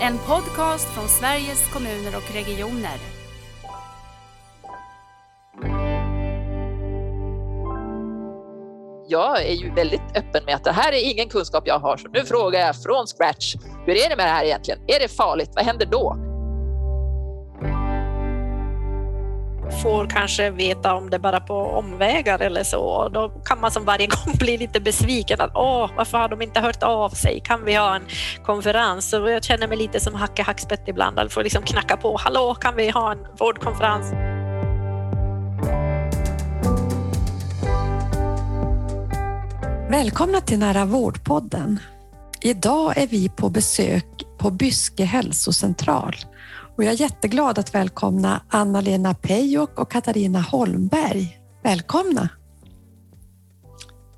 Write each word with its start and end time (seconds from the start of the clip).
En 0.00 0.18
podcast 0.18 0.94
från 0.94 1.08
Sveriges 1.08 1.72
kommuner 1.72 2.16
och 2.16 2.34
regioner. 2.34 2.98
jag 9.10 9.46
är 9.46 9.54
ju 9.54 9.74
väldigt 9.74 10.00
öppen 10.14 10.44
med 10.44 10.54
att 10.54 10.64
det 10.64 10.72
här 10.72 10.92
är 10.92 11.10
ingen 11.10 11.28
kunskap 11.28 11.66
jag 11.66 11.78
har, 11.78 11.96
så 11.96 12.08
nu 12.08 12.24
frågar 12.24 12.60
jag 12.60 12.82
från 12.82 13.06
scratch. 13.06 13.54
Hur 13.86 13.96
är 13.96 14.08
det 14.10 14.16
med 14.16 14.26
det 14.26 14.30
här 14.30 14.44
egentligen? 14.44 14.80
Är 14.86 15.00
det 15.00 15.08
farligt? 15.08 15.50
Vad 15.54 15.64
händer 15.64 15.86
då? 15.86 16.27
Får 19.82 20.06
kanske 20.06 20.50
veta 20.50 20.94
om 20.94 21.10
det 21.10 21.18
bara 21.18 21.40
på 21.40 21.54
omvägar 21.54 22.38
eller 22.38 22.64
så. 22.64 23.08
Då 23.08 23.28
kan 23.28 23.60
man 23.60 23.70
som 23.70 23.84
varje 23.84 24.06
gång 24.24 24.34
bli 24.38 24.58
lite 24.58 24.80
besviken. 24.80 25.40
Att, 25.40 25.50
Åh, 25.54 25.90
varför 25.96 26.18
har 26.18 26.28
de 26.28 26.42
inte 26.42 26.60
hört 26.60 26.82
av 26.82 27.10
sig? 27.10 27.40
Kan 27.44 27.64
vi 27.64 27.74
ha 27.74 27.96
en 27.96 28.02
konferens? 28.44 29.10
Så 29.10 29.28
jag 29.28 29.44
känner 29.44 29.68
mig 29.68 29.78
lite 29.78 30.00
som 30.00 30.14
Hacke 30.14 30.42
Hackspett 30.42 30.88
ibland. 30.88 31.18
Jag 31.18 31.32
får 31.32 31.42
liksom 31.42 31.62
knacka 31.62 31.96
på. 31.96 32.16
Hallå, 32.20 32.54
kan 32.54 32.76
vi 32.76 32.90
ha 32.90 33.12
en 33.12 33.18
vårdkonferens? 33.38 34.12
Välkomna 39.90 40.40
till 40.40 40.58
Nära 40.58 40.84
vårdpodden. 40.84 41.80
Idag 42.40 42.98
är 42.98 43.06
vi 43.06 43.28
på 43.28 43.48
besök 43.48 44.06
på 44.38 44.50
Byske 44.50 45.04
hälsocentral 45.04 46.16
och 46.78 46.84
jag 46.84 46.92
är 46.92 47.00
jätteglad 47.00 47.58
att 47.58 47.74
välkomna 47.74 48.42
Anna-Lena 48.48 49.14
Pejok 49.14 49.78
och 49.78 49.90
Katarina 49.90 50.40
Holmberg. 50.40 51.38
Välkomna! 51.62 52.28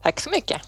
Tack 0.03 0.21
så 0.21 0.31
mycket. 0.31 0.63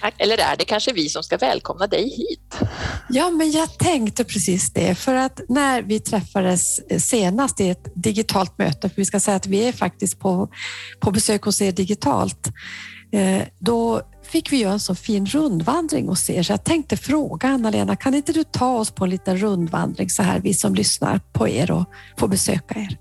Tack. 0.00 0.14
Eller 0.18 0.38
är 0.38 0.56
det 0.58 0.64
kanske 0.64 0.92
vi 0.92 1.08
som 1.08 1.22
ska 1.22 1.36
välkomna 1.36 1.86
dig 1.86 2.02
hit? 2.02 2.70
Ja, 3.08 3.30
men 3.30 3.50
jag 3.50 3.78
tänkte 3.78 4.24
precis 4.24 4.72
det. 4.72 4.94
För 4.94 5.14
att 5.14 5.40
när 5.48 5.82
vi 5.82 6.00
träffades 6.00 6.80
senast 7.08 7.60
i 7.60 7.68
ett 7.68 7.92
digitalt 7.94 8.58
möte, 8.58 8.88
för 8.88 8.96
vi 8.96 9.04
ska 9.04 9.20
säga 9.20 9.36
att 9.36 9.46
vi 9.46 9.68
är 9.68 9.72
faktiskt 9.72 10.18
på, 10.18 10.48
på 11.00 11.10
besök 11.10 11.42
hos 11.42 11.62
er 11.62 11.72
digitalt, 11.72 12.48
Eh, 13.12 13.42
då 13.58 14.02
fick 14.28 14.52
vi 14.52 14.56
göra 14.56 14.72
en 14.72 14.80
så 14.80 14.94
fin 14.94 15.26
rundvandring 15.26 16.08
hos 16.08 16.30
er. 16.30 16.42
Så 16.42 16.52
jag 16.52 16.64
tänkte 16.64 16.96
fråga 16.96 17.48
Anna-Lena, 17.48 17.96
kan 17.96 18.14
inte 18.14 18.32
du 18.32 18.44
ta 18.44 18.78
oss 18.78 18.90
på 18.90 19.04
en 19.04 19.10
liten 19.10 19.38
rundvandring 19.38 20.10
så 20.10 20.22
här, 20.22 20.40
vi 20.40 20.54
som 20.54 20.74
lyssnar 20.74 21.20
på 21.32 21.48
er 21.48 21.70
och 21.70 21.84
får 22.18 22.28
besöka 22.28 22.74
er? 22.78 22.98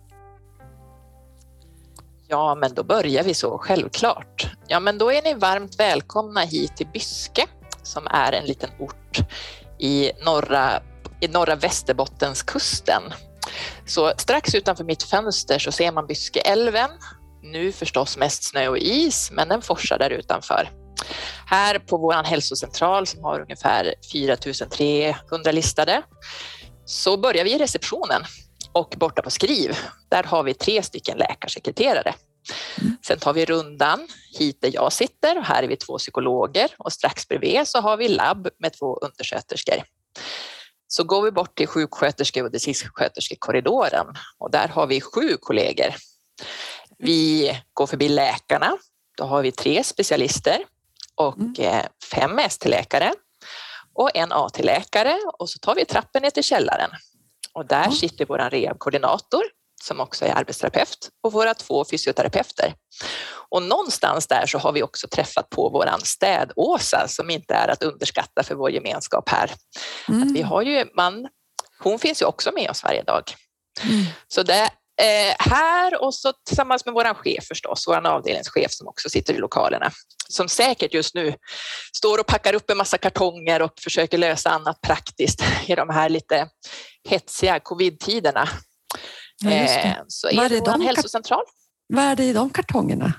Ja, 2.27 2.55
men 2.55 2.73
då 2.73 2.83
börjar 2.83 3.23
vi 3.23 3.33
så, 3.33 3.57
självklart. 3.57 4.51
Ja, 4.67 4.79
men 4.79 4.97
då 4.97 5.11
är 5.11 5.21
ni 5.21 5.33
varmt 5.33 5.79
välkomna 5.79 6.41
hit 6.41 6.77
till 6.77 6.87
Byske 6.87 7.45
som 7.83 8.07
är 8.07 8.31
en 8.31 8.45
liten 8.45 8.69
ort 8.79 9.19
i 9.79 10.11
norra, 10.25 10.81
i 11.21 11.27
norra 11.27 11.55
Västerbottenskusten. 11.55 13.01
Så 13.85 14.13
strax 14.17 14.55
utanför 14.55 14.83
mitt 14.83 15.03
fönster 15.03 15.59
så 15.59 15.71
ser 15.71 15.91
man 15.91 16.07
Byskeälven 16.07 16.89
nu 17.43 17.71
förstås 17.71 18.17
mest 18.17 18.43
snö 18.43 18.67
och 18.67 18.77
is, 18.77 19.31
men 19.31 19.47
den 19.47 19.61
forsar 19.61 19.99
där 19.99 20.09
utanför. 20.09 20.69
Här 21.49 21.79
på 21.79 21.97
vår 21.97 22.23
hälsocentral 22.23 23.07
som 23.07 23.23
har 23.23 23.39
ungefär 23.39 23.93
4300 24.11 25.51
listade 25.51 26.03
så 26.85 27.17
börjar 27.17 27.43
vi 27.43 27.53
i 27.53 27.57
receptionen 27.57 28.23
och 28.71 28.95
borta 28.97 29.21
på 29.21 29.29
skriv, 29.29 29.77
där 30.09 30.23
har 30.23 30.43
vi 30.43 30.53
tre 30.53 30.83
stycken 30.83 31.17
läkarsekreterare. 31.17 32.13
Sen 33.07 33.19
tar 33.19 33.33
vi 33.33 33.45
rundan 33.45 34.07
hit 34.39 34.61
där 34.61 34.71
jag 34.73 34.93
sitter 34.93 35.37
och 35.37 35.43
här 35.43 35.63
är 35.63 35.67
vi 35.67 35.77
två 35.77 35.97
psykologer 35.97 36.69
och 36.77 36.93
strax 36.93 37.27
bredvid 37.27 37.67
så 37.67 37.79
har 37.79 37.97
vi 37.97 38.07
labb 38.07 38.47
med 38.59 38.73
två 38.73 38.97
undersköterskor. 38.97 39.83
Så 40.87 41.03
går 41.03 41.21
vi 41.21 41.31
bort 41.31 41.57
till 41.57 41.67
sjuksköterske 41.67 42.43
och 42.43 42.51
distriktssköterskekorridoren 42.51 44.07
och 44.37 44.51
där 44.51 44.67
har 44.67 44.87
vi 44.87 45.01
sju 45.01 45.37
kollegor. 45.39 45.95
Vi 46.97 47.51
går 47.73 47.87
förbi 47.87 48.09
läkarna. 48.09 48.77
Då 49.17 49.23
har 49.23 49.41
vi 49.41 49.51
tre 49.51 49.83
specialister 49.83 50.57
och 51.17 51.37
mm. 51.37 51.53
Eh, 51.59 51.85
fem 52.11 52.39
ST-läkare 52.39 53.13
och 53.95 54.11
en 54.13 54.31
AT-läkare 54.31 55.19
och 55.39 55.49
så 55.49 55.59
tar 55.59 55.75
vi 55.75 55.85
trappen 55.85 56.21
ner 56.21 56.29
till 56.29 56.43
källaren. 56.43 56.89
Och 57.53 57.65
där 57.65 57.83
mm. 57.83 57.91
sitter 57.91 58.25
vår 58.25 58.49
rehabkoordinator 58.49 59.41
som 59.83 59.99
också 59.99 60.25
är 60.25 60.37
arbetsterapeut 60.37 61.09
och 61.23 61.33
våra 61.33 61.53
två 61.53 61.85
fysioterapeuter. 61.85 62.73
Och 63.49 63.63
någonstans 63.63 64.27
där 64.27 64.45
så 64.45 64.57
har 64.57 64.71
vi 64.71 64.83
också 64.83 65.07
träffat 65.07 65.49
på 65.49 65.69
våran 65.69 66.01
städåsa 66.01 67.07
som 67.07 67.29
inte 67.29 67.53
är 67.53 67.67
att 67.67 67.83
underskatta 67.83 68.43
för 68.43 68.55
vår 68.55 68.71
gemenskap 68.71 69.29
här. 69.29 69.51
Mm. 70.09 70.23
Att 70.23 70.35
vi 70.35 70.41
har 70.41 70.61
ju 70.61 70.85
man, 70.95 71.27
hon 71.79 71.99
finns 71.99 72.21
ju 72.21 72.25
också 72.25 72.51
med 72.51 72.69
oss 72.69 72.83
varje 72.83 73.03
dag. 73.03 73.23
Mm. 73.83 74.05
Så 74.27 74.43
det 74.43 74.69
Eh, 75.01 75.35
här 75.39 76.03
och 76.03 76.13
så 76.13 76.33
tillsammans 76.45 76.85
med 76.85 76.93
vår 76.93 77.13
chef 77.13 77.45
förstås, 77.47 77.87
vår 77.87 78.07
avdelningschef 78.07 78.71
som 78.71 78.87
också 78.87 79.09
sitter 79.09 79.33
i 79.33 79.37
lokalerna, 79.37 79.91
som 80.29 80.49
säkert 80.49 80.93
just 80.93 81.15
nu 81.15 81.33
står 81.97 82.19
och 82.19 82.25
packar 82.25 82.53
upp 82.53 82.69
en 82.69 82.77
massa 82.77 82.97
kartonger 82.97 83.61
och 83.61 83.71
försöker 83.83 84.17
lösa 84.17 84.49
annat 84.49 84.81
praktiskt 84.81 85.43
i 85.67 85.75
de 85.75 85.89
här 85.89 86.09
lite 86.09 86.47
hetsiga 87.09 87.59
covid-tiderna. 87.59 88.49
Ja, 89.43 89.51
eh, 89.51 89.95
så 90.07 90.27
är, 90.27 90.41
är 90.41 90.49
det 90.49 90.59
vår 90.59 90.83
hälsocentral. 90.83 91.43
Vad 91.87 92.03
är 92.03 92.15
det 92.15 92.23
i 92.23 92.33
de 92.33 92.49
kartongerna? 92.49 93.13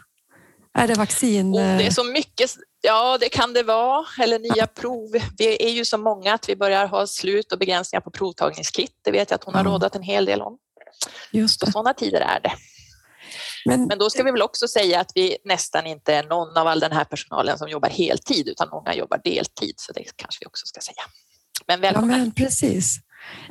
Är 0.78 0.88
det 0.88 0.94
vaccin? 0.94 1.46
Och 1.46 1.60
det 1.60 1.86
är 1.86 1.90
så 1.90 2.04
mycket. 2.04 2.50
Ja, 2.80 3.18
det 3.18 3.28
kan 3.28 3.52
det 3.52 3.62
vara. 3.62 4.06
Eller 4.22 4.38
nya 4.38 4.66
prov. 4.66 5.10
Vi 5.38 5.66
är 5.66 5.70
ju 5.70 5.84
så 5.84 5.98
många 5.98 6.34
att 6.34 6.48
vi 6.48 6.56
börjar 6.56 6.86
ha 6.86 7.06
slut 7.06 7.52
och 7.52 7.58
begränsningar 7.58 8.00
på 8.00 8.10
provtagningskit. 8.10 8.92
Det 9.04 9.10
vet 9.10 9.30
jag 9.30 9.38
att 9.38 9.44
hon 9.44 9.54
har 9.54 9.64
rådat 9.64 9.96
en 9.96 10.02
hel 10.02 10.24
del 10.24 10.42
om. 10.42 10.58
Just 11.30 11.60
det. 11.60 11.72
sådana 11.72 11.94
tider 11.94 12.20
är 12.20 12.40
det. 12.40 12.52
Men, 13.64 13.86
Men 13.86 13.98
då 13.98 14.10
ska 14.10 14.22
vi 14.22 14.30
väl 14.30 14.42
också 14.42 14.68
säga 14.68 15.00
att 15.00 15.12
vi 15.14 15.36
nästan 15.44 15.86
inte 15.86 16.14
är 16.14 16.22
någon 16.22 16.56
av 16.56 16.66
all 16.66 16.80
den 16.80 16.92
här 16.92 17.04
personalen 17.04 17.58
som 17.58 17.68
jobbar 17.68 17.88
heltid 17.88 18.48
utan 18.48 18.68
många 18.72 18.94
jobbar 18.94 19.20
deltid 19.24 19.74
så 19.76 19.92
det 19.92 20.04
kanske 20.16 20.38
vi 20.40 20.46
också 20.46 20.66
ska 20.66 20.80
säga. 20.80 21.02
Men 21.66 21.80
välkomna. 21.80 22.12
Ja, 22.12 22.18
men 22.18 22.32
precis. 22.32 22.98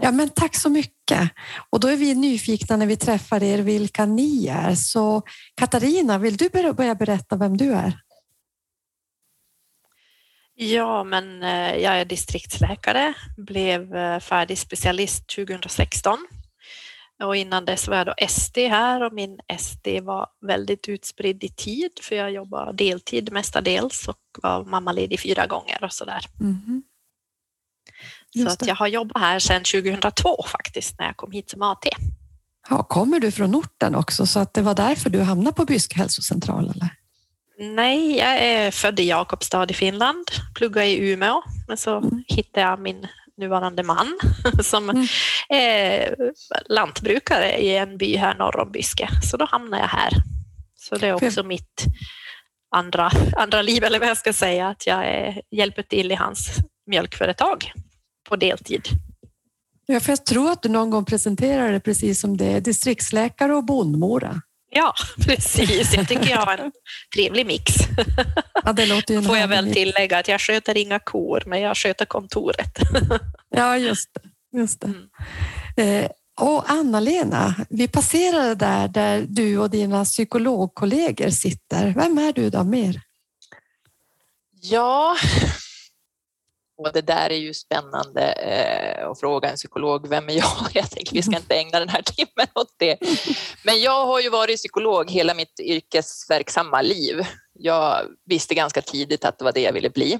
Ja, 0.01 0.11
men 0.11 0.29
tack 0.29 0.55
så 0.55 0.69
mycket. 0.69 1.29
Och 1.69 1.79
då 1.79 1.87
är 1.87 1.95
vi 1.95 2.15
nyfikna 2.15 2.77
när 2.77 2.85
vi 2.85 2.97
träffar 2.97 3.43
er 3.43 3.57
vilka 3.57 4.05
ni 4.05 4.47
är. 4.47 4.75
Så 4.75 5.21
Katarina, 5.55 6.17
vill 6.17 6.37
du 6.37 6.49
börja 6.49 6.95
berätta 6.95 7.35
vem 7.35 7.57
du 7.57 7.73
är? 7.73 7.99
Ja, 10.55 11.03
men 11.03 11.43
eh, 11.43 11.75
jag 11.75 11.99
är 11.99 12.05
distriktsläkare, 12.05 13.13
blev 13.37 13.95
eh, 13.95 14.19
färdig 14.19 14.57
specialist 14.57 15.29
2016 15.35 16.17
och 17.23 17.35
innan 17.35 17.65
dess 17.65 17.87
var 17.87 17.97
jag 17.97 18.05
då 18.05 18.13
SD 18.29 18.57
här 18.57 19.03
och 19.03 19.13
min 19.13 19.39
SD 19.59 19.87
var 20.01 20.27
väldigt 20.41 20.89
utspridd 20.89 21.43
i 21.43 21.49
tid 21.49 21.91
för 22.01 22.15
jag 22.15 22.31
jobbade 22.31 22.73
deltid 22.73 23.31
mestadels 23.31 24.07
och 24.07 24.17
var 24.43 24.65
mammaledig 24.65 25.19
fyra 25.19 25.47
gånger 25.47 25.83
och 25.83 25.93
sådär. 25.93 26.25
Mm. 26.39 26.83
Så 28.35 28.49
att 28.49 28.67
jag 28.67 28.75
har 28.75 28.87
jobbat 28.87 29.21
här 29.21 29.39
sedan 29.39 29.63
2002 29.63 30.43
faktiskt 30.47 30.99
när 30.99 31.05
jag 31.05 31.17
kom 31.17 31.31
hit 31.31 31.49
som 31.49 31.61
AT. 31.61 31.87
Ja, 32.69 32.83
kommer 32.83 33.19
du 33.19 33.31
från 33.31 33.55
orten 33.55 33.95
också 33.95 34.25
så 34.25 34.39
att 34.39 34.53
det 34.53 34.61
var 34.61 34.75
därför 34.75 35.09
du 35.09 35.21
hamnade 35.21 35.55
på 35.55 35.65
Byske 35.65 35.97
hälsocentral? 35.97 36.69
Eller? 36.75 36.89
Nej, 37.59 38.17
jag 38.17 38.37
är 38.37 38.71
född 38.71 38.99
i 38.99 39.03
Jakobstad 39.03 39.71
i 39.71 39.73
Finland, 39.73 40.27
pluggade 40.55 40.87
i 40.87 41.11
Umeå, 41.11 41.41
men 41.67 41.77
så 41.77 41.97
mm. 41.97 42.23
hittade 42.27 42.67
jag 42.67 42.79
min 42.79 43.07
nuvarande 43.37 43.83
man 43.83 44.19
som 44.63 44.89
mm. 44.89 45.07
är 45.49 46.15
lantbrukare 46.69 47.57
i 47.57 47.77
en 47.77 47.97
by 47.97 48.15
här 48.15 48.35
norr 48.35 48.59
om 48.59 48.71
Byske. 48.71 49.09
Så 49.31 49.37
då 49.37 49.45
hamnar 49.45 49.79
jag 49.79 49.87
här. 49.87 50.11
Så 50.75 50.95
det 50.95 51.07
är 51.07 51.13
också 51.13 51.43
mitt 51.43 51.85
andra, 52.75 53.11
andra 53.37 53.61
liv, 53.61 53.83
eller 53.83 53.99
vad 53.99 54.09
jag 54.09 54.17
ska 54.17 54.33
säga, 54.33 54.67
att 54.67 54.87
jag 54.87 55.05
är, 55.05 55.41
hjälper 55.51 55.83
till 55.83 56.11
i 56.11 56.15
hans 56.15 56.49
mjölkföretag 56.87 57.71
på 58.29 58.35
deltid. 58.35 58.87
Ja, 59.85 59.99
för 59.99 60.11
jag 60.11 60.25
tror 60.25 60.51
att 60.51 60.61
du 60.61 60.69
någon 60.69 60.89
gång 60.89 61.05
presenterade 61.05 61.71
det 61.71 61.79
precis 61.79 62.21
som 62.21 62.37
det 62.37 62.45
är 62.45 62.61
distriktsläkare 62.61 63.55
och 63.55 63.65
bondmora. 63.65 64.41
Ja, 64.77 64.93
precis. 65.25 65.93
Jag 65.93 66.07
tycker 66.07 66.29
jag 66.29 66.37
har 66.37 66.57
en 66.57 66.71
trevlig 67.15 67.45
mix. 67.45 67.73
Ja, 68.63 68.73
det 68.73 68.85
låter 68.85 69.13
ju 69.13 69.21
Får 69.21 69.37
jag 69.37 69.47
väl 69.47 69.73
tillägga 69.73 70.17
att 70.17 70.27
jag 70.27 70.41
sköter 70.41 70.77
inga 70.77 70.99
kor, 70.99 71.43
men 71.45 71.61
jag 71.61 71.77
sköter 71.77 72.05
kontoret. 72.05 72.79
Ja, 73.49 73.77
just 73.77 74.09
det. 74.13 74.57
Just 74.59 74.81
det. 74.81 74.93
Mm. 75.77 76.03
Eh, 76.03 76.09
och 76.41 76.71
Anna-Lena, 76.71 77.55
vi 77.69 77.87
passerade 77.87 78.55
där, 78.55 78.87
där 78.87 79.25
du 79.29 79.57
och 79.57 79.69
dina 79.69 80.05
psykologkollegor 80.05 81.29
sitter. 81.29 81.93
Vem 81.95 82.17
är 82.17 82.33
du 82.33 82.49
då 82.49 82.63
mer? 82.63 83.01
Ja, 84.61 85.15
och 86.77 86.93
det 86.93 87.01
där 87.01 87.29
är 87.29 87.37
ju 87.37 87.53
spännande 87.53 88.31
eh, 88.31 89.09
att 89.09 89.19
fråga 89.19 89.49
en 89.49 89.55
psykolog, 89.55 90.07
vem 90.07 90.29
är 90.29 90.33
jag? 90.33 90.51
Jag 90.73 90.91
tänker 90.91 91.13
vi 91.13 91.21
ska 91.21 91.35
inte 91.35 91.55
ägna 91.55 91.79
den 91.79 91.89
här 91.89 92.01
timmen 92.01 92.47
åt 92.55 92.73
det. 92.77 92.97
Men 93.63 93.81
jag 93.81 94.05
har 94.05 94.19
ju 94.19 94.29
varit 94.29 94.57
psykolog 94.57 95.11
hela 95.11 95.33
mitt 95.33 95.59
yrkesverksamma 95.59 96.81
liv. 96.81 97.27
Jag 97.53 98.05
visste 98.25 98.55
ganska 98.55 98.81
tidigt 98.81 99.25
att 99.25 99.39
det 99.39 99.45
var 99.45 99.51
det 99.51 99.61
jag 99.61 99.73
ville 99.73 99.89
bli. 99.89 100.19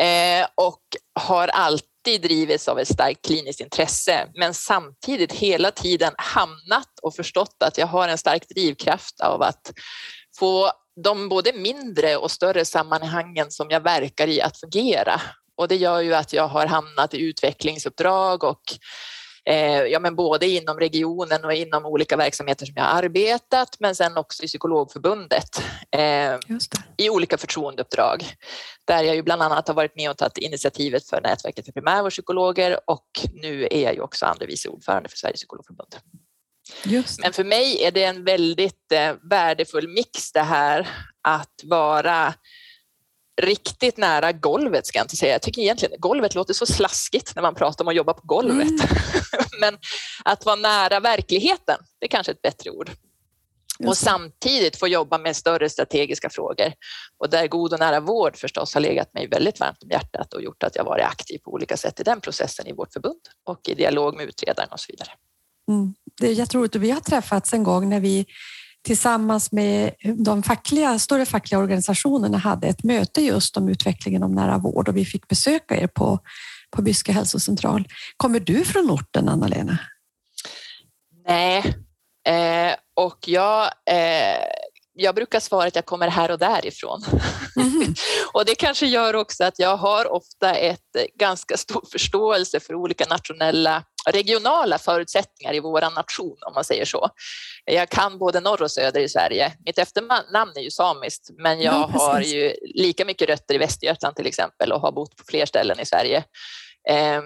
Eh, 0.00 0.46
och 0.54 0.82
har 1.14 1.48
alltid 1.48 1.90
alltid 2.00 2.22
drivits 2.22 2.68
av 2.68 2.78
ett 2.78 2.88
starkt 2.88 3.26
kliniskt 3.26 3.60
intresse 3.60 4.28
men 4.34 4.54
samtidigt 4.54 5.32
hela 5.32 5.70
tiden 5.70 6.12
hamnat 6.18 6.88
och 7.02 7.14
förstått 7.14 7.56
att 7.64 7.78
jag 7.78 7.86
har 7.86 8.08
en 8.08 8.18
stark 8.18 8.48
drivkraft 8.48 9.20
av 9.20 9.42
att 9.42 9.72
få 10.38 10.70
de 11.04 11.28
både 11.28 11.52
mindre 11.52 12.16
och 12.16 12.30
större 12.30 12.64
sammanhangen 12.64 13.50
som 13.50 13.70
jag 13.70 13.80
verkar 13.80 14.28
i 14.28 14.40
att 14.40 14.60
fungera. 14.60 15.20
Och 15.60 15.68
det 15.68 15.76
gör 15.76 16.00
ju 16.00 16.14
att 16.14 16.32
jag 16.32 16.48
har 16.48 16.66
hamnat 16.66 17.14
i 17.14 17.20
utvecklingsuppdrag 17.20 18.44
och 18.44 18.62
eh, 19.44 19.82
ja, 19.82 20.00
men 20.00 20.16
både 20.16 20.46
inom 20.46 20.78
regionen 20.78 21.44
och 21.44 21.52
inom 21.52 21.86
olika 21.86 22.16
verksamheter 22.16 22.66
som 22.66 22.74
jag 22.76 22.84
har 22.84 23.02
arbetat, 23.02 23.76
men 23.80 23.94
sen 23.94 24.16
också 24.16 24.42
i 24.42 24.46
Psykologförbundet 24.46 25.62
eh, 25.96 26.34
i 26.96 27.10
olika 27.10 27.38
förtroendeuppdrag. 27.38 28.24
Där 28.84 29.02
jag 29.02 29.16
ju 29.16 29.22
bland 29.22 29.42
annat 29.42 29.68
har 29.68 29.74
varit 29.74 29.96
med 29.96 30.10
och 30.10 30.16
tagit 30.16 30.38
initiativet 30.38 31.08
för 31.08 31.20
nätverket 31.20 31.64
för 31.64 31.72
primärvårdspsykologer 31.72 32.80
och 32.86 33.08
nu 33.32 33.68
är 33.70 33.82
jag 33.82 33.94
ju 33.94 34.00
också 34.00 34.26
andre 34.26 34.46
vice 34.46 34.68
ordförande 34.68 35.08
för 35.08 35.16
Sveriges 35.16 35.40
psykologförbund. 35.40 35.96
Men 37.22 37.32
för 37.32 37.44
mig 37.44 37.84
är 37.84 37.90
det 37.90 38.04
en 38.04 38.24
väldigt 38.24 38.92
eh, 38.92 39.14
värdefull 39.30 39.88
mix 39.88 40.32
det 40.32 40.42
här 40.42 40.88
att 41.22 41.60
vara 41.64 42.34
riktigt 43.40 43.96
nära 43.96 44.32
golvet 44.32 44.86
ska 44.86 44.98
jag 44.98 45.04
inte 45.04 45.16
säga. 45.16 45.32
Jag 45.32 45.42
tycker 45.42 45.62
egentligen 45.62 45.94
golvet 45.98 46.34
låter 46.34 46.54
så 46.54 46.66
slaskigt 46.66 47.34
när 47.34 47.42
man 47.42 47.54
pratar 47.54 47.84
om 47.84 47.88
att 47.88 47.94
jobba 47.94 48.12
på 48.12 48.22
golvet. 48.24 48.68
Mm. 48.68 48.80
Men 49.60 49.78
att 50.24 50.44
vara 50.44 50.56
nära 50.56 51.00
verkligheten, 51.00 51.78
det 51.98 52.06
är 52.06 52.08
kanske 52.08 52.32
ett 52.32 52.42
bättre 52.42 52.70
ord. 52.70 52.90
Och 53.86 53.96
samtidigt 53.96 54.76
få 54.76 54.88
jobba 54.88 55.18
med 55.18 55.36
större 55.36 55.70
strategiska 55.70 56.30
frågor 56.30 56.72
och 57.18 57.30
där 57.30 57.46
god 57.46 57.72
och 57.72 57.78
nära 57.78 58.00
vård 58.00 58.36
förstås 58.36 58.74
har 58.74 58.80
legat 58.80 59.14
mig 59.14 59.28
väldigt 59.28 59.60
varmt 59.60 59.82
om 59.82 59.90
hjärtat 59.90 60.34
och 60.34 60.42
gjort 60.42 60.62
att 60.62 60.76
jag 60.76 60.84
varit 60.84 61.04
aktiv 61.04 61.38
på 61.38 61.52
olika 61.52 61.76
sätt 61.76 62.00
i 62.00 62.02
den 62.02 62.20
processen 62.20 62.66
i 62.66 62.72
vårt 62.72 62.92
förbund 62.92 63.20
och 63.44 63.68
i 63.68 63.74
dialog 63.74 64.16
med 64.16 64.26
utredaren 64.26 64.68
och 64.72 64.80
så 64.80 64.86
vidare. 64.92 65.10
Mm. 65.68 65.94
Det 66.20 66.26
är 66.26 66.32
jätteroligt 66.32 66.74
och 66.74 66.82
vi 66.82 66.90
har 66.90 67.00
träffats 67.00 67.52
en 67.52 67.64
gång 67.64 67.88
när 67.88 68.00
vi 68.00 68.26
tillsammans 68.82 69.52
med 69.52 69.94
de 70.14 70.42
fackliga, 70.42 70.98
större 70.98 71.26
fackliga 71.26 71.58
organisationerna 71.58 72.38
hade 72.38 72.66
ett 72.66 72.84
möte 72.84 73.20
just 73.20 73.56
om 73.56 73.68
utvecklingen 73.68 74.22
om 74.22 74.34
nära 74.34 74.58
vård 74.58 74.88
och 74.88 74.96
vi 74.96 75.04
fick 75.04 75.28
besöka 75.28 75.76
er 75.76 75.86
på, 75.86 76.18
på 76.70 76.82
Byske 76.82 77.12
hälsocentral. 77.12 77.88
Kommer 78.16 78.40
du 78.40 78.64
från 78.64 78.90
orten, 78.90 79.28
Anna-Lena? 79.28 79.78
Nej, 81.26 81.58
eh, 82.28 82.74
och 82.96 83.18
jag, 83.26 83.64
eh, 83.64 84.38
jag 84.92 85.14
brukar 85.14 85.40
svara 85.40 85.68
att 85.68 85.76
jag 85.76 85.86
kommer 85.86 86.08
här 86.08 86.30
och 86.30 86.38
därifrån. 86.38 87.02
Mm. 87.56 87.94
och 88.32 88.44
det 88.44 88.54
kanske 88.54 88.86
gör 88.86 89.16
också 89.16 89.44
att 89.44 89.58
jag 89.58 89.76
har 89.76 90.12
ofta 90.12 90.54
ett 90.54 90.96
ganska 91.14 91.56
stor 91.56 91.84
förståelse 91.92 92.60
för 92.60 92.74
olika 92.74 93.04
nationella 93.04 93.84
regionala 94.06 94.78
förutsättningar 94.78 95.54
i 95.54 95.60
vår 95.60 95.80
nation 95.80 96.36
om 96.46 96.54
man 96.54 96.64
säger 96.64 96.84
så. 96.84 97.10
Jag 97.64 97.88
kan 97.88 98.18
både 98.18 98.40
norr 98.40 98.62
och 98.62 98.70
söder 98.70 99.00
i 99.00 99.08
Sverige. 99.08 99.52
Mitt 99.64 99.78
efternamn 99.78 100.52
är 100.56 100.60
ju 100.60 100.70
samiskt 100.70 101.30
men 101.38 101.60
jag 101.60 101.74
ja, 101.74 101.90
har 101.92 102.20
ju 102.20 102.54
lika 102.74 103.04
mycket 103.04 103.28
rötter 103.28 103.54
i 103.54 103.58
Västergötland 103.58 104.16
till 104.16 104.26
exempel 104.26 104.72
och 104.72 104.80
har 104.80 104.92
bott 104.92 105.16
på 105.16 105.24
fler 105.28 105.46
ställen 105.46 105.80
i 105.80 105.86
Sverige. 105.86 106.24
Ehm, 106.88 107.24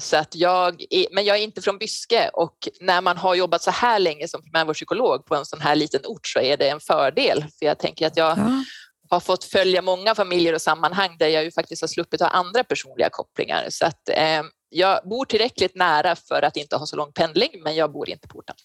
så 0.00 0.16
att 0.16 0.34
jag 0.34 0.82
är, 0.90 1.06
men 1.12 1.24
jag 1.24 1.36
är 1.36 1.42
inte 1.42 1.62
från 1.62 1.78
Byske 1.78 2.30
och 2.32 2.68
när 2.80 3.00
man 3.00 3.16
har 3.16 3.34
jobbat 3.34 3.62
så 3.62 3.70
här 3.70 3.98
länge 3.98 4.28
som 4.28 4.42
primärvårdspsykolog 4.42 5.26
på 5.26 5.34
en 5.34 5.46
sån 5.46 5.60
här 5.60 5.76
liten 5.76 6.00
ort 6.04 6.26
så 6.26 6.40
är 6.40 6.56
det 6.56 6.68
en 6.68 6.80
fördel. 6.80 7.44
För 7.58 7.66
jag 7.66 7.78
tänker 7.78 8.06
att 8.06 8.16
jag 8.16 8.38
ja. 8.38 8.64
har 9.10 9.20
fått 9.20 9.44
följa 9.44 9.82
många 9.82 10.14
familjer 10.14 10.54
och 10.54 10.62
sammanhang 10.62 11.16
där 11.18 11.28
jag 11.28 11.44
ju 11.44 11.50
faktiskt 11.50 11.82
har 11.82 11.88
sluppit 11.88 12.20
ha 12.20 12.28
andra 12.28 12.64
personliga 12.64 13.08
kopplingar. 13.10 13.66
Så 13.70 13.86
att 13.86 14.08
eh, 14.08 14.42
jag 14.72 15.08
bor 15.08 15.24
tillräckligt 15.24 15.74
nära 15.74 16.16
för 16.16 16.42
att 16.42 16.56
inte 16.56 16.76
ha 16.76 16.86
så 16.86 16.96
lång 16.96 17.12
pendling, 17.12 17.50
men 17.64 17.74
jag 17.74 17.92
bor 17.92 18.08
inte 18.08 18.28
på 18.28 18.38
orten. 18.38 18.56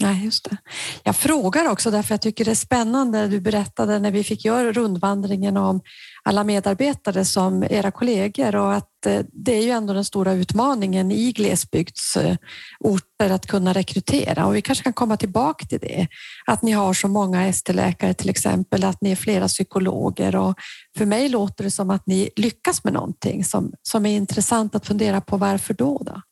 Nej, 0.00 0.24
just 0.24 0.44
det. 0.44 0.56
Jag 1.02 1.16
frågar 1.16 1.70
också 1.70 1.90
därför 1.90 2.14
jag 2.14 2.20
tycker 2.20 2.44
det 2.44 2.50
är 2.50 2.54
spännande. 2.54 3.28
Du 3.28 3.40
berättade 3.40 3.98
när 3.98 4.10
vi 4.10 4.24
fick 4.24 4.44
göra 4.44 4.72
rundvandringen 4.72 5.56
om 5.56 5.80
alla 6.22 6.44
medarbetare 6.44 7.24
som 7.24 7.62
era 7.62 7.90
kollegor 7.90 8.56
och 8.56 8.74
att 8.74 9.06
eh, 9.06 9.20
det 9.32 9.54
är 9.54 9.62
ju 9.62 9.70
ändå 9.70 9.92
den 9.92 10.04
stora 10.04 10.32
utmaningen 10.32 11.12
i 11.12 11.32
glesbygdsorter 11.32 13.30
att 13.30 13.46
kunna 13.46 13.72
rekrytera 13.72 14.46
och 14.46 14.56
vi 14.56 14.62
kanske 14.62 14.84
kan 14.84 14.92
komma 14.92 15.16
tillbaka 15.16 15.66
till 15.66 15.80
det. 15.80 16.08
Att 16.46 16.62
ni 16.62 16.72
har 16.72 16.94
så 16.94 17.08
många 17.08 17.46
ST-läkare 17.46 18.14
till 18.14 18.30
exempel, 18.30 18.84
att 18.84 19.00
ni 19.00 19.10
är 19.10 19.16
flera 19.16 19.48
psykologer 19.48 20.36
och 20.36 20.54
för 20.98 21.06
mig 21.06 21.28
låter 21.28 21.64
det 21.64 21.70
som 21.70 21.90
att 21.90 22.06
ni 22.06 22.30
lyckas 22.36 22.84
med 22.84 22.92
någonting 22.92 23.44
som, 23.44 23.72
som 23.82 24.06
är 24.06 24.16
intressant 24.16 24.74
att 24.74 24.86
fundera 24.86 25.20
på 25.20 25.36
varför 25.36 25.74
då? 25.74 26.02
då? 26.06 26.22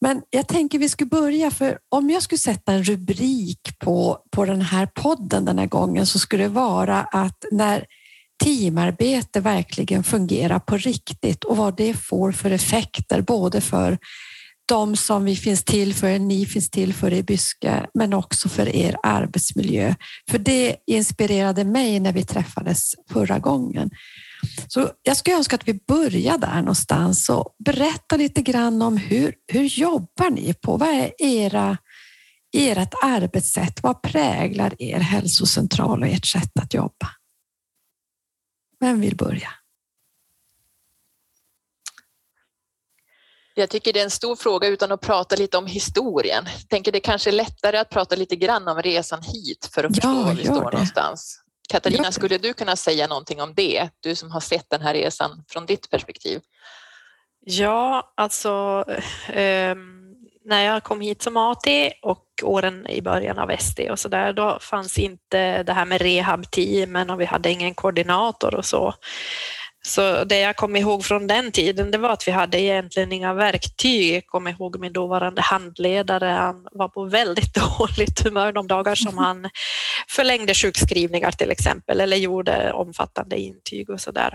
Men 0.00 0.22
jag 0.30 0.48
tänker 0.48 0.78
vi 0.78 0.88
skulle 0.88 1.10
börja, 1.10 1.50
för 1.50 1.78
om 1.88 2.10
jag 2.10 2.22
skulle 2.22 2.38
sätta 2.38 2.72
en 2.72 2.84
rubrik 2.84 3.78
på, 3.78 4.18
på 4.30 4.44
den 4.44 4.62
här 4.62 4.86
podden 4.86 5.44
den 5.44 5.58
här 5.58 5.66
gången 5.66 6.06
så 6.06 6.18
skulle 6.18 6.42
det 6.42 6.48
vara 6.48 7.00
att 7.00 7.44
när 7.52 7.84
teamarbete 8.44 9.40
verkligen 9.40 10.04
fungerar 10.04 10.58
på 10.58 10.76
riktigt 10.76 11.44
och 11.44 11.56
vad 11.56 11.76
det 11.76 11.94
får 11.94 12.32
för 12.32 12.50
effekter, 12.50 13.20
både 13.20 13.60
för 13.60 13.98
de 14.68 14.96
som 14.96 15.24
vi 15.24 15.36
finns 15.36 15.64
till 15.64 15.94
för, 15.94 16.18
ni 16.18 16.46
finns 16.46 16.70
till 16.70 16.94
för 16.94 17.12
i 17.12 17.22
Byske, 17.22 17.86
men 17.94 18.12
också 18.12 18.48
för 18.48 18.68
er 18.68 18.96
arbetsmiljö. 19.02 19.94
För 20.30 20.38
det 20.38 20.76
inspirerade 20.86 21.64
mig 21.64 22.00
när 22.00 22.12
vi 22.12 22.24
träffades 22.24 22.92
förra 23.12 23.38
gången. 23.38 23.90
Så 24.68 24.90
jag 25.02 25.16
skulle 25.16 25.36
önska 25.36 25.56
att 25.56 25.68
vi 25.68 25.74
börjar 25.88 26.38
där 26.38 26.60
någonstans 26.60 27.28
och 27.28 27.54
berätta 27.64 28.16
lite 28.16 28.42
grann 28.42 28.82
om 28.82 28.96
hur, 28.96 29.34
hur 29.46 29.64
jobbar 29.64 30.30
ni 30.30 30.54
på? 30.54 30.76
Vad 30.76 30.88
är 30.88 31.22
era, 31.22 31.78
ert 32.56 32.94
arbetssätt? 33.02 33.82
Vad 33.82 34.02
präglar 34.02 34.82
er 34.82 35.00
hälsocentral 35.00 36.02
och 36.02 36.08
ert 36.08 36.26
sätt 36.26 36.58
att 36.60 36.74
jobba? 36.74 37.08
Vem 38.80 39.00
vill 39.00 39.16
börja? 39.16 39.48
Jag 43.54 43.70
tycker 43.70 43.92
det 43.92 44.00
är 44.00 44.04
en 44.04 44.10
stor 44.10 44.36
fråga 44.36 44.68
utan 44.68 44.92
att 44.92 45.00
prata 45.00 45.36
lite 45.36 45.58
om 45.58 45.66
historien. 45.66 46.44
Jag 46.44 46.68
tänker 46.68 46.92
det 46.92 47.00
kanske 47.00 47.30
är 47.30 47.32
lättare 47.32 47.78
att 47.78 47.90
prata 47.90 48.16
lite 48.16 48.36
grann 48.36 48.68
om 48.68 48.82
resan 48.82 49.22
hit 49.22 49.70
för 49.72 49.84
att 49.84 49.94
förstå 49.94 50.08
ja, 50.08 50.22
var 50.22 50.34
vi 50.34 50.44
står 50.44 50.54
det. 50.54 50.60
någonstans. 50.60 51.40
Katarina, 51.68 52.12
skulle 52.12 52.38
du 52.38 52.52
kunna 52.52 52.76
säga 52.76 53.06
någonting 53.06 53.42
om 53.42 53.54
det? 53.54 53.88
Du 54.00 54.14
som 54.14 54.30
har 54.30 54.40
sett 54.40 54.66
den 54.70 54.80
här 54.80 54.94
resan 54.94 55.44
från 55.48 55.66
ditt 55.66 55.90
perspektiv. 55.90 56.40
Ja, 57.40 58.12
alltså 58.16 58.84
eh, 59.28 59.74
när 60.44 60.62
jag 60.64 60.82
kom 60.82 61.00
hit 61.00 61.22
som 61.22 61.36
AT 61.36 61.66
och 62.02 62.24
åren 62.42 62.86
i 62.86 63.02
början 63.02 63.38
av 63.38 63.56
SD 63.58 63.80
och 63.80 63.98
så 63.98 64.08
där, 64.08 64.32
då 64.32 64.58
fanns 64.60 64.98
inte 64.98 65.62
det 65.62 65.72
här 65.72 65.84
med 65.84 66.00
rehabteamen 66.00 67.10
och 67.10 67.20
vi 67.20 67.24
hade 67.24 67.50
ingen 67.50 67.74
koordinator 67.74 68.54
och 68.54 68.64
så. 68.64 68.94
Så 69.88 70.24
det 70.24 70.38
jag 70.38 70.56
kom 70.56 70.76
ihåg 70.76 71.04
från 71.04 71.26
den 71.26 71.52
tiden, 71.52 71.90
det 71.90 71.98
var 71.98 72.10
att 72.10 72.28
vi 72.28 72.32
hade 72.32 72.60
egentligen 72.60 73.12
inga 73.12 73.34
verktyg. 73.34 74.14
Jag 74.14 74.26
kommer 74.26 74.50
ihåg 74.50 74.80
min 74.80 74.92
dåvarande 74.92 75.42
handledare, 75.42 76.24
han 76.24 76.66
var 76.72 76.88
på 76.88 77.04
väldigt 77.04 77.54
dåligt 77.78 78.20
humör 78.24 78.52
de 78.52 78.66
dagar 78.66 78.94
som 78.94 79.18
han 79.18 79.50
förlängde 80.08 80.54
sjukskrivningar 80.54 81.32
till 81.32 81.50
exempel, 81.50 82.00
eller 82.00 82.16
gjorde 82.16 82.72
omfattande 82.72 83.38
intyg 83.38 83.90
och 83.90 84.00
så 84.00 84.10
där. 84.10 84.34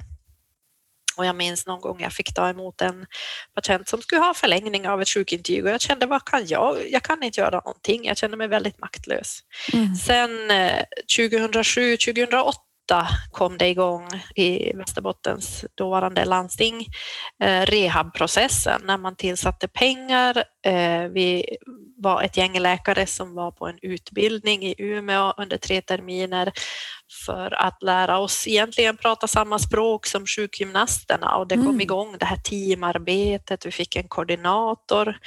Och 1.18 1.26
jag 1.26 1.36
minns 1.36 1.66
någon 1.66 1.82
gång 1.82 2.02
jag 2.02 2.14
fick 2.14 2.34
ta 2.34 2.50
emot 2.50 2.82
en 2.82 3.06
patient 3.56 3.88
som 3.88 4.02
skulle 4.02 4.22
ha 4.22 4.34
förlängning 4.34 4.88
av 4.88 5.02
ett 5.02 5.10
sjukintyg 5.10 5.66
och 5.66 5.72
jag 5.72 5.82
kände, 5.82 6.06
vad 6.06 6.26
kan 6.26 6.48
jag? 6.48 6.78
Jag 6.92 7.04
kan 7.04 7.24
inte 7.24 7.40
göra 7.40 7.62
någonting. 7.66 8.06
Jag 8.06 8.18
kände 8.18 8.38
mig 8.38 8.48
väldigt 8.48 8.80
maktlös. 8.80 9.40
Mm. 9.74 9.96
Sen 9.96 10.30
2007, 11.18 11.92
eh, 11.92 11.98
2008 11.98 12.60
kom 13.32 13.58
det 13.58 13.68
igång 13.68 14.08
i 14.36 14.74
Västerbottens 14.74 15.66
dåvarande 15.76 16.26
landsting 16.26 16.88
eh, 17.44 17.62
rehabprocessen 17.62 18.82
när 18.86 18.98
man 18.98 19.16
tillsatte 19.16 19.68
pengar. 19.68 20.44
Eh, 20.66 21.08
vi 21.14 21.46
var 21.98 22.24
ett 22.24 22.38
gäng 22.38 22.60
läkare 22.60 23.06
som 23.06 23.36
var 23.36 23.52
på 23.52 23.68
en 23.68 23.80
utbildning 23.82 24.64
i 24.64 24.76
Umeå 24.78 25.34
under 25.38 25.58
tre 25.58 25.82
terminer 25.82 26.52
för 27.26 27.54
att 27.54 27.84
lära 27.84 28.18
oss 28.18 28.48
egentligen 28.48 28.98
prata 28.98 29.28
samma 29.28 29.60
språk 29.60 30.06
som 30.06 30.26
sjukgymnasterna 30.26 31.36
och 31.36 31.48
det 31.48 31.56
kom 31.56 31.68
mm. 31.68 31.82
igång 31.82 32.16
det 32.20 32.26
här 32.26 32.38
teamarbetet, 32.38 33.66
vi 33.66 33.72
fick 33.72 33.96
en 33.96 34.08
koordinator 34.08 35.18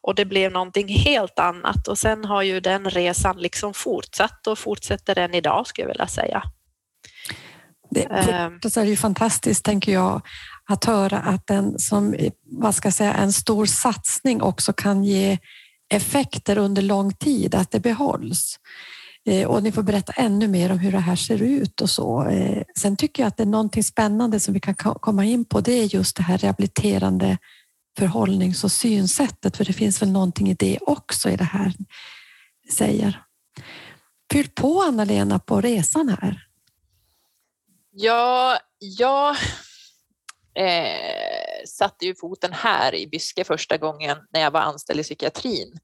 och 0.00 0.14
det 0.14 0.24
blev 0.24 0.52
någonting 0.52 0.88
helt 0.88 1.38
annat 1.38 1.88
och 1.88 1.98
sen 1.98 2.24
har 2.24 2.42
ju 2.42 2.60
den 2.60 2.90
resan 2.90 3.36
liksom 3.38 3.74
fortsatt 3.74 4.46
och 4.46 4.58
fortsätter 4.58 5.18
än 5.18 5.34
idag 5.34 5.66
skulle 5.66 5.84
jag 5.84 5.92
vilja 5.92 6.06
säga. 6.06 6.42
Det, 7.94 8.02
ehm. 8.02 8.58
det 8.62 8.76
är 8.76 8.84
ju 8.84 8.96
fantastiskt, 8.96 9.64
tänker 9.64 9.92
jag, 9.92 10.22
att 10.68 10.84
höra 10.84 11.18
att 11.18 11.50
en, 11.50 11.78
som, 11.78 12.16
vad 12.42 12.74
ska 12.74 12.86
jag 12.86 12.94
säga, 12.94 13.14
en 13.14 13.32
stor 13.32 13.66
satsning 13.66 14.42
också 14.42 14.72
kan 14.72 15.04
ge 15.04 15.38
effekter 15.94 16.58
under 16.58 16.82
lång 16.82 17.12
tid, 17.12 17.54
att 17.54 17.70
det 17.70 17.80
behålls. 17.80 18.58
Eh, 19.26 19.46
och 19.46 19.62
ni 19.62 19.72
får 19.72 19.82
berätta 19.82 20.12
ännu 20.12 20.48
mer 20.48 20.72
om 20.72 20.78
hur 20.78 20.92
det 20.92 20.98
här 20.98 21.16
ser 21.16 21.42
ut 21.42 21.80
och 21.80 21.90
så. 21.90 22.24
Eh, 22.24 22.62
sen 22.78 22.96
tycker 22.96 23.22
jag 23.22 23.28
att 23.28 23.36
det 23.36 23.42
är 23.42 23.46
någonting 23.46 23.84
spännande 23.84 24.40
som 24.40 24.54
vi 24.54 24.60
kan 24.60 24.74
komma 24.74 25.24
in 25.24 25.44
på. 25.44 25.60
Det 25.60 25.72
är 25.72 25.94
just 25.94 26.16
det 26.16 26.22
här 26.22 26.38
rehabiliterande 26.38 27.38
förhållnings 27.98 28.64
och 28.64 28.72
synsättet, 28.72 29.56
för 29.56 29.64
det 29.64 29.72
finns 29.72 30.02
väl 30.02 30.10
någonting 30.10 30.50
i 30.50 30.54
det 30.54 30.78
också 30.80 31.30
i 31.30 31.36
det 31.36 31.44
här 31.44 31.72
säger. 32.72 33.22
Fyll 34.32 34.48
på 34.48 34.82
Anna-Lena 34.82 35.38
på 35.38 35.60
resan 35.60 36.08
här. 36.08 36.46
Ja, 37.94 38.58
jag 38.78 39.36
eh, 40.54 41.64
satte 41.66 42.06
ju 42.06 42.14
foten 42.14 42.52
här 42.52 42.94
i 42.94 43.06
Byske 43.06 43.44
första 43.44 43.76
gången 43.76 44.18
när 44.32 44.40
jag 44.40 44.50
var 44.50 44.60
anställd 44.60 45.00
i 45.00 45.02
psykiatrin. 45.02 45.78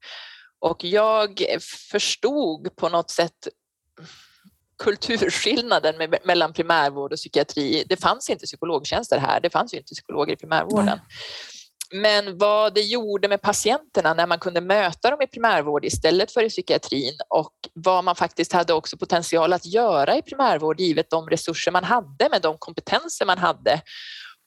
Och 0.58 0.84
jag 0.84 1.42
förstod 1.90 2.76
på 2.76 2.88
något 2.88 3.10
sätt 3.10 3.48
kulturskillnaden 4.78 5.98
med, 5.98 6.18
mellan 6.24 6.52
primärvård 6.52 7.12
och 7.12 7.18
psykiatri. 7.18 7.84
Det 7.88 7.96
fanns 7.96 8.30
inte 8.30 8.46
psykologtjänster 8.46 9.18
här, 9.18 9.40
det 9.40 9.50
fanns 9.50 9.74
ju 9.74 9.78
inte 9.78 9.94
psykologer 9.94 10.32
i 10.32 10.36
primärvården. 10.36 10.86
Nej. 10.86 11.00
Men 11.94 12.38
vad 12.38 12.74
det 12.74 12.80
gjorde 12.80 13.28
med 13.28 13.42
patienterna 13.42 14.14
när 14.14 14.26
man 14.26 14.38
kunde 14.38 14.60
möta 14.60 15.10
dem 15.10 15.22
i 15.22 15.26
primärvård 15.26 15.84
istället 15.84 16.32
för 16.32 16.44
i 16.44 16.48
psykiatrin 16.48 17.14
och 17.28 17.52
vad 17.72 18.04
man 18.04 18.16
faktiskt 18.16 18.52
hade 18.52 18.72
också 18.72 18.96
potential 18.96 19.52
att 19.52 19.66
göra 19.66 20.16
i 20.16 20.22
primärvård 20.22 20.80
givet 20.80 21.10
de 21.10 21.28
resurser 21.28 21.72
man 21.72 21.84
hade 21.84 22.28
med 22.30 22.42
de 22.42 22.58
kompetenser 22.58 23.26
man 23.26 23.38
hade. 23.38 23.80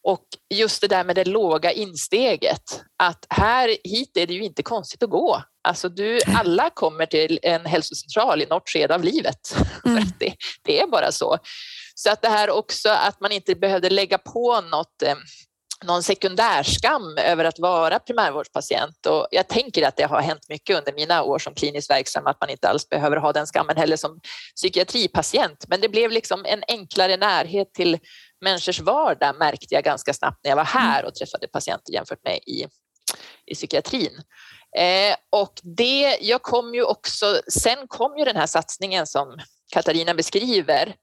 Och 0.03 0.25
just 0.53 0.81
det 0.81 0.87
där 0.87 1.03
med 1.03 1.15
det 1.15 1.25
låga 1.25 1.71
insteget, 1.71 2.83
att 3.03 3.25
här 3.29 3.77
hit 3.83 4.17
är 4.17 4.27
det 4.27 4.33
ju 4.33 4.43
inte 4.43 4.63
konstigt 4.63 5.03
att 5.03 5.09
gå. 5.09 5.43
Alltså 5.63 5.89
du, 5.89 6.19
alla 6.35 6.69
kommer 6.69 7.05
till 7.05 7.39
en 7.41 7.65
hälsocentral 7.65 8.41
i 8.41 8.45
något 8.45 8.69
skede 8.69 8.95
av 8.95 9.03
livet. 9.03 9.55
Mm. 9.85 10.03
det, 10.19 10.33
det, 10.63 10.81
är 10.81 10.87
bara 10.87 11.11
så. 11.11 11.37
Så 11.95 12.11
att 12.11 12.21
det 12.21 12.29
här 12.29 12.49
också 12.49 12.89
att 12.89 13.21
man 13.21 13.31
inte 13.31 13.55
behövde 13.55 13.89
lägga 13.89 14.17
på 14.17 14.61
något 14.61 15.01
eh, 15.01 15.15
någon 15.83 16.03
sekundärskam 16.03 17.17
över 17.17 17.45
att 17.45 17.59
vara 17.59 17.99
primärvårdspatient 17.99 19.05
och 19.05 19.27
jag 19.31 19.47
tänker 19.47 19.87
att 19.87 19.95
det 19.97 20.03
har 20.03 20.21
hänt 20.21 20.49
mycket 20.49 20.77
under 20.77 20.93
mina 20.93 21.23
år 21.23 21.39
som 21.39 21.53
kliniskt 21.53 21.89
verksam 21.89 22.27
att 22.27 22.41
man 22.41 22.49
inte 22.49 22.69
alls 22.69 22.89
behöver 22.89 23.17
ha 23.17 23.33
den 23.33 23.45
skammen 23.45 23.77
heller 23.77 23.95
som 23.97 24.19
psykiatripatient. 24.55 25.65
Men 25.67 25.81
det 25.81 25.89
blev 25.89 26.11
liksom 26.11 26.45
en 26.45 26.63
enklare 26.67 27.17
närhet 27.17 27.73
till 27.73 27.99
människors 28.41 28.79
vardag 28.79 29.35
märkte 29.39 29.75
jag 29.75 29.83
ganska 29.83 30.13
snabbt 30.13 30.39
när 30.43 30.51
jag 30.51 30.55
var 30.55 30.63
här 30.63 30.99
mm. 30.99 31.07
och 31.07 31.15
träffade 31.15 31.47
patienter 31.47 31.93
jämfört 31.93 32.23
med 32.23 32.37
i, 32.37 32.67
i 33.45 33.55
psykiatrin. 33.55 34.21
Eh, 34.77 35.15
och 35.29 35.53
det, 35.63 36.17
jag 36.21 36.41
kom 36.41 36.73
ju 36.73 36.83
också, 36.83 37.41
sen 37.47 37.87
kom 37.87 38.17
ju 38.17 38.25
den 38.25 38.35
här 38.35 38.47
satsningen 38.47 39.07
som 39.07 39.39
Katarina 39.73 40.13
beskriver 40.13 40.95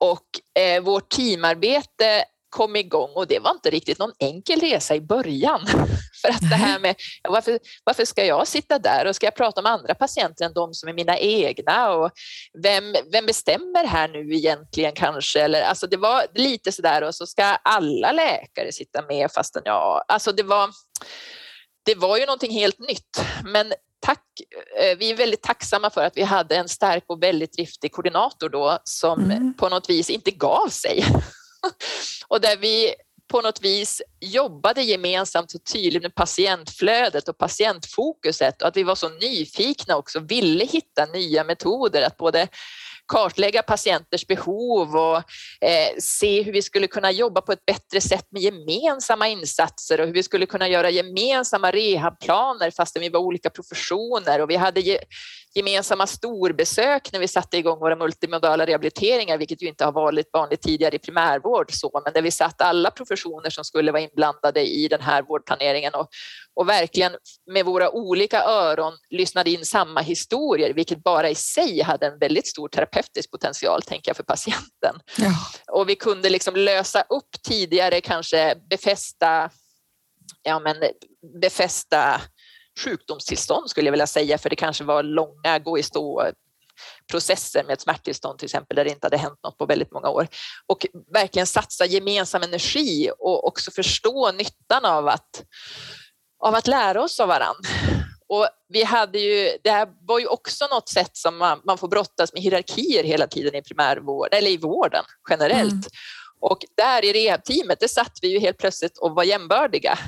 och 0.00 0.60
eh, 0.62 0.82
vårt 0.82 1.08
teamarbete 1.08 2.24
kom 2.52 2.76
igång 2.76 3.10
och 3.14 3.26
det 3.26 3.38
var 3.38 3.50
inte 3.50 3.70
riktigt 3.70 3.98
någon 3.98 4.12
enkel 4.18 4.60
resa 4.60 4.94
i 4.94 5.00
början. 5.00 5.66
För 6.22 6.28
att 6.28 6.50
det 6.50 6.56
här 6.56 6.78
med 6.78 6.94
varför, 7.28 7.58
varför 7.84 8.04
ska 8.04 8.24
jag 8.24 8.48
sitta 8.48 8.78
där 8.78 9.06
och 9.06 9.16
ska 9.16 9.26
jag 9.26 9.36
prata 9.36 9.62
med 9.62 9.72
andra 9.72 9.94
patienter 9.94 10.44
än 10.44 10.52
de 10.52 10.74
som 10.74 10.88
är 10.88 10.92
mina 10.92 11.18
egna 11.18 11.92
och 11.92 12.10
vem, 12.62 12.94
vem 13.12 13.26
bestämmer 13.26 13.86
här 13.86 14.08
nu 14.08 14.34
egentligen 14.34 14.92
kanske? 14.92 15.40
Eller, 15.40 15.62
alltså 15.62 15.86
det 15.86 15.96
var 15.96 16.26
lite 16.34 16.72
sådär 16.72 17.02
och 17.02 17.14
så 17.14 17.26
ska 17.26 17.44
alla 17.44 18.12
läkare 18.12 18.72
sitta 18.72 19.02
med 19.02 19.30
fastän 19.32 19.62
jag, 19.64 20.04
alltså 20.08 20.32
det 20.32 20.42
var, 20.42 20.70
det 21.84 21.94
var 21.94 22.16
ju 22.16 22.26
någonting 22.26 22.52
helt 22.52 22.78
nytt. 22.78 23.24
Men 23.44 23.72
tack, 24.00 24.24
eh, 24.78 24.98
vi 24.98 25.10
är 25.10 25.16
väldigt 25.16 25.42
tacksamma 25.42 25.90
för 25.90 26.04
att 26.04 26.16
vi 26.16 26.22
hade 26.22 26.56
en 26.56 26.68
stark 26.68 27.04
och 27.06 27.22
väldigt 27.22 27.52
driftig 27.52 27.92
koordinator 27.92 28.48
då 28.48 28.78
som 28.84 29.24
mm. 29.24 29.54
på 29.54 29.68
något 29.68 29.90
vis 29.90 30.10
inte 30.10 30.30
gav 30.30 30.68
sig 30.68 31.04
och 32.28 32.40
där 32.40 32.56
vi 32.56 32.94
på 33.32 33.40
något 33.40 33.62
vis 33.62 34.02
jobbade 34.20 34.82
gemensamt 34.82 35.54
och 35.54 35.64
tydligt 35.64 36.02
med 36.02 36.14
patientflödet 36.14 37.28
och 37.28 37.38
patientfokuset 37.38 38.62
och 38.62 38.68
att 38.68 38.76
vi 38.76 38.82
var 38.82 38.94
så 38.94 39.08
nyfikna 39.08 39.96
också, 39.96 40.20
ville 40.20 40.64
hitta 40.64 41.06
nya 41.06 41.44
metoder 41.44 42.02
att 42.02 42.16
både 42.16 42.48
kartlägga 43.06 43.62
patienters 43.62 44.26
behov 44.26 44.96
och 44.96 45.16
eh, 45.60 45.96
se 45.98 46.42
hur 46.42 46.52
vi 46.52 46.62
skulle 46.62 46.86
kunna 46.86 47.10
jobba 47.10 47.40
på 47.40 47.52
ett 47.52 47.66
bättre 47.66 48.00
sätt 48.00 48.26
med 48.30 48.42
gemensamma 48.42 49.28
insatser 49.28 50.00
och 50.00 50.06
hur 50.06 50.14
vi 50.14 50.22
skulle 50.22 50.46
kunna 50.46 50.68
göra 50.68 50.90
gemensamma 50.90 51.70
rehabplaner 51.70 52.70
fastän 52.70 53.02
vi 53.02 53.08
var 53.08 53.20
olika 53.20 53.50
professioner. 53.50 54.40
Och 54.40 54.50
vi 54.50 54.56
hade 54.56 54.80
ge, 54.80 54.98
gemensamma 55.54 56.06
storbesök 56.06 57.12
när 57.12 57.20
vi 57.20 57.28
satte 57.28 57.58
igång 57.58 57.78
våra 57.78 57.96
multimodala 57.96 58.66
rehabiliteringar, 58.66 59.38
vilket 59.38 59.62
ju 59.62 59.66
inte 59.66 59.84
har 59.84 59.92
varit 59.92 60.30
vanligt 60.32 60.62
tidigare 60.62 60.96
i 60.96 60.98
primärvård, 60.98 61.66
så, 61.72 62.00
men 62.04 62.12
där 62.12 62.22
vi 62.22 62.30
satt 62.30 62.62
alla 62.62 62.90
professioner 62.90 63.50
som 63.50 63.64
skulle 63.64 63.92
vara 63.92 64.02
inblandade 64.02 64.60
i 64.60 64.88
den 64.88 65.00
här 65.00 65.22
vårdplaneringen 65.22 65.94
och, 65.94 66.08
och 66.54 66.68
verkligen 66.68 67.12
med 67.52 67.64
våra 67.64 67.90
olika 67.90 68.42
öron 68.42 68.92
lyssnade 69.10 69.50
in 69.50 69.64
samma 69.64 70.00
historier, 70.00 70.74
vilket 70.74 71.02
bara 71.02 71.30
i 71.30 71.34
sig 71.34 71.82
hade 71.82 72.06
en 72.06 72.18
väldigt 72.18 72.46
stor 72.46 72.68
terapeutisk 72.68 73.30
potential, 73.30 73.82
tänker 73.82 74.08
jag, 74.08 74.16
för 74.16 74.24
patienten. 74.24 75.00
Ja. 75.16 75.34
Och 75.72 75.88
vi 75.88 75.94
kunde 75.94 76.30
liksom 76.30 76.56
lösa 76.56 77.02
upp 77.02 77.42
tidigare, 77.48 78.00
kanske 78.00 78.54
befästa, 78.70 79.50
ja 80.42 80.58
men 80.58 80.76
befästa 81.40 82.20
sjukdomstillstånd 82.84 83.70
skulle 83.70 83.86
jag 83.86 83.92
vilja 83.92 84.06
säga, 84.06 84.38
för 84.38 84.50
det 84.50 84.56
kanske 84.56 84.84
var 84.84 85.02
långa 85.02 85.58
gå 85.58 85.78
i 85.78 85.82
stå 85.82 86.32
processer 87.10 87.64
med 87.64 87.72
ett 87.72 87.80
smärttillstånd 87.80 88.38
till 88.38 88.46
exempel 88.46 88.76
där 88.76 88.84
det 88.84 88.90
inte 88.90 89.06
hade 89.06 89.16
hänt 89.16 89.38
något 89.44 89.58
på 89.58 89.66
väldigt 89.66 89.92
många 89.92 90.08
år 90.08 90.28
och 90.66 90.86
verkligen 91.12 91.46
satsa 91.46 91.86
gemensam 91.86 92.42
energi 92.42 93.10
och 93.18 93.46
också 93.46 93.70
förstå 93.70 94.32
nyttan 94.32 94.84
av 94.84 95.08
att, 95.08 95.44
av 96.44 96.54
att 96.54 96.66
lära 96.66 97.02
oss 97.02 97.20
av 97.20 97.28
varandra. 97.28 97.68
Och 98.28 98.48
vi 98.68 98.82
hade 98.82 99.18
ju, 99.18 99.50
det 99.64 99.70
här 99.70 99.88
var 100.00 100.18
ju 100.18 100.26
också 100.26 100.66
något 100.66 100.88
sätt 100.88 101.16
som 101.16 101.38
man, 101.38 101.60
man 101.64 101.78
får 101.78 101.88
brottas 101.88 102.32
med 102.32 102.42
hierarkier 102.42 103.04
hela 103.04 103.26
tiden 103.26 103.54
i 103.54 103.62
primärvård 103.62 104.28
eller 104.32 104.50
i 104.50 104.56
vården 104.56 105.04
generellt. 105.30 105.72
Mm. 105.72 105.82
Och 106.40 106.58
där 106.76 107.04
i 107.04 107.12
rehabteamet, 107.12 107.80
det 107.80 107.88
satt 107.88 108.18
vi 108.22 108.28
ju 108.28 108.38
helt 108.38 108.58
plötsligt 108.58 108.98
och 108.98 109.14
var 109.14 109.24
jämbördiga. 109.24 109.98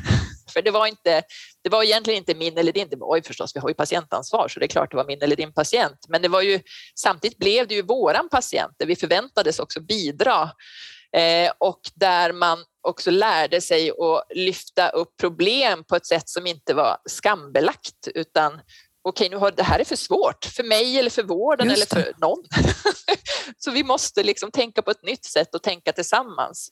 För 0.55 0.63
det 0.63 0.71
var, 0.71 0.87
inte, 0.87 1.23
det 1.65 1.69
var 1.69 1.83
egentligen 1.83 2.19
inte 2.19 2.35
min 2.35 2.59
eller 2.59 2.73
din, 2.73 2.89
det 2.91 2.97
var 2.97 3.17
ju 3.17 3.23
förstås, 3.23 3.57
vi 3.57 3.61
har 3.61 3.69
ju 3.69 3.75
patientansvar 3.75 4.49
så 4.49 4.61
det 4.61 4.67
är 4.67 4.69
klart 4.69 4.91
det 4.91 4.97
var 4.97 5.05
min 5.05 5.23
eller 5.23 5.37
din 5.37 5.53
patient. 5.53 5.99
Men 6.09 6.23
det 6.23 6.29
var 6.29 6.43
ju, 6.43 6.61
samtidigt 6.95 7.39
blev 7.39 7.69
det 7.69 7.75
ju 7.75 7.83
våran 7.83 8.29
patient 8.29 8.73
där 8.79 8.87
vi 8.87 8.97
förväntades 8.97 9.59
också 9.59 9.81
bidra 9.81 10.51
eh, 11.17 11.53
och 11.59 11.81
där 11.95 12.33
man 12.33 12.59
också 12.89 13.11
lärde 13.11 13.61
sig 13.61 13.91
att 13.91 14.37
lyfta 14.37 14.89
upp 14.89 15.17
problem 15.21 15.85
på 15.85 15.97
ett 15.97 16.07
sätt 16.07 16.29
som 16.29 16.47
inte 16.47 16.75
var 16.75 16.99
skambelagt 17.09 18.09
utan 18.15 18.61
okej, 19.09 19.29
nu 19.31 19.37
har, 19.37 19.51
det 19.51 19.63
här 19.63 19.79
är 19.79 19.85
för 19.85 19.97
svårt 19.97 20.45
för 20.45 20.63
mig 20.63 20.99
eller 20.99 21.11
för 21.11 21.23
vården 21.23 21.71
eller 21.71 21.87
för 21.87 22.13
någon. 22.21 22.45
så 23.59 23.71
vi 23.71 23.85
måste 23.85 24.23
liksom 24.23 24.51
tänka 24.51 24.83
på 24.83 24.91
ett 24.91 25.03
nytt 25.03 25.25
sätt 25.25 25.55
och 25.55 25.63
tänka 25.63 25.93
tillsammans. 25.93 26.69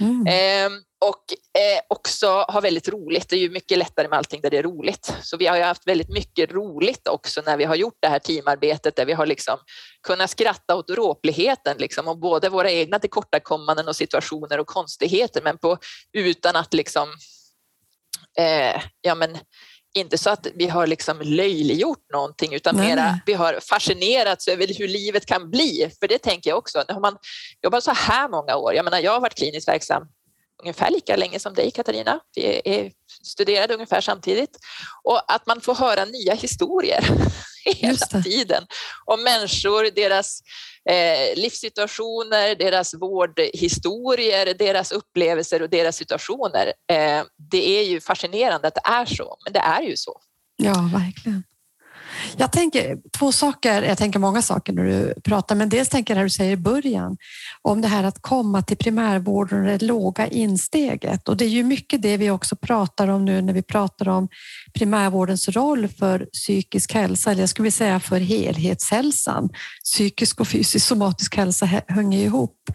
Mm. 0.00 0.26
Eh, 0.26 0.78
och 1.04 1.24
eh, 1.58 1.80
också 1.88 2.26
ha 2.26 2.60
väldigt 2.60 2.88
roligt. 2.88 3.28
Det 3.28 3.36
är 3.36 3.40
ju 3.40 3.50
mycket 3.50 3.78
lättare 3.78 4.08
med 4.08 4.18
allting 4.18 4.40
där 4.40 4.50
det 4.50 4.58
är 4.58 4.62
roligt. 4.62 5.14
Så 5.22 5.36
vi 5.36 5.46
har 5.46 5.60
haft 5.60 5.86
väldigt 5.86 6.08
mycket 6.08 6.52
roligt 6.52 7.08
också 7.08 7.42
när 7.46 7.56
vi 7.56 7.64
har 7.64 7.74
gjort 7.74 7.98
det 8.00 8.08
här 8.08 8.18
teamarbetet 8.18 8.96
där 8.96 9.04
vi 9.04 9.12
har 9.12 9.26
liksom 9.26 9.58
kunnat 10.06 10.30
skratta 10.30 10.74
åt 10.74 10.88
dråpligheten 10.88 11.76
liksom, 11.78 12.08
och 12.08 12.18
både 12.18 12.48
våra 12.48 12.70
egna 12.70 12.98
tillkortakommanden 12.98 13.88
och 13.88 13.96
situationer 13.96 14.60
och 14.60 14.66
konstigheter 14.66 15.42
men 15.42 15.58
på, 15.58 15.78
utan 16.12 16.56
att 16.56 16.74
liksom 16.74 17.08
eh, 18.38 18.82
ja, 19.00 19.14
men, 19.14 19.38
inte 19.96 20.18
så 20.18 20.30
att 20.30 20.46
vi 20.54 20.68
har 20.68 20.86
liksom 20.86 21.20
löjliggjort 21.20 22.12
någonting 22.12 22.54
utan 22.54 22.76
Nej. 22.76 22.86
mera 22.86 23.20
vi 23.26 23.32
har 23.32 23.58
fascinerats 23.62 24.48
över 24.48 24.78
hur 24.78 24.88
livet 24.88 25.26
kan 25.26 25.50
bli. 25.50 25.90
För 26.00 26.08
det 26.08 26.18
tänker 26.18 26.50
jag 26.50 26.58
också, 26.58 26.84
har 26.88 27.00
man 27.00 27.16
jobbat 27.62 27.84
så 27.84 27.90
här 27.90 28.28
många 28.28 28.56
år, 28.56 28.74
jag 28.74 28.84
menar 28.84 28.98
jag 28.98 29.12
har 29.12 29.20
varit 29.20 29.34
kliniskt 29.34 29.68
verksam 29.68 30.08
ungefär 30.62 30.90
lika 30.90 31.16
länge 31.16 31.38
som 31.38 31.54
dig 31.54 31.70
Katarina, 31.70 32.20
vi 32.34 32.60
är, 32.64 32.92
studerade 33.22 33.74
ungefär 33.74 34.00
samtidigt 34.00 34.58
och 35.04 35.34
att 35.34 35.46
man 35.46 35.60
får 35.60 35.74
höra 35.74 36.04
nya 36.04 36.34
historier 36.34 37.04
hela 37.74 38.22
tiden 38.22 38.66
om 39.04 39.22
människor, 39.22 39.94
deras 39.94 40.40
eh, 40.90 41.38
livssituationer, 41.38 42.54
deras 42.54 42.94
vårdhistorier, 42.94 44.54
deras 44.54 44.92
upplevelser 44.92 45.62
och 45.62 45.70
deras 45.70 45.96
situationer. 45.96 46.66
Eh, 46.66 47.22
det 47.50 47.78
är 47.78 47.82
ju 47.82 48.00
fascinerande 48.00 48.68
att 48.68 48.74
det 48.74 48.90
är 48.90 49.04
så, 49.04 49.36
men 49.44 49.52
det 49.52 49.58
är 49.58 49.82
ju 49.82 49.96
så. 49.96 50.20
Ja, 50.56 50.90
verkligen. 50.92 51.44
Jag 52.36 52.52
tänker 52.52 52.98
två 53.18 53.32
saker, 53.32 53.82
jag 53.82 53.98
tänker 53.98 54.18
många 54.18 54.42
saker 54.42 54.72
när 54.72 54.84
du 54.84 55.14
pratar, 55.24 55.54
men 55.54 55.68
dels 55.68 55.88
tänker 55.88 56.14
jag 56.14 56.20
det 56.20 56.26
du 56.26 56.30
säger 56.30 56.52
i 56.52 56.56
början 56.56 57.16
om 57.62 57.80
det 57.80 57.88
här 57.88 58.04
att 58.04 58.22
komma 58.22 58.62
till 58.62 58.76
primärvården 58.76 59.58
och 59.60 59.66
det 59.66 59.82
låga 59.82 60.26
insteget. 60.26 61.28
Och 61.28 61.36
det 61.36 61.44
är 61.44 61.48
ju 61.48 61.62
mycket 61.62 62.02
det 62.02 62.16
vi 62.16 62.30
också 62.30 62.56
pratar 62.56 63.08
om 63.08 63.24
nu 63.24 63.42
när 63.42 63.52
vi 63.52 63.62
pratar 63.62 64.08
om 64.08 64.28
primärvårdens 64.74 65.48
roll 65.48 65.88
för 65.88 66.18
psykisk 66.18 66.94
hälsa, 66.94 67.30
eller 67.30 67.42
jag 67.42 67.48
skulle 67.48 67.70
säga 67.70 68.00
för 68.00 68.20
helhetshälsan. 68.20 69.48
Psykisk 69.84 70.40
och 70.40 70.48
fysisk 70.48 70.86
somatisk 70.86 71.36
hälsa 71.36 71.66
hänger 71.88 72.18
ihop. 72.18 72.70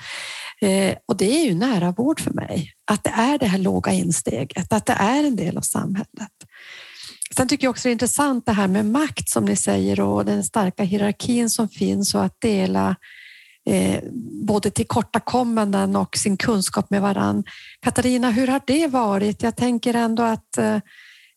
Eh, 0.61 0.95
och 1.07 1.17
det 1.17 1.41
är 1.41 1.45
ju 1.45 1.55
nära 1.55 1.91
vård 1.91 2.19
för 2.19 2.31
mig, 2.31 2.73
att 2.91 3.03
det 3.03 3.09
är 3.09 3.37
det 3.37 3.45
här 3.45 3.57
låga 3.57 3.91
insteget, 3.91 4.73
att 4.73 4.85
det 4.85 4.93
är 4.93 5.23
en 5.23 5.35
del 5.35 5.57
av 5.57 5.61
samhället. 5.61 6.31
Sen 7.35 7.47
tycker 7.47 7.67
jag 7.67 7.71
också 7.71 7.87
det 7.87 7.89
är 7.89 7.93
intressant 7.93 8.45
det 8.45 8.51
här 8.51 8.67
med 8.67 8.85
makt 8.85 9.29
som 9.29 9.45
ni 9.45 9.55
säger 9.55 9.99
och 9.99 10.25
den 10.25 10.43
starka 10.43 10.83
hierarkin 10.83 11.49
som 11.49 11.69
finns 11.69 12.15
och 12.15 12.23
att 12.23 12.41
dela 12.41 12.95
eh, 13.69 13.99
både 14.45 14.71
tillkortakommanden 14.71 15.95
och 15.95 16.17
sin 16.17 16.37
kunskap 16.37 16.89
med 16.89 17.01
varann. 17.01 17.43
Katarina, 17.81 18.31
hur 18.31 18.47
har 18.47 18.61
det 18.67 18.87
varit? 18.87 19.43
Jag 19.43 19.55
tänker 19.55 19.93
ändå 19.93 20.23
att 20.23 20.57
eh, 20.57 20.79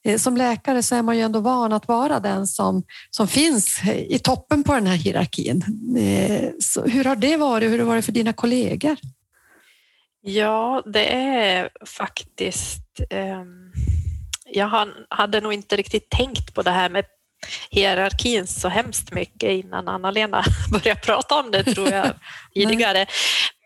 eh, 0.04 0.18
som 0.18 0.36
läkare 0.36 0.82
så 0.82 0.94
är 0.94 1.02
man 1.02 1.16
ju 1.16 1.22
ändå 1.22 1.40
van 1.40 1.72
att 1.72 1.88
vara 1.88 2.20
den 2.20 2.46
som, 2.46 2.82
som 3.10 3.28
finns 3.28 3.80
i 4.08 4.18
toppen 4.18 4.64
på 4.64 4.74
den 4.74 4.86
här 4.86 4.96
hierarkin. 4.96 5.64
Eh, 5.98 6.50
så 6.60 6.86
hur 6.86 7.04
har 7.04 7.16
det 7.16 7.36
varit? 7.36 7.70
Hur 7.70 7.70
har 7.70 7.78
det 7.78 7.84
varit 7.84 8.04
för 8.04 8.12
dina 8.12 8.32
kollegor? 8.32 8.96
Ja, 10.26 10.82
det 10.86 11.14
är 11.14 11.68
faktiskt 11.86 13.00
ehm, 13.10 13.72
jag 14.44 14.88
hade 15.10 15.40
nog 15.40 15.52
inte 15.52 15.76
riktigt 15.76 16.10
tänkt 16.10 16.54
på 16.54 16.62
det 16.62 16.70
här 16.70 16.88
med 16.88 17.04
hierarkin 17.70 18.46
så 18.46 18.68
hemskt 18.68 19.12
mycket 19.12 19.50
innan 19.50 19.88
Anna-Lena 19.88 20.44
började 20.72 21.00
prata 21.00 21.40
om 21.40 21.50
det 21.50 21.64
tror 21.64 21.90
jag 21.90 22.10
tidigare. 22.54 23.06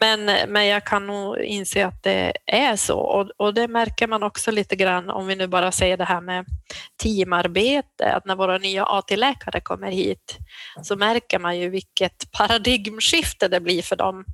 Men, 0.01 0.25
men 0.53 0.67
jag 0.67 0.85
kan 0.85 1.07
nog 1.07 1.39
inse 1.39 1.87
att 1.87 2.03
det 2.03 2.33
är 2.47 2.77
så. 2.77 2.99
Och, 2.99 3.31
och 3.37 3.55
det 3.55 3.69
märker 3.69 4.07
man 4.07 4.23
också 4.23 4.51
lite 4.51 4.77
grann 4.77 5.11
om 5.11 5.27
vi 5.27 5.37
nu 5.37 5.47
bara 5.47 5.73
säger 5.73 5.97
det 5.97 6.05
här 6.05 6.21
med 6.21 6.47
teamarbete, 7.03 8.13
att 8.13 8.25
när 8.25 8.37
våra 8.37 8.59
nya 8.59 8.85
AT-läkare 8.85 9.61
kommer 9.61 9.91
hit 9.91 10.39
så 10.83 10.97
märker 10.97 11.39
man 11.39 11.59
ju 11.59 11.71
vilket 11.71 12.33
paradigmskifte 12.33 13.49
det 13.49 13.61
blir 13.61 13.83
för 13.83 13.97
dem 13.97 14.25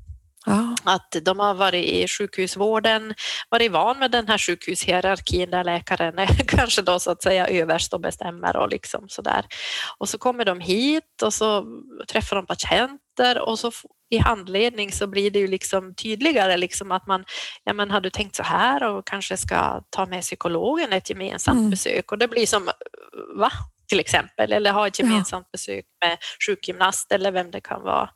Ja. 0.46 0.74
Att 0.84 1.16
de 1.22 1.38
har 1.38 1.54
varit 1.54 1.84
i 1.84 2.08
sjukhusvården, 2.08 3.14
varit 3.50 3.72
van 3.72 3.98
med 3.98 4.10
den 4.10 4.28
här 4.28 4.38
sjukhushierarkin 4.38 5.50
där 5.50 5.64
läkaren 5.64 6.18
är 6.18 6.26
kanske 6.48 6.82
då 6.82 6.98
så 6.98 7.10
att 7.10 7.22
säga 7.22 7.48
överst 7.48 7.94
och 7.94 8.00
bestämmer 8.00 8.56
och 8.56 8.68
liksom 8.68 9.08
sådär. 9.08 9.44
Och 9.98 10.08
så 10.08 10.18
kommer 10.18 10.44
de 10.44 10.60
hit 10.60 11.22
och 11.22 11.34
så 11.34 11.66
träffar 12.08 12.36
de 12.36 12.46
patienter 12.46 13.38
och 13.38 13.58
så 13.58 13.72
i 14.10 14.18
handledning 14.18 14.92
så 14.92 15.06
blir 15.06 15.30
det 15.30 15.38
ju 15.38 15.46
liksom 15.46 15.94
tydligare 15.94 16.56
liksom 16.56 16.92
att 16.92 17.06
man, 17.06 17.24
ja 17.64 17.72
men 17.72 17.90
har 17.90 18.00
du 18.00 18.10
tänkt 18.10 18.36
så 18.36 18.42
här 18.42 18.82
och 18.82 19.06
kanske 19.06 19.36
ska 19.36 19.82
ta 19.90 20.06
med 20.06 20.22
psykologen 20.22 20.92
ett 20.92 21.10
gemensamt 21.10 21.58
mm. 21.58 21.70
besök 21.70 22.12
och 22.12 22.18
det 22.18 22.28
blir 22.28 22.46
som, 22.46 22.70
va? 23.36 23.50
Till 23.88 24.00
exempel, 24.00 24.52
eller 24.52 24.72
ha 24.72 24.86
ett 24.86 24.98
gemensamt 24.98 25.46
ja. 25.46 25.50
besök 25.52 25.84
med 26.04 26.18
sjukgymnast 26.46 27.12
eller 27.12 27.32
vem 27.32 27.50
det 27.50 27.60
kan 27.60 27.82
vara. 27.82 28.10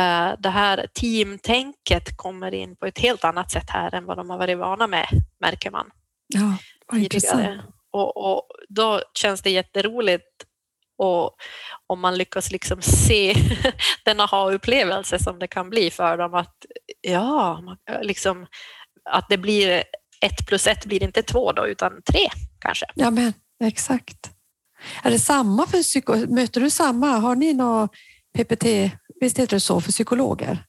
Eh, 0.00 0.32
det 0.38 0.48
här 0.48 0.86
teamtänket 0.94 2.16
kommer 2.16 2.54
in 2.54 2.76
på 2.76 2.86
ett 2.86 2.98
helt 2.98 3.24
annat 3.24 3.50
sätt 3.50 3.70
här 3.70 3.94
än 3.94 4.04
vad 4.04 4.16
de 4.16 4.30
har 4.30 4.38
varit 4.38 4.58
vana 4.58 4.86
med, 4.86 5.08
märker 5.40 5.70
man. 5.70 5.90
Ja, 6.26 6.56
intressant. 6.98 7.60
Och, 7.90 8.16
och 8.16 8.48
då 8.68 9.02
känns 9.14 9.42
det 9.42 9.50
jätteroligt 9.50 10.44
och 10.98 11.36
om 11.86 12.00
man 12.00 12.18
lyckas 12.18 12.50
liksom 12.50 12.82
se 12.82 13.34
den 14.04 14.20
aha-upplevelse 14.20 15.18
som 15.18 15.38
det 15.38 15.46
kan 15.46 15.70
bli 15.70 15.90
för 15.90 16.16
dem 16.16 16.34
att 16.34 16.56
ja, 17.00 17.62
liksom, 18.02 18.46
att 19.10 19.28
det 19.28 19.38
blir 19.38 19.84
ett 20.20 20.46
plus 20.46 20.66
ett 20.66 20.86
blir 20.86 21.02
inte 21.02 21.22
två 21.22 21.52
då 21.52 21.66
utan 21.66 22.02
tre 22.02 22.28
kanske. 22.58 22.86
Ja 22.94 23.10
men 23.10 23.32
exakt. 23.64 24.30
Är 25.02 25.10
det 25.10 25.18
samma 25.18 25.66
för 25.66 25.82
psyko... 25.82 26.16
Möter 26.16 26.60
du 26.60 26.70
samma? 26.70 27.06
Har 27.06 27.36
ni 27.36 27.52
något 27.52 27.90
PPT 28.38 28.64
Visst 29.22 29.38
heter 29.38 29.56
det 29.56 29.60
så 29.60 29.80
för 29.80 29.92
psykologer? 29.92 30.64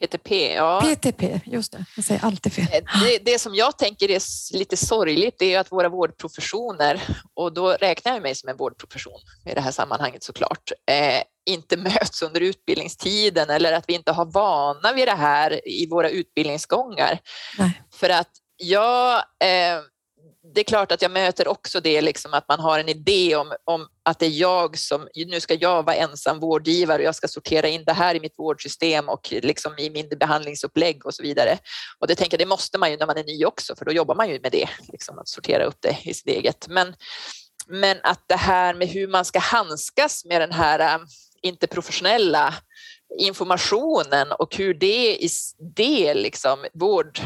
PTP, 0.00 0.54
ja. 0.54 0.80
PTP, 0.80 1.40
just 1.44 1.72
det. 1.72 1.84
Jag 1.96 2.04
säger 2.04 2.24
alltid 2.24 2.52
fel. 2.52 2.66
Eh, 2.72 3.02
det, 3.02 3.18
det 3.24 3.38
som 3.38 3.54
jag 3.54 3.78
tänker 3.78 4.10
är 4.10 4.20
lite 4.56 4.76
sorgligt 4.76 5.34
det 5.38 5.54
är 5.54 5.60
att 5.60 5.72
våra 5.72 5.88
vårdprofessioner, 5.88 7.02
och 7.34 7.52
då 7.52 7.72
räknar 7.72 8.12
jag 8.12 8.22
mig 8.22 8.34
som 8.34 8.48
en 8.48 8.56
vårdprofession 8.56 9.20
i 9.46 9.54
det 9.54 9.60
här 9.60 9.70
sammanhanget 9.70 10.22
såklart, 10.22 10.72
eh, 10.90 11.22
inte 11.46 11.76
möts 11.94 12.22
under 12.22 12.40
utbildningstiden 12.40 13.50
eller 13.50 13.72
att 13.72 13.84
vi 13.88 13.92
inte 13.92 14.12
har 14.12 14.24
vana 14.24 14.92
vid 14.92 15.08
det 15.08 15.16
här 15.16 15.68
i 15.68 15.88
våra 15.90 16.10
utbildningsgångar. 16.10 17.18
Nej. 17.58 17.82
För 17.94 18.10
att 18.10 18.30
jag 18.56 19.16
eh, 19.16 19.80
det 20.54 20.60
är 20.60 20.64
klart 20.64 20.92
att 20.92 21.02
jag 21.02 21.10
möter 21.10 21.48
också 21.48 21.80
det, 21.80 22.00
liksom 22.00 22.34
att 22.34 22.48
man 22.48 22.60
har 22.60 22.78
en 22.78 22.88
idé 22.88 23.36
om, 23.36 23.52
om 23.64 23.88
att 24.02 24.18
det 24.18 24.26
är 24.26 24.30
jag 24.30 24.78
som, 24.78 25.08
nu 25.14 25.40
ska 25.40 25.54
jag 25.54 25.82
vara 25.82 25.96
ensam 25.96 26.40
vårdgivare 26.40 26.98
och 26.98 27.04
jag 27.04 27.14
ska 27.14 27.28
sortera 27.28 27.68
in 27.68 27.84
det 27.84 27.92
här 27.92 28.14
i 28.14 28.20
mitt 28.20 28.38
vårdsystem 28.38 29.08
och 29.08 29.28
liksom 29.30 29.78
i 29.78 29.90
min 29.90 30.08
behandlingsupplägg 30.08 31.06
och 31.06 31.14
så 31.14 31.22
vidare. 31.22 31.58
Och 31.98 32.06
det 32.06 32.14
tänker 32.14 32.38
jag, 32.38 32.46
det 32.46 32.50
måste 32.50 32.78
man 32.78 32.90
ju 32.90 32.96
när 32.96 33.06
man 33.06 33.18
är 33.18 33.24
ny 33.24 33.44
också, 33.44 33.76
för 33.76 33.84
då 33.84 33.92
jobbar 33.92 34.14
man 34.14 34.28
ju 34.30 34.40
med 34.40 34.52
det, 34.52 34.68
liksom 34.88 35.18
att 35.18 35.28
sortera 35.28 35.64
upp 35.64 35.76
det 35.80 35.98
i 36.02 36.14
sitt 36.14 36.28
eget. 36.28 36.68
Men, 36.68 36.94
men 37.66 37.96
att 38.02 38.24
det 38.26 38.36
här 38.36 38.74
med 38.74 38.88
hur 38.88 39.08
man 39.08 39.24
ska 39.24 39.38
handskas 39.38 40.24
med 40.24 40.40
den 40.40 40.52
här 40.52 40.94
äh, 40.94 41.00
inte 41.42 41.66
professionella 41.66 42.54
informationen 43.18 44.32
och 44.32 44.56
hur 44.56 44.74
det 44.74 45.24
i 45.24 45.28
det 45.76 46.14
liksom 46.14 46.66
vård 46.74 47.20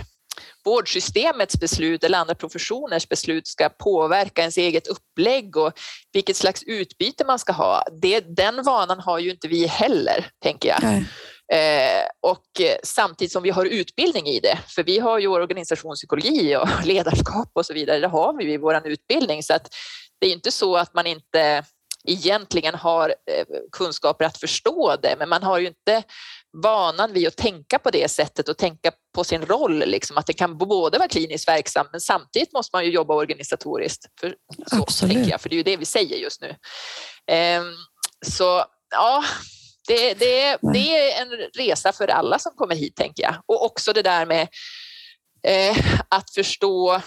vårdsystemets 0.65 1.61
beslut 1.61 2.05
eller 2.05 2.19
andra 2.19 2.35
professioners 2.35 3.09
beslut 3.09 3.47
ska 3.47 3.69
påverka 3.69 4.41
ens 4.41 4.59
eget 4.59 4.87
upplägg 4.87 5.57
och 5.57 5.73
vilket 6.13 6.37
slags 6.37 6.63
utbyte 6.63 7.25
man 7.25 7.39
ska 7.39 7.53
ha. 7.53 7.85
Det, 8.03 8.21
den 8.21 8.63
vanan 8.63 9.01
har 9.01 9.19
ju 9.19 9.31
inte 9.31 9.49
vi 9.49 9.67
heller, 9.67 10.27
tänker 10.43 10.69
jag. 10.69 11.05
Eh, 11.53 12.07
och 12.21 12.61
samtidigt 12.83 13.33
som 13.33 13.43
vi 13.43 13.51
har 13.51 13.67
utbildning 13.67 14.27
i 14.27 14.41
det, 14.41 14.59
för 14.67 14.83
vi 14.83 14.99
har 14.99 15.19
ju 15.19 15.29
organisationspsykologi 15.29 16.57
och 16.57 16.69
ledarskap 16.85 17.51
och 17.53 17.67
så 17.67 17.75
vidare, 17.75 17.99
det 17.99 18.09
har 18.09 18.37
vi 18.39 18.53
i 18.53 18.57
vår 18.57 18.87
utbildning. 18.87 19.43
Så 19.43 19.55
att 19.55 19.69
det 20.21 20.27
är 20.27 20.33
inte 20.33 20.51
så 20.51 20.77
att 20.77 20.95
man 20.95 21.07
inte 21.07 21.65
egentligen 22.09 22.75
har 22.75 23.09
eh, 23.09 23.47
kunskaper 23.73 24.25
att 24.25 24.39
förstå 24.39 24.97
det, 25.03 25.17
men 25.19 25.29
man 25.29 25.43
har 25.43 25.59
ju 25.59 25.67
inte 25.67 26.03
vanan 26.63 27.13
vid 27.13 27.27
att 27.27 27.37
tänka 27.37 27.79
på 27.79 27.91
det 27.91 28.11
sättet 28.11 28.49
och 28.49 28.59
tänka 28.59 28.93
på 29.15 29.25
sin 29.25 29.47
roll, 29.47 29.79
liksom, 29.79 30.19
att 30.19 30.27
det 30.27 30.33
kan 30.33 30.59
både 30.59 30.99
vara 30.99 31.09
kliniskt 31.09 31.49
verksam 31.49 31.87
men 31.93 32.01
samtidigt 32.01 32.53
måste 32.53 32.77
man 32.77 32.85
ju 32.85 32.91
jobba 32.91 33.15
organisatoriskt. 33.15 34.05
För, 34.21 34.37
så 34.67 34.83
Absolut. 34.83 35.15
tänker 35.15 35.31
jag, 35.31 35.41
för 35.41 35.49
det 35.49 35.55
är 35.55 35.57
ju 35.57 35.63
det 35.63 35.77
vi 35.77 35.85
säger 35.85 36.17
just 36.17 36.43
nu. 36.43 36.49
Um, 37.59 37.77
så 38.27 38.65
ja, 38.91 39.25
det, 39.89 40.15
det, 40.15 40.59
det 40.73 40.97
är 40.97 41.23
en 41.23 41.31
resa 41.59 41.93
för 41.93 42.09
alla 42.09 42.39
som 42.39 42.53
kommer 42.57 42.75
hit, 42.75 42.97
tänker 42.97 43.23
jag. 43.23 43.35
Och 43.47 43.65
också 43.65 43.93
det 43.93 44.03
där 44.03 44.27
med 44.27 44.49
eh, 45.47 45.77
att 46.09 46.35
förstå 46.35 47.01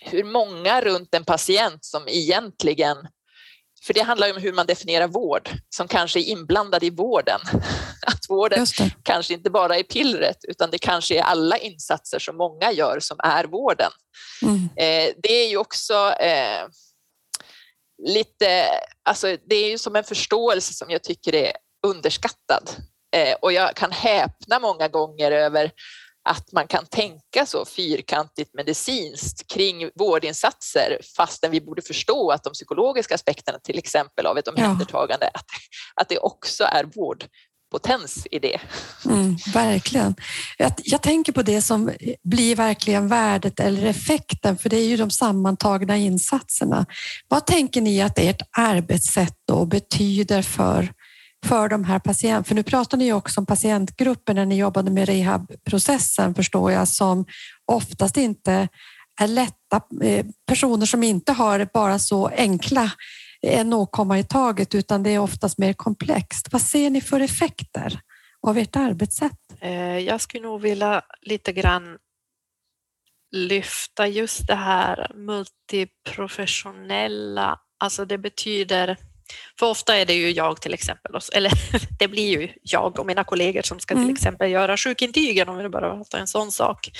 hur 0.00 0.24
många 0.24 0.80
runt 0.80 1.14
en 1.14 1.24
patient 1.24 1.84
som 1.84 2.08
egentligen 2.08 2.96
för 3.82 3.94
det 3.94 4.02
handlar 4.02 4.26
ju 4.26 4.32
om 4.32 4.42
hur 4.42 4.52
man 4.52 4.66
definierar 4.66 5.08
vård 5.08 5.50
som 5.68 5.88
kanske 5.88 6.20
är 6.20 6.22
inblandad 6.22 6.82
i 6.84 6.90
vården. 6.90 7.40
Att 8.06 8.28
vården 8.28 8.66
kanske 9.02 9.34
inte 9.34 9.50
bara 9.50 9.76
är 9.76 9.82
pillret 9.82 10.36
utan 10.48 10.70
det 10.70 10.78
kanske 10.78 11.18
är 11.18 11.22
alla 11.22 11.58
insatser 11.58 12.18
som 12.18 12.36
många 12.36 12.72
gör 12.72 13.00
som 13.00 13.16
är 13.22 13.44
vården. 13.44 13.90
Mm. 14.42 14.68
Eh, 14.76 15.14
det 15.22 15.32
är 15.32 15.48
ju 15.48 15.56
också 15.56 16.12
eh, 16.20 16.66
lite, 18.06 18.64
alltså 19.02 19.36
det 19.48 19.56
är 19.56 19.70
ju 19.70 19.78
som 19.78 19.96
en 19.96 20.04
förståelse 20.04 20.74
som 20.74 20.90
jag 20.90 21.02
tycker 21.02 21.34
är 21.34 21.52
underskattad. 21.86 22.70
Eh, 23.16 23.34
och 23.42 23.52
jag 23.52 23.76
kan 23.76 23.92
häpna 23.92 24.58
många 24.58 24.88
gånger 24.88 25.30
över 25.30 25.70
att 26.28 26.52
man 26.52 26.66
kan 26.66 26.86
tänka 26.86 27.46
så 27.46 27.64
fyrkantigt 27.64 28.54
medicinskt 28.54 29.52
kring 29.52 29.90
vårdinsatser 29.94 30.98
fastän 31.16 31.50
vi 31.50 31.60
borde 31.60 31.82
förstå 31.82 32.30
att 32.30 32.44
de 32.44 32.52
psykologiska 32.52 33.14
aspekterna 33.14 33.58
till 33.58 33.78
exempel 33.78 34.26
av 34.26 34.38
ett 34.38 34.48
omhändertagande, 34.48 35.30
ja. 35.34 35.40
att, 35.40 35.46
att 35.94 36.08
det 36.08 36.18
också 36.18 36.64
är 36.64 36.84
vård 36.84 37.24
potens 37.70 38.26
i 38.30 38.38
det. 38.38 38.60
Mm, 39.04 39.36
verkligen. 39.54 40.14
Jag, 40.58 40.72
jag, 40.84 41.02
tänker 41.02 41.32
på 41.32 41.42
det 41.42 41.62
som 41.62 41.92
blir 42.24 42.56
verkligen 42.56 43.08
värdet 43.08 43.60
eller 43.60 43.86
effekten, 43.86 44.58
för 44.58 44.68
det 44.68 44.76
är 44.76 44.86
ju 44.86 44.96
de 44.96 45.10
sammantagna 45.10 45.96
insatserna. 45.96 46.86
Vad 47.28 47.46
tänker 47.46 47.80
ni 47.80 48.02
att 48.02 48.18
ert 48.18 48.42
arbetssätt 48.56 49.34
då 49.48 49.66
betyder 49.66 50.42
för 50.42 50.92
för 51.46 51.68
de 51.68 51.84
här 51.84 51.98
patienterna? 51.98 52.44
För 52.44 52.54
nu 52.54 52.62
pratar 52.62 52.98
ni 52.98 53.12
också 53.12 53.40
om 53.40 53.46
patientgrupper 53.46 54.34
när 54.34 54.46
ni 54.46 54.56
jobbade 54.56 54.90
med 54.90 55.08
rehabprocessen 55.08 56.34
förstår 56.34 56.72
jag 56.72 56.88
som 56.88 57.26
oftast 57.66 58.16
inte 58.16 58.68
är 59.20 59.28
lätta 59.28 59.80
eh, 60.02 60.26
personer 60.46 60.86
som 60.86 61.02
inte 61.02 61.32
har 61.32 61.68
bara 61.72 61.98
så 61.98 62.28
enkla 62.28 62.92
eh, 63.42 63.60
en 63.60 63.72
åkomma 63.72 64.18
i 64.18 64.24
taget 64.24 64.74
utan 64.74 65.02
det 65.02 65.10
är 65.10 65.18
oftast 65.18 65.58
mer 65.58 65.72
komplext. 65.72 66.52
Vad 66.52 66.62
ser 66.62 66.90
ni 66.90 67.00
för 67.00 67.20
effekter 67.20 68.00
av 68.46 68.58
ert 68.58 68.76
arbetssätt? 68.76 69.38
Eh, 69.60 69.98
jag 69.98 70.20
skulle 70.20 70.42
nog 70.42 70.60
vilja 70.60 71.02
lite 71.22 71.52
grann 71.52 71.98
lyfta 73.30 74.06
just 74.06 74.46
det 74.46 74.54
här 74.54 75.12
multiprofessionella, 75.14 77.60
alltså 77.78 78.04
det 78.04 78.18
betyder 78.18 78.96
för 79.58 79.66
ofta 79.66 79.96
är 79.96 80.06
det 80.06 80.14
ju 80.14 80.30
jag 80.30 80.60
till 80.60 80.74
exempel, 80.74 81.12
eller 81.32 81.52
det 81.98 82.08
blir 82.08 82.40
ju 82.40 82.48
jag 82.62 82.98
och 82.98 83.06
mina 83.06 83.24
kollegor 83.24 83.62
som 83.62 83.80
ska 83.80 83.94
till 83.94 84.02
mm. 84.02 84.14
exempel 84.14 84.50
göra 84.50 84.76
sjukintygen 84.76 85.48
om 85.48 85.56
vi 85.56 85.68
bara 85.68 86.04
tar 86.04 86.18
en 86.18 86.26
sån 86.26 86.52
sak. 86.52 86.90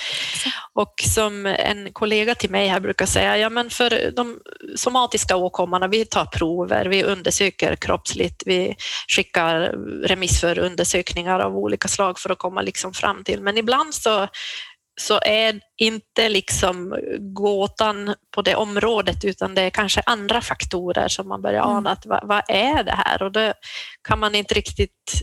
Och 0.73 0.93
som 1.15 1.45
en 1.45 1.93
kollega 1.93 2.35
till 2.35 2.49
mig 2.49 2.67
här 2.67 2.79
brukar 2.79 3.05
säga, 3.05 3.37
ja 3.37 3.49
men 3.49 3.69
för 3.69 4.11
de 4.15 4.39
somatiska 4.75 5.35
åkommorna, 5.35 5.87
vi 5.87 6.05
tar 6.05 6.25
prover, 6.25 6.85
vi 6.85 7.03
undersöker 7.03 7.75
kroppsligt, 7.75 8.43
vi 8.45 8.75
skickar 9.07 9.59
remiss 10.07 10.39
för 10.39 10.59
undersökningar 10.59 11.39
av 11.39 11.57
olika 11.57 11.87
slag 11.87 12.19
för 12.19 12.29
att 12.29 12.37
komma 12.37 12.61
liksom 12.61 12.93
fram 12.93 13.23
till, 13.23 13.41
men 13.41 13.57
ibland 13.57 13.93
så 13.93 14.27
så 14.99 15.19
är 15.25 15.61
inte 15.77 16.29
liksom 16.29 16.99
gåtan 17.19 18.15
på 18.35 18.41
det 18.41 18.55
området 18.55 19.25
utan 19.25 19.55
det 19.55 19.61
är 19.61 19.69
kanske 19.69 20.01
andra 20.05 20.41
faktorer 20.41 21.07
som 21.07 21.27
man 21.27 21.41
börjar 21.41 21.63
mm. 21.63 21.75
ana 21.75 21.89
att 21.89 22.05
vad, 22.05 22.27
vad 22.27 22.43
är 22.47 22.83
det 22.83 22.95
här? 23.05 23.23
Och 23.23 23.31
då 23.31 23.53
kan 24.07 24.19
man 24.19 24.35
inte 24.35 24.53
riktigt 24.53 25.21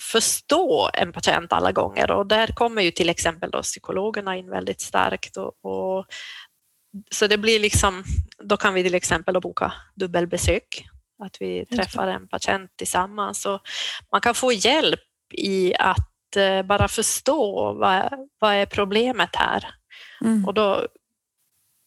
förstå 0.00 0.90
en 0.94 1.12
patient 1.12 1.52
alla 1.52 1.72
gånger 1.72 2.10
och 2.10 2.26
där 2.26 2.46
kommer 2.46 2.82
ju 2.82 2.90
till 2.90 3.08
exempel 3.08 3.50
då 3.50 3.62
psykologerna 3.62 4.36
in 4.36 4.50
väldigt 4.50 4.80
starkt. 4.80 5.36
Och, 5.36 5.64
och, 5.64 6.06
så 7.10 7.26
det 7.26 7.38
blir 7.38 7.60
liksom, 7.60 8.04
då 8.42 8.56
kan 8.56 8.74
vi 8.74 8.82
till 8.82 8.94
exempel 8.94 9.40
boka 9.40 9.72
dubbelbesök, 9.94 10.86
att 11.24 11.36
vi 11.40 11.66
träffar 11.66 12.08
en 12.08 12.28
patient 12.28 12.70
tillsammans 12.76 13.46
och 13.46 13.60
man 14.12 14.20
kan 14.20 14.34
få 14.34 14.52
hjälp 14.52 15.00
i 15.32 15.74
att 15.78 16.11
Eh, 16.36 16.62
bara 16.62 16.88
förstå 16.88 17.72
vad, 17.72 18.28
vad 18.38 18.54
är 18.54 18.66
problemet 18.66 19.36
här? 19.36 19.74
Mm. 20.24 20.44
Och 20.44 20.54
då 20.54 20.86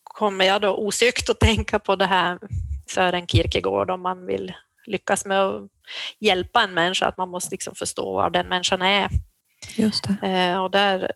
kommer 0.03 0.45
jag 0.45 0.62
då 0.62 0.75
osökt 0.75 1.29
att 1.29 1.39
tänka 1.39 1.79
på 1.79 1.95
det 1.95 2.05
här 2.05 2.39
Sören 2.88 3.27
Kierkegaard 3.27 3.89
om 3.89 4.01
man 4.01 4.25
vill 4.25 4.53
lyckas 4.86 5.25
med 5.25 5.41
att 5.41 5.62
hjälpa 6.19 6.63
en 6.63 6.73
människa, 6.73 7.05
att 7.05 7.17
man 7.17 7.29
måste 7.29 7.51
liksom 7.51 7.75
förstå 7.75 8.13
vad 8.13 8.34
den 8.34 8.47
människan 8.47 8.81
är. 8.81 9.10
Just 9.75 10.05
eh, 10.21 10.63
och 10.63 10.71
där, 10.71 11.12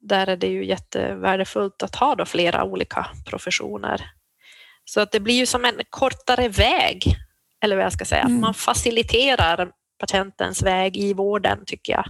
där 0.00 0.26
är 0.26 0.36
det 0.36 0.46
ju 0.46 0.66
jättevärdefullt 0.66 1.82
att 1.82 1.94
ha 1.94 2.14
då 2.14 2.24
flera 2.24 2.64
olika 2.64 3.06
professioner. 3.26 4.10
Så 4.84 5.00
att 5.00 5.12
det 5.12 5.20
blir 5.20 5.34
ju 5.34 5.46
som 5.46 5.64
en 5.64 5.80
kortare 5.90 6.48
väg, 6.48 7.16
eller 7.60 7.76
vad 7.76 7.84
jag 7.84 7.92
ska 7.92 8.04
säga, 8.04 8.22
mm. 8.22 8.34
att 8.34 8.40
man 8.40 8.54
faciliterar 8.54 9.70
patientens 9.98 10.62
väg 10.62 10.96
i 10.96 11.12
vården, 11.12 11.58
tycker 11.66 11.92
jag, 11.92 12.04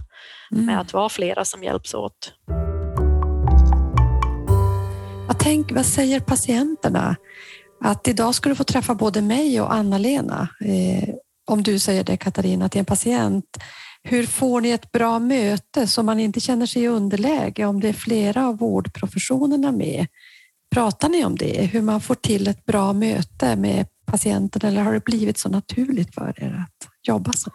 mm. 0.51 0.65
med 0.65 0.79
att 0.79 0.93
vara 0.93 1.09
flera 1.09 1.45
som 1.45 1.63
hjälps 1.63 1.93
åt. 1.93 2.33
Vad, 5.27 5.39
tänk, 5.39 5.71
vad 5.71 5.85
säger 5.85 6.19
patienterna? 6.19 7.15
Att 7.81 8.07
idag 8.07 8.35
ska 8.35 8.49
du 8.49 8.55
få 8.55 8.63
träffa 8.63 8.95
både 8.95 9.21
mig 9.21 9.61
och 9.61 9.73
Anna-Lena. 9.73 10.47
Eh, 10.65 11.15
om 11.45 11.63
du 11.63 11.79
säger 11.79 12.03
det 12.03 12.17
Katarina 12.17 12.69
till 12.69 12.79
en 12.79 12.85
patient. 12.85 13.57
Hur 14.03 14.25
får 14.25 14.61
ni 14.61 14.69
ett 14.69 14.91
bra 14.91 15.19
möte 15.19 15.87
så 15.87 16.03
man 16.03 16.19
inte 16.19 16.39
känner 16.39 16.65
sig 16.65 16.83
i 16.83 16.87
underläge 16.87 17.65
om 17.65 17.79
det 17.79 17.89
är 17.89 17.93
flera 17.93 18.47
av 18.47 18.57
vårdprofessionerna 18.57 19.71
med? 19.71 20.07
Pratar 20.71 21.09
ni 21.09 21.25
om 21.25 21.35
det? 21.35 21.65
Hur 21.65 21.81
man 21.81 22.01
får 22.01 22.15
till 22.15 22.47
ett 22.47 22.65
bra 22.65 22.93
möte 22.93 23.55
med 23.55 23.87
patienten 24.05 24.67
eller 24.67 24.81
har 24.81 24.93
det 24.93 25.03
blivit 25.03 25.37
så 25.37 25.49
naturligt 25.49 26.13
för 26.13 26.33
er 26.43 26.65
att 26.67 27.07
jobba 27.07 27.33
så? 27.33 27.51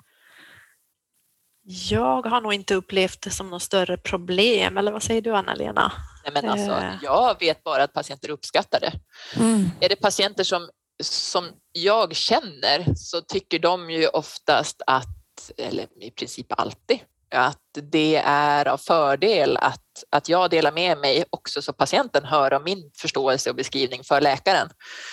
Jag 1.70 2.26
har 2.26 2.40
nog 2.40 2.54
inte 2.54 2.74
upplevt 2.74 3.22
det 3.22 3.30
som 3.30 3.50
något 3.50 3.62
större 3.62 3.96
problem, 3.96 4.78
eller 4.78 4.92
vad 4.92 5.02
säger 5.02 5.22
du 5.22 5.36
Anna-Lena? 5.36 5.92
Nej, 6.24 6.32
men 6.32 6.50
alltså, 6.50 6.72
eh. 6.72 6.92
jag 7.02 7.40
vet 7.40 7.64
bara 7.64 7.82
att 7.82 7.92
patienter 7.92 8.30
uppskattar 8.30 8.80
det. 8.80 8.92
Mm. 9.36 9.70
Är 9.80 9.88
det 9.88 9.96
patienter 9.96 10.44
som, 10.44 10.68
som 11.02 11.48
jag 11.72 12.16
känner 12.16 12.94
så 12.94 13.20
tycker 13.20 13.58
de 13.58 13.90
ju 13.90 14.06
oftast 14.06 14.82
att, 14.86 15.50
eller 15.56 15.86
i 16.02 16.10
princip 16.10 16.60
alltid, 16.60 16.98
att 17.34 17.58
det 17.72 18.16
är 18.24 18.68
av 18.68 18.78
fördel 18.78 19.56
att, 19.56 20.04
att 20.10 20.28
jag 20.28 20.50
delar 20.50 20.72
med 20.72 20.98
mig 20.98 21.24
också 21.30 21.62
så 21.62 21.72
patienten 21.72 22.24
hör 22.24 22.52
om 22.52 22.64
min 22.64 22.90
förståelse 22.96 23.50
och 23.50 23.56
beskrivning 23.56 24.04
för 24.04 24.20
läkaren. 24.20 24.68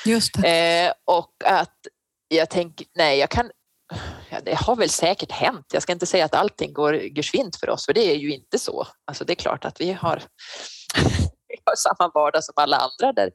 Just 0.05 0.37
eh, 0.37 0.91
och 1.05 1.33
att 1.45 1.77
jag 2.27 2.49
tänker, 2.49 2.87
nej, 2.95 3.19
jag 3.19 3.29
kan 3.29 3.51
det 4.43 4.55
har 4.55 4.75
väl 4.75 4.89
säkert 4.89 5.31
hänt. 5.31 5.65
Jag 5.73 5.83
ska 5.83 5.91
inte 5.91 6.05
säga 6.05 6.25
att 6.25 6.35
allting 6.35 6.73
går 6.73 6.93
geschwint 6.93 7.55
för 7.55 7.69
oss, 7.69 7.85
för 7.85 7.93
det 7.93 8.11
är 8.11 8.15
ju 8.15 8.33
inte 8.33 8.59
så. 8.59 8.87
Alltså 9.05 9.25
det 9.25 9.33
är 9.33 9.35
klart 9.35 9.65
att 9.65 9.81
vi 9.81 9.91
har, 9.93 10.23
vi 11.47 11.55
har 11.65 11.75
samma 11.75 12.11
vardag 12.13 12.43
som 12.43 12.53
alla 12.55 12.77
andra 12.77 13.13
där 13.13 13.31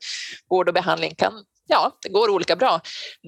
vård 0.50 0.68
och 0.68 0.74
behandling 0.74 1.14
kan 1.14 1.44
ja, 1.72 1.98
det 2.02 2.08
går 2.08 2.30
olika 2.30 2.56
bra. 2.56 2.80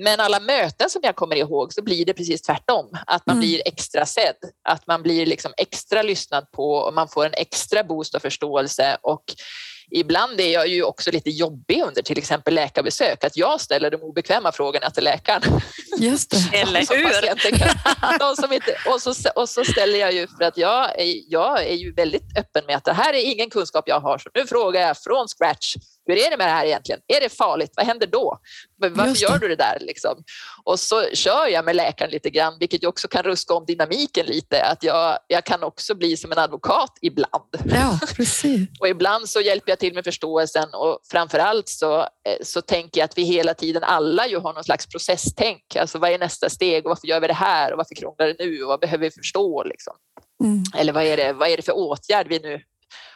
Men 0.04 0.20
alla 0.20 0.40
möten 0.40 0.90
som 0.90 1.00
jag 1.04 1.16
kommer 1.16 1.36
ihåg 1.36 1.72
så 1.72 1.82
blir 1.82 2.04
det 2.04 2.14
precis 2.14 2.42
tvärtom. 2.42 2.88
Att 3.06 3.26
man 3.26 3.36
mm. 3.36 3.40
blir 3.40 3.62
extra 3.66 4.06
sedd, 4.06 4.36
att 4.68 4.86
man 4.86 5.02
blir 5.02 5.26
liksom 5.26 5.52
extra 5.56 6.02
lyssnad 6.02 6.50
på 6.50 6.74
och 6.74 6.94
man 6.94 7.08
får 7.08 7.26
en 7.26 7.34
extra 7.34 7.84
boost 7.84 8.14
av 8.14 8.20
förståelse 8.20 8.96
och 9.02 9.24
ibland 9.90 10.40
är 10.40 10.52
jag 10.52 10.68
ju 10.68 10.82
också 10.82 11.10
lite 11.10 11.30
jobbig 11.30 11.82
under 11.82 12.02
till 12.02 12.18
exempel 12.18 12.54
läkarbesök, 12.54 13.24
att 13.24 13.36
jag 13.36 13.60
ställer 13.60 13.90
de 13.90 13.96
obekväma 13.96 14.52
frågorna 14.52 14.90
till 14.90 15.04
läkaren. 15.04 15.42
Just 15.98 16.30
det. 16.30 16.36
Eller 16.58 16.80
hur? 16.80 18.18
de 18.18 18.36
som 18.36 18.52
inte, 18.52 18.76
och, 18.86 19.02
så, 19.02 19.30
och 19.34 19.48
så 19.48 19.64
ställer 19.64 19.98
jag 19.98 20.12
ju 20.12 20.26
för 20.26 20.44
att 20.44 20.56
jag 20.56 21.00
är, 21.00 21.14
jag 21.28 21.62
är 21.62 21.74
ju 21.74 21.92
väldigt 21.92 22.38
öppen 22.38 22.66
med 22.66 22.76
att 22.76 22.84
det 22.84 22.92
här 22.92 23.12
är 23.14 23.22
ingen 23.22 23.50
kunskap 23.50 23.84
jag 23.88 24.00
har, 24.00 24.18
så 24.18 24.30
nu 24.34 24.46
frågar 24.46 24.80
jag 24.80 24.98
från 24.98 25.28
scratch 25.28 25.76
hur 26.06 26.16
är 26.16 26.30
det 26.30 26.36
med 26.36 26.46
det 26.46 26.52
här 26.52 26.66
egentligen? 26.66 27.00
Är 27.06 27.20
det 27.20 27.28
farligt? 27.28 27.72
Vad 27.76 27.86
händer 27.86 28.06
då? 28.06 28.38
Varför 28.76 29.22
gör 29.22 29.38
du 29.38 29.48
det 29.48 29.56
där? 29.56 29.78
Liksom? 29.80 30.24
Och 30.64 30.80
så 30.80 31.04
kör 31.12 31.46
jag 31.46 31.64
med 31.64 31.76
läkaren 31.76 32.10
lite 32.10 32.30
grann, 32.30 32.56
vilket 32.60 32.84
också 32.84 33.08
kan 33.08 33.22
ruska 33.22 33.54
om 33.54 33.64
dynamiken 33.66 34.26
lite. 34.26 34.64
Att 34.64 34.82
jag, 34.82 35.18
jag 35.26 35.44
kan 35.44 35.62
också 35.62 35.94
bli 35.94 36.16
som 36.16 36.32
en 36.32 36.38
advokat 36.38 36.98
ibland. 37.00 37.56
Ja, 37.64 37.98
precis. 38.16 38.68
och 38.80 38.88
ibland 38.88 39.28
så 39.28 39.40
hjälper 39.40 39.72
jag 39.72 39.78
till 39.78 39.94
med 39.94 40.04
förståelsen 40.04 40.74
och 40.74 40.98
framför 41.10 41.38
allt 41.38 41.68
så, 41.68 42.00
eh, 42.00 42.06
så 42.42 42.62
tänker 42.62 43.00
jag 43.00 43.04
att 43.04 43.18
vi 43.18 43.22
hela 43.22 43.54
tiden 43.54 43.84
alla 43.84 44.26
ju 44.26 44.38
har 44.38 44.52
någon 44.52 44.64
slags 44.64 44.86
processtänk. 44.86 45.76
Alltså 45.76 45.98
vad 45.98 46.10
är 46.10 46.18
nästa 46.18 46.50
steg 46.50 46.86
och 46.86 46.88
varför 46.88 47.06
gör 47.06 47.20
vi 47.20 47.26
det 47.26 47.34
här 47.34 47.72
och 47.72 47.78
varför 47.78 47.94
krånglar 47.94 48.26
det 48.26 48.36
nu 48.38 48.62
och 48.62 48.68
vad 48.68 48.80
behöver 48.80 49.04
vi 49.04 49.10
förstå? 49.10 49.62
Liksom? 49.62 49.94
Mm. 50.44 50.62
Eller 50.76 50.92
vad 50.92 51.02
är, 51.02 51.16
det, 51.16 51.32
vad 51.32 51.48
är 51.48 51.56
det 51.56 51.62
för 51.62 51.76
åtgärd 51.76 52.28
vi 52.28 52.38
nu 52.38 52.62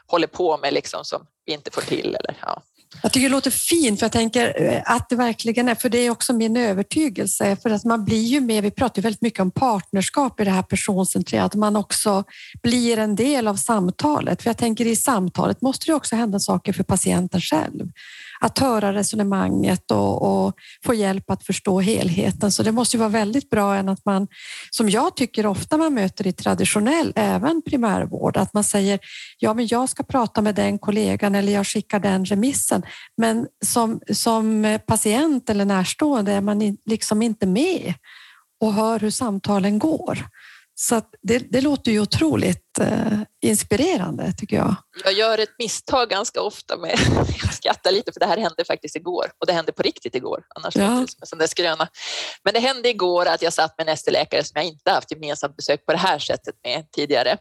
håller 0.07 0.27
på 0.27 0.57
med 0.57 0.73
liksom, 0.73 1.05
som 1.05 1.27
vi 1.45 1.53
inte 1.53 1.71
får 1.71 1.83
till? 1.83 2.07
Eller, 2.07 2.37
ja. 2.41 2.63
Jag 3.03 3.13
tycker 3.13 3.29
det 3.29 3.33
låter 3.33 3.51
fint, 3.51 3.99
för 3.99 4.05
jag 4.05 4.13
tänker 4.13 4.63
eh, 4.63 4.83
att 4.85 5.09
det 5.09 5.17
verkligen 5.17 5.69
är, 5.69 5.75
för 5.75 5.89
det 5.89 5.99
är 5.99 6.11
också 6.11 6.33
min 6.33 6.57
övertygelse, 6.57 7.57
för 7.63 7.71
att 7.71 7.85
man 7.85 8.05
blir 8.05 8.23
ju 8.23 8.41
med, 8.41 8.63
vi 8.63 8.71
pratar 8.71 8.97
ju 8.97 9.03
väldigt 9.03 9.23
mycket 9.23 9.41
om 9.41 9.51
partnerskap 9.51 10.41
i 10.41 10.45
det 10.45 10.51
här 10.51 10.63
personcentrerade, 10.63 11.47
att 11.47 11.55
man 11.55 11.77
också 11.77 12.25
blir 12.63 12.99
en 12.99 13.17
del 13.17 13.49
av 13.49 13.57
samtalet. 13.57 14.43
För 14.43 14.51
jag 14.51 14.57
tänker 14.57 14.87
i 14.87 14.97
samtalet 14.97 15.63
måste 15.63 15.87
det 15.87 15.95
också 15.95 16.17
hända 16.17 16.39
saker 16.39 16.73
för 16.73 16.83
patienten 16.83 17.41
själv 17.41 17.91
att 18.41 18.59
höra 18.59 18.93
resonemanget 18.93 19.91
och, 19.91 20.23
och, 20.23 20.55
få 20.85 20.95
hjälp 20.95 21.31
att 21.31 21.47
förstå 21.47 21.81
helheten. 21.81 22.53
Så 22.53 22.63
det 22.63 22.73
måste 22.73 22.97
ju 22.97 22.99
vara 22.99 23.09
väldigt 23.09 23.51
bra 23.51 23.77
än 23.77 23.89
att 23.89 24.05
man, 24.05 24.29
som 24.71 24.91
jag 24.91 25.17
tycker 25.17 25.47
ofta 25.47 25.77
man 25.77 25.95
möter 25.95 26.27
i 26.27 26.33
traditionell, 26.33 27.13
även 27.17 27.63
primärvård, 27.63 28.37
att 28.37 28.55
man 28.55 28.65
säger 28.65 28.99
ja, 29.39 29.55
men 29.55 29.67
jag 29.67 29.89
ska 29.89 30.03
prata 30.03 30.43
med 30.43 30.55
den 30.55 30.79
kollegan 30.79 31.35
eller 31.35 31.53
jag 31.53 31.67
skickar 31.67 32.01
den 32.01 32.25
remissen. 32.25 32.83
Men 33.17 33.47
som, 33.65 34.01
som 34.13 34.79
patient 34.87 35.51
eller 35.51 35.65
närstående 35.65 36.33
är 36.33 36.41
man 36.41 36.77
liksom 36.87 37.23
inte 37.23 37.47
med 37.47 37.95
och 38.61 38.73
hör 38.73 39.01
hur 39.01 39.11
samtalen 39.11 39.79
går. 39.79 40.19
Så 40.81 41.03
det, 41.23 41.39
det, 41.39 41.61
låter 41.61 41.91
ju 41.91 42.01
otroligt 42.01 42.79
eh, 42.81 43.19
inspirerande 43.43 44.33
tycker 44.33 44.57
jag. 44.57 44.77
Jag 45.05 45.13
gör 45.13 45.39
ett 45.39 45.59
misstag 45.59 46.09
ganska 46.11 46.41
ofta 46.41 46.77
med, 46.77 46.99
jag 47.43 47.55
skrattar 47.55 47.93
lite 47.93 48.13
för 48.13 48.21
det 48.21 48.27
här 48.27 48.37
hände 48.37 48.65
faktiskt 48.65 48.97
igår 48.97 49.27
och 49.39 49.47
det 49.47 49.53
hände 49.53 49.73
på 49.73 49.83
riktigt 49.83 50.15
igår, 50.15 50.43
annars 50.55 50.77
ja. 50.77 51.01
låter 51.01 51.15
det 51.21 51.27
som 51.27 51.41
en 51.41 51.49
skröna. 51.49 51.89
Men 52.45 52.55
det 52.55 52.61
hände 52.61 52.89
igår 52.89 53.27
att 53.27 53.43
jag 53.43 53.53
satt 53.53 53.79
med 53.79 53.89
en 53.89 53.95
ST-läkare 53.95 54.45
som 54.45 54.53
jag 54.55 54.65
inte 54.65 54.91
haft 54.91 55.11
gemensamt 55.11 55.57
besök 55.57 55.87
på 55.87 55.93
det 55.93 55.99
här 55.99 56.19
sättet 56.19 56.55
med 56.65 56.93
tidigare. 56.93 57.37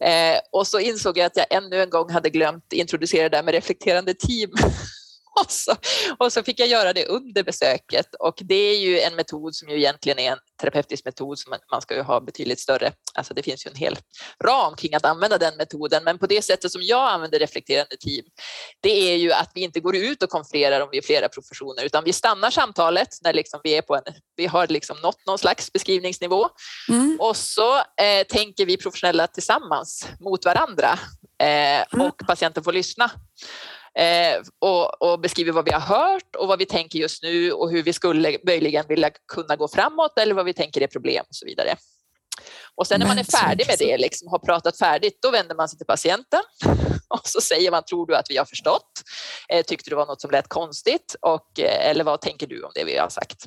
Eh, 0.00 0.38
och 0.52 0.66
så 0.66 0.80
insåg 0.80 1.18
jag 1.18 1.26
att 1.26 1.36
jag 1.36 1.46
ännu 1.50 1.82
en 1.82 1.90
gång 1.90 2.10
hade 2.10 2.30
glömt 2.30 2.72
introducera 2.72 3.28
det 3.28 3.36
där 3.36 3.42
med 3.42 3.54
reflekterande 3.54 4.14
team 4.14 4.50
och, 5.40 5.50
så, 5.50 5.76
och 6.18 6.32
så 6.32 6.42
fick 6.42 6.60
jag 6.60 6.68
göra 6.68 6.92
det 6.92 7.06
under 7.06 7.42
besöket 7.42 8.14
och 8.18 8.34
det 8.40 8.54
är 8.54 8.78
ju 8.78 9.00
en 9.00 9.16
metod 9.16 9.54
som 9.54 9.68
ju 9.68 9.76
egentligen 9.76 10.18
är 10.18 10.32
en 10.32 10.38
terapeutisk 10.60 11.04
metod 11.04 11.38
som 11.38 11.54
man 11.70 11.82
ska 11.82 11.94
ju 11.94 12.02
ha 12.02 12.20
betydligt 12.20 12.60
större, 12.60 12.92
alltså 13.14 13.34
det 13.34 13.42
finns 13.42 13.66
ju 13.66 13.70
en 13.70 13.76
hel 13.76 13.96
ram 14.44 14.76
kring 14.76 14.94
att 14.94 15.04
använda 15.04 15.38
den 15.38 15.56
metoden, 15.56 16.04
men 16.04 16.18
på 16.18 16.26
det 16.26 16.42
sättet 16.42 16.72
som 16.72 16.82
jag 16.82 17.12
använder 17.12 17.38
reflekterande 17.38 17.96
team, 17.96 18.24
det 18.80 19.12
är 19.12 19.16
ju 19.16 19.32
att 19.32 19.50
vi 19.54 19.60
inte 19.60 19.80
går 19.80 19.96
ut 19.96 20.22
och 20.22 20.30
konfererar 20.30 20.80
om 20.80 20.88
vi 20.92 20.98
är 20.98 21.02
flera 21.02 21.28
professioner, 21.28 21.84
utan 21.84 22.04
vi 22.04 22.12
stannar 22.12 22.50
samtalet 22.50 23.08
när 23.22 23.32
liksom 23.32 23.60
vi 23.64 23.76
är 23.76 23.82
på 23.82 23.94
en, 23.94 24.02
vi 24.36 24.46
har 24.46 24.66
liksom 24.66 24.96
nått 25.02 25.26
någon 25.26 25.38
slags 25.38 25.72
beskrivningsnivå 25.72 26.48
mm. 26.88 27.16
och 27.20 27.36
så 27.36 27.76
eh, 27.76 28.26
tänker 28.28 28.66
vi 28.66 28.76
professionella 28.76 29.26
tillsammans 29.26 30.08
mot 30.20 30.44
varandra 30.44 30.98
eh, 31.42 31.94
mm. 31.94 32.06
och 32.06 32.18
patienten 32.26 32.64
får 32.64 32.72
lyssna 32.72 33.10
och, 34.58 35.02
och, 35.02 35.20
beskriver 35.20 35.52
vad 35.52 35.64
vi 35.64 35.72
har 35.72 35.80
hört 35.80 36.36
och 36.38 36.48
vad 36.48 36.58
vi 36.58 36.66
tänker 36.66 36.98
just 36.98 37.22
nu 37.22 37.52
och 37.52 37.70
hur 37.70 37.82
vi 37.82 37.92
skulle 37.92 38.38
möjligen 38.46 38.84
vilja 38.88 39.10
kunna 39.32 39.56
gå 39.56 39.68
framåt 39.68 40.18
eller 40.18 40.34
vad 40.34 40.44
vi 40.44 40.54
tänker 40.54 40.80
är 40.80 40.86
problem 40.86 41.24
och 41.28 41.34
så 41.34 41.46
vidare. 41.46 41.76
Och 42.76 42.86
sen 42.86 43.00
när 43.00 43.06
man 43.06 43.18
är 43.18 43.24
färdig 43.24 43.66
med 43.66 43.76
det, 43.78 43.98
liksom, 43.98 44.28
har 44.28 44.38
pratat 44.38 44.78
färdigt, 44.78 45.18
då 45.22 45.30
vänder 45.30 45.54
man 45.54 45.68
sig 45.68 45.78
till 45.78 45.86
patienten 45.86 46.40
och 47.08 47.20
så 47.24 47.40
säger 47.40 47.70
man, 47.70 47.84
tror 47.84 48.06
du 48.06 48.16
att 48.16 48.26
vi 48.30 48.36
har 48.36 48.44
förstått? 48.44 48.90
Eh, 49.48 49.64
tyckte 49.64 49.90
du 49.90 49.96
var 49.96 50.06
något 50.06 50.20
som 50.20 50.30
lät 50.30 50.48
konstigt? 50.48 51.16
Och, 51.20 51.60
eh, 51.60 51.90
eller 51.90 52.04
vad 52.04 52.20
tänker 52.20 52.46
du 52.46 52.62
om 52.62 52.70
det 52.74 52.84
vi 52.84 52.98
har 52.98 53.08
sagt? 53.08 53.44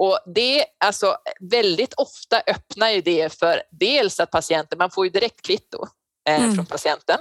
Och 0.00 0.18
det, 0.34 0.64
alltså, 0.84 1.16
väldigt 1.50 1.94
ofta 1.94 2.42
öppnar 2.46 2.90
ju 2.90 3.00
det 3.00 3.38
för 3.38 3.62
dels 3.70 4.20
att 4.20 4.30
patienten, 4.30 4.78
man 4.78 4.90
får 4.90 5.06
ju 5.06 5.10
direkt 5.10 5.42
kvitto 5.42 5.86
eh, 6.28 6.42
mm. 6.42 6.54
från 6.54 6.66
patienten. 6.66 7.18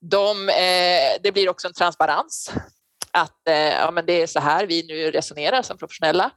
De, 0.00 0.48
eh, 0.48 1.20
det 1.22 1.32
blir 1.32 1.48
också 1.48 1.68
en 1.68 1.74
transparens 1.74 2.50
att 3.12 3.48
eh, 3.48 3.54
ja, 3.54 3.90
men 3.90 4.06
det 4.06 4.22
är 4.22 4.26
så 4.26 4.40
här 4.40 4.66
vi 4.66 4.82
nu 4.82 5.10
resonerar 5.10 5.62
som 5.62 5.78
professionella. 5.78 6.30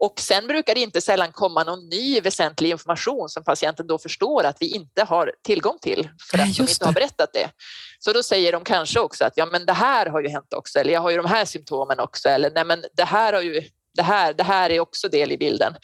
Och 0.00 0.20
sen 0.20 0.46
brukar 0.46 0.74
det 0.74 0.80
inte 0.80 1.00
sällan 1.00 1.32
komma 1.32 1.64
någon 1.64 1.88
ny 1.88 2.20
väsentlig 2.20 2.70
information 2.70 3.28
som 3.28 3.44
patienten 3.44 3.86
då 3.86 3.98
förstår 3.98 4.44
att 4.44 4.56
vi 4.60 4.66
inte 4.66 5.04
har 5.04 5.32
tillgång 5.42 5.78
till 5.82 6.08
för 6.30 6.38
att 6.38 6.56
de 6.56 6.62
inte 6.62 6.84
har 6.84 6.92
berättat 6.92 7.32
det. 7.32 7.50
Så 7.98 8.12
då 8.12 8.22
säger 8.22 8.52
de 8.52 8.64
kanske 8.64 9.00
också 9.00 9.24
att 9.24 9.32
ja, 9.36 9.46
men 9.46 9.66
det 9.66 9.72
här 9.72 10.06
har 10.06 10.20
ju 10.20 10.28
hänt 10.28 10.52
också 10.52 10.78
eller 10.78 10.92
jag 10.92 11.00
har 11.00 11.10
ju 11.10 11.16
de 11.16 11.26
här 11.26 11.44
symptomen 11.44 12.00
också 12.00 12.28
eller 12.28 12.50
nej, 12.50 12.64
men 12.64 12.84
det 12.96 13.04
här 13.04 13.32
har 13.32 13.40
ju 13.40 13.62
det 13.94 14.02
här, 14.02 14.34
det 14.34 14.42
här 14.42 14.70
är 14.70 14.80
också 14.80 15.08
del 15.08 15.32
i 15.32 15.38
bilden. 15.38 15.74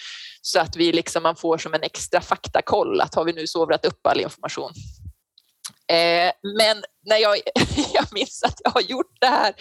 Så 0.43 0.61
att 0.61 0.77
vi 0.77 0.93
liksom, 0.93 1.23
man 1.23 1.37
får 1.37 1.59
som 1.59 1.75
en 1.75 1.83
extra 1.83 2.21
faktakoll 2.21 3.01
att 3.01 3.15
har 3.15 3.25
vi 3.25 3.33
nu 3.33 3.47
sovrat 3.47 3.85
upp 3.85 4.07
all 4.07 4.21
information. 4.21 4.73
Eh, 5.91 6.33
men 6.57 6.83
när 7.07 7.17
jag, 7.17 7.37
jag 7.93 8.05
minns 8.13 8.43
att 8.43 8.61
jag 8.65 8.71
har 8.71 8.81
gjort 8.81 9.17
det 9.21 9.27
här 9.27 9.55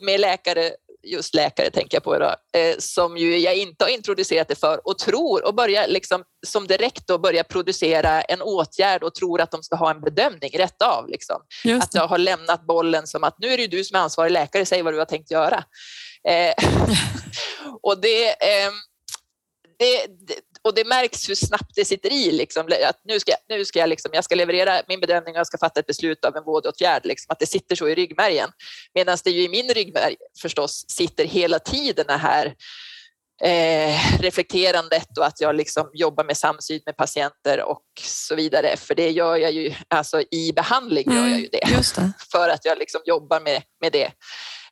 med 0.00 0.20
läkare 0.20 0.70
just 1.02 1.34
läkare 1.34 1.70
tänker 1.70 1.96
jag 1.96 2.02
på 2.02 2.16
idag, 2.16 2.36
eh, 2.52 2.74
som 2.78 3.16
ju 3.16 3.38
jag 3.38 3.56
inte 3.56 3.84
har 3.84 3.90
introducerat 3.90 4.48
det 4.48 4.54
för 4.54 4.86
och 4.88 4.98
tror 4.98 5.46
och 5.46 5.54
börjar 5.54 5.88
liksom 5.88 6.24
som 6.46 6.66
direkt 6.66 7.06
då 7.06 7.18
börja 7.18 7.44
producera 7.44 8.22
en 8.22 8.42
åtgärd 8.42 9.02
och 9.02 9.14
tror 9.14 9.40
att 9.40 9.50
de 9.50 9.62
ska 9.62 9.76
ha 9.76 9.90
en 9.90 10.00
bedömning 10.00 10.50
rätt 10.58 10.82
av. 10.82 11.08
Liksom. 11.08 11.42
Att 11.82 11.94
jag 11.94 12.06
har 12.06 12.18
lämnat 12.18 12.66
bollen 12.66 13.06
som 13.06 13.24
att 13.24 13.38
nu 13.38 13.48
är 13.48 13.56
det 13.56 13.66
du 13.66 13.84
som 13.84 13.96
är 13.96 14.00
ansvarig 14.00 14.32
läkare, 14.32 14.66
säg 14.66 14.82
vad 14.82 14.94
du 14.94 14.98
har 14.98 15.04
tänkt 15.04 15.30
göra. 15.30 15.64
Eh, 16.28 16.54
och 17.82 18.00
det, 18.00 18.28
eh, 18.28 18.70
det, 19.78 20.06
det, 20.06 20.34
och 20.64 20.74
det 20.74 20.84
märks 20.84 21.28
hur 21.28 21.34
snabbt 21.34 21.74
det 21.74 21.84
sitter 21.84 22.12
i. 22.12 22.32
Liksom, 22.32 22.66
att 22.88 23.00
nu 23.04 23.20
ska, 23.20 23.32
nu 23.48 23.64
ska 23.64 23.78
jag, 23.78 23.88
liksom, 23.88 24.10
jag 24.14 24.24
ska 24.24 24.34
leverera 24.34 24.82
min 24.88 25.00
bedömning 25.00 25.34
och 25.34 25.38
jag 25.38 25.46
ska 25.46 25.58
fatta 25.58 25.80
ett 25.80 25.86
beslut 25.86 26.24
av 26.24 26.36
en 26.36 26.44
vårdåtgärd. 26.44 27.06
Liksom, 27.06 27.32
att 27.32 27.38
det 27.38 27.46
sitter 27.46 27.76
så 27.76 27.88
i 27.88 27.94
ryggmärgen. 27.94 28.50
Medan 28.94 29.18
det 29.24 29.30
ju 29.30 29.42
i 29.42 29.48
min 29.48 29.68
ryggmärg 29.68 30.16
förstås 30.42 30.84
sitter 30.88 31.24
hela 31.24 31.58
tiden 31.58 32.04
det 32.08 32.16
här 32.16 32.54
eh, 33.42 34.20
reflekterandet 34.20 35.18
och 35.18 35.26
att 35.26 35.40
jag 35.40 35.54
liksom 35.54 35.90
jobbar 35.94 36.24
med 36.24 36.36
samsyn 36.36 36.80
med 36.86 36.96
patienter 36.96 37.62
och 37.62 37.84
så 38.02 38.34
vidare. 38.34 38.76
För 38.76 38.94
det 38.94 39.10
gör 39.10 39.36
jag 39.36 39.52
ju, 39.52 39.74
alltså 39.88 40.22
i 40.30 40.52
behandling 40.52 41.12
gör 41.14 41.28
jag 41.28 41.40
ju 41.40 41.48
det. 41.52 41.64
Mm, 41.64 41.82
det. 41.96 42.12
För 42.32 42.48
att 42.48 42.64
jag 42.64 42.78
liksom 42.78 43.00
jobbar 43.04 43.40
med, 43.40 43.62
med 43.80 43.92
det. 43.92 44.12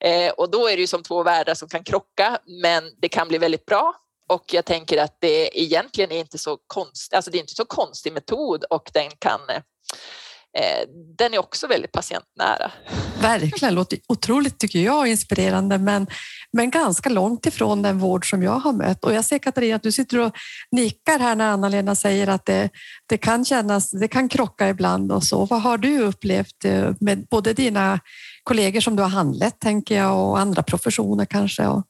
Eh, 0.00 0.32
och 0.32 0.50
då 0.50 0.68
är 0.68 0.76
det 0.76 0.80
ju 0.80 0.86
som 0.86 1.02
två 1.02 1.22
världar 1.22 1.54
som 1.54 1.68
kan 1.68 1.84
krocka, 1.84 2.38
men 2.62 2.84
det 2.98 3.08
kan 3.08 3.28
bli 3.28 3.38
väldigt 3.38 3.66
bra 3.66 3.94
och 4.28 4.44
jag 4.52 4.64
tänker 4.64 5.02
att 5.02 5.16
det 5.20 5.60
egentligen 5.62 6.12
är 6.12 6.20
inte 6.20 6.38
så 6.38 6.58
konstigt, 6.66 7.14
alltså 7.14 7.30
det 7.30 7.38
är 7.38 7.40
inte 7.40 7.54
så 7.54 7.64
konstig 7.64 8.12
metod 8.12 8.64
och 8.64 8.90
den 8.92 9.10
kan 9.18 9.40
eh, 9.50 10.88
den 11.18 11.34
är 11.34 11.38
också 11.38 11.66
väldigt 11.66 11.92
patientnära. 11.92 12.72
Verkligen, 13.20 13.74
låter 13.74 13.98
otroligt 14.08 14.58
tycker 14.58 14.78
jag 14.78 15.08
inspirerande 15.08 15.78
men, 15.78 16.06
men 16.52 16.70
ganska 16.70 17.08
långt 17.08 17.46
ifrån 17.46 17.82
den 17.82 17.98
vård 17.98 18.30
som 18.30 18.42
jag 18.42 18.58
har 18.58 18.72
mött. 18.72 19.04
Och 19.04 19.14
jag 19.14 19.24
ser 19.24 19.38
Katarina 19.38 19.76
att 19.76 19.82
du 19.82 19.92
sitter 19.92 20.18
och 20.18 20.32
nickar 20.70 21.18
här 21.18 21.34
när 21.34 21.50
Anna-Lena 21.50 21.94
säger 21.94 22.26
att 22.28 22.46
det, 22.46 22.70
det 23.06 23.18
kan 23.18 23.44
kännas, 23.44 23.90
det 23.90 24.08
kan 24.08 24.28
krocka 24.28 24.68
ibland 24.68 25.12
och 25.12 25.24
så. 25.24 25.44
Vad 25.44 25.62
har 25.62 25.78
du 25.78 26.00
upplevt 26.00 26.64
eh, 26.64 26.90
med 27.00 27.26
både 27.28 27.52
dina 27.52 28.00
kollegor 28.42 28.80
som 28.80 28.96
du 28.96 29.02
har 29.02 29.10
handlett 29.10 29.60
tänker 29.60 29.96
jag 29.96 30.28
och 30.28 30.38
andra 30.38 30.62
professioner 30.62 31.24
kanske? 31.24 31.66
Och... 31.66 31.84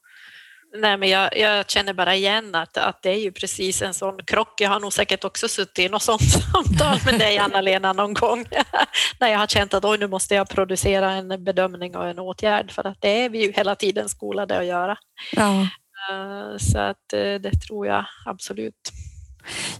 Nej, 0.73 0.97
men 0.97 1.09
jag, 1.09 1.37
jag, 1.37 1.69
känner 1.69 1.93
bara 1.93 2.15
igen 2.15 2.55
att, 2.55 2.77
att 2.77 3.01
det 3.01 3.09
är 3.09 3.19
ju 3.19 3.31
precis 3.31 3.81
en 3.81 3.93
sån 3.93 4.17
krock. 4.25 4.61
Jag 4.61 4.69
har 4.69 4.79
nog 4.79 4.93
säkert 4.93 5.23
också 5.23 5.47
suttit 5.47 5.79
i 5.79 5.89
något 5.89 6.03
sånt 6.03 6.21
samtal 6.53 6.99
med 7.05 7.19
dig, 7.19 7.37
Anna-Lena, 7.37 7.93
någon 7.93 8.13
gång 8.13 8.45
när 9.19 9.27
jag 9.27 9.39
har 9.39 9.47
känt 9.47 9.73
att 9.73 9.85
oj, 9.85 9.97
nu 9.97 10.07
måste 10.07 10.35
jag 10.35 10.49
producera 10.49 11.11
en 11.11 11.43
bedömning 11.43 11.95
och 11.95 12.07
en 12.07 12.19
åtgärd 12.19 12.71
för 12.71 12.87
att 12.87 12.97
det 13.01 13.23
är 13.23 13.29
vi 13.29 13.45
ju 13.45 13.51
hela 13.51 13.75
tiden 13.75 14.09
skolade 14.09 14.59
att 14.59 14.65
göra. 14.65 14.97
Ja. 15.31 15.61
Eh, 15.61 16.57
så 16.57 16.77
att 16.77 17.13
eh, 17.13 17.19
det 17.19 17.51
tror 17.67 17.87
jag 17.87 18.05
absolut. 18.25 18.91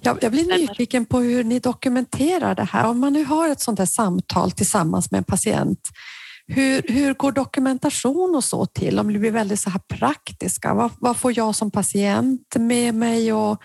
Jag, 0.02 0.18
jag 0.22 0.32
blir 0.32 0.46
nyfiken 0.46 1.06
på 1.06 1.20
hur 1.20 1.44
ni 1.44 1.60
dokumenterar 1.60 2.56
det 2.56 2.64
här. 2.64 2.86
Om 2.86 3.00
man 3.00 3.14
nu 3.14 3.26
har 3.26 3.50
ett 3.50 3.62
sånt 3.62 3.80
här 3.80 3.86
samtal 3.86 4.52
tillsammans 4.52 5.12
med 5.12 5.18
en 5.18 5.24
patient, 5.24 5.90
hur, 6.52 6.84
hur 6.88 7.14
går 7.14 7.32
dokumentation 7.32 8.36
och 8.36 8.44
så 8.44 8.66
till? 8.66 9.00
Om 9.00 9.14
det 9.14 9.20
blir 9.20 9.32
väldigt 9.32 9.60
så 9.60 9.70
här 9.70 9.80
praktiska. 9.80 10.74
Vad, 10.74 10.92
vad 11.00 11.18
får 11.18 11.38
jag 11.38 11.56
som 11.56 11.72
patient 11.72 12.56
med 12.56 12.96
mig? 12.96 13.34
Och, 13.34 13.62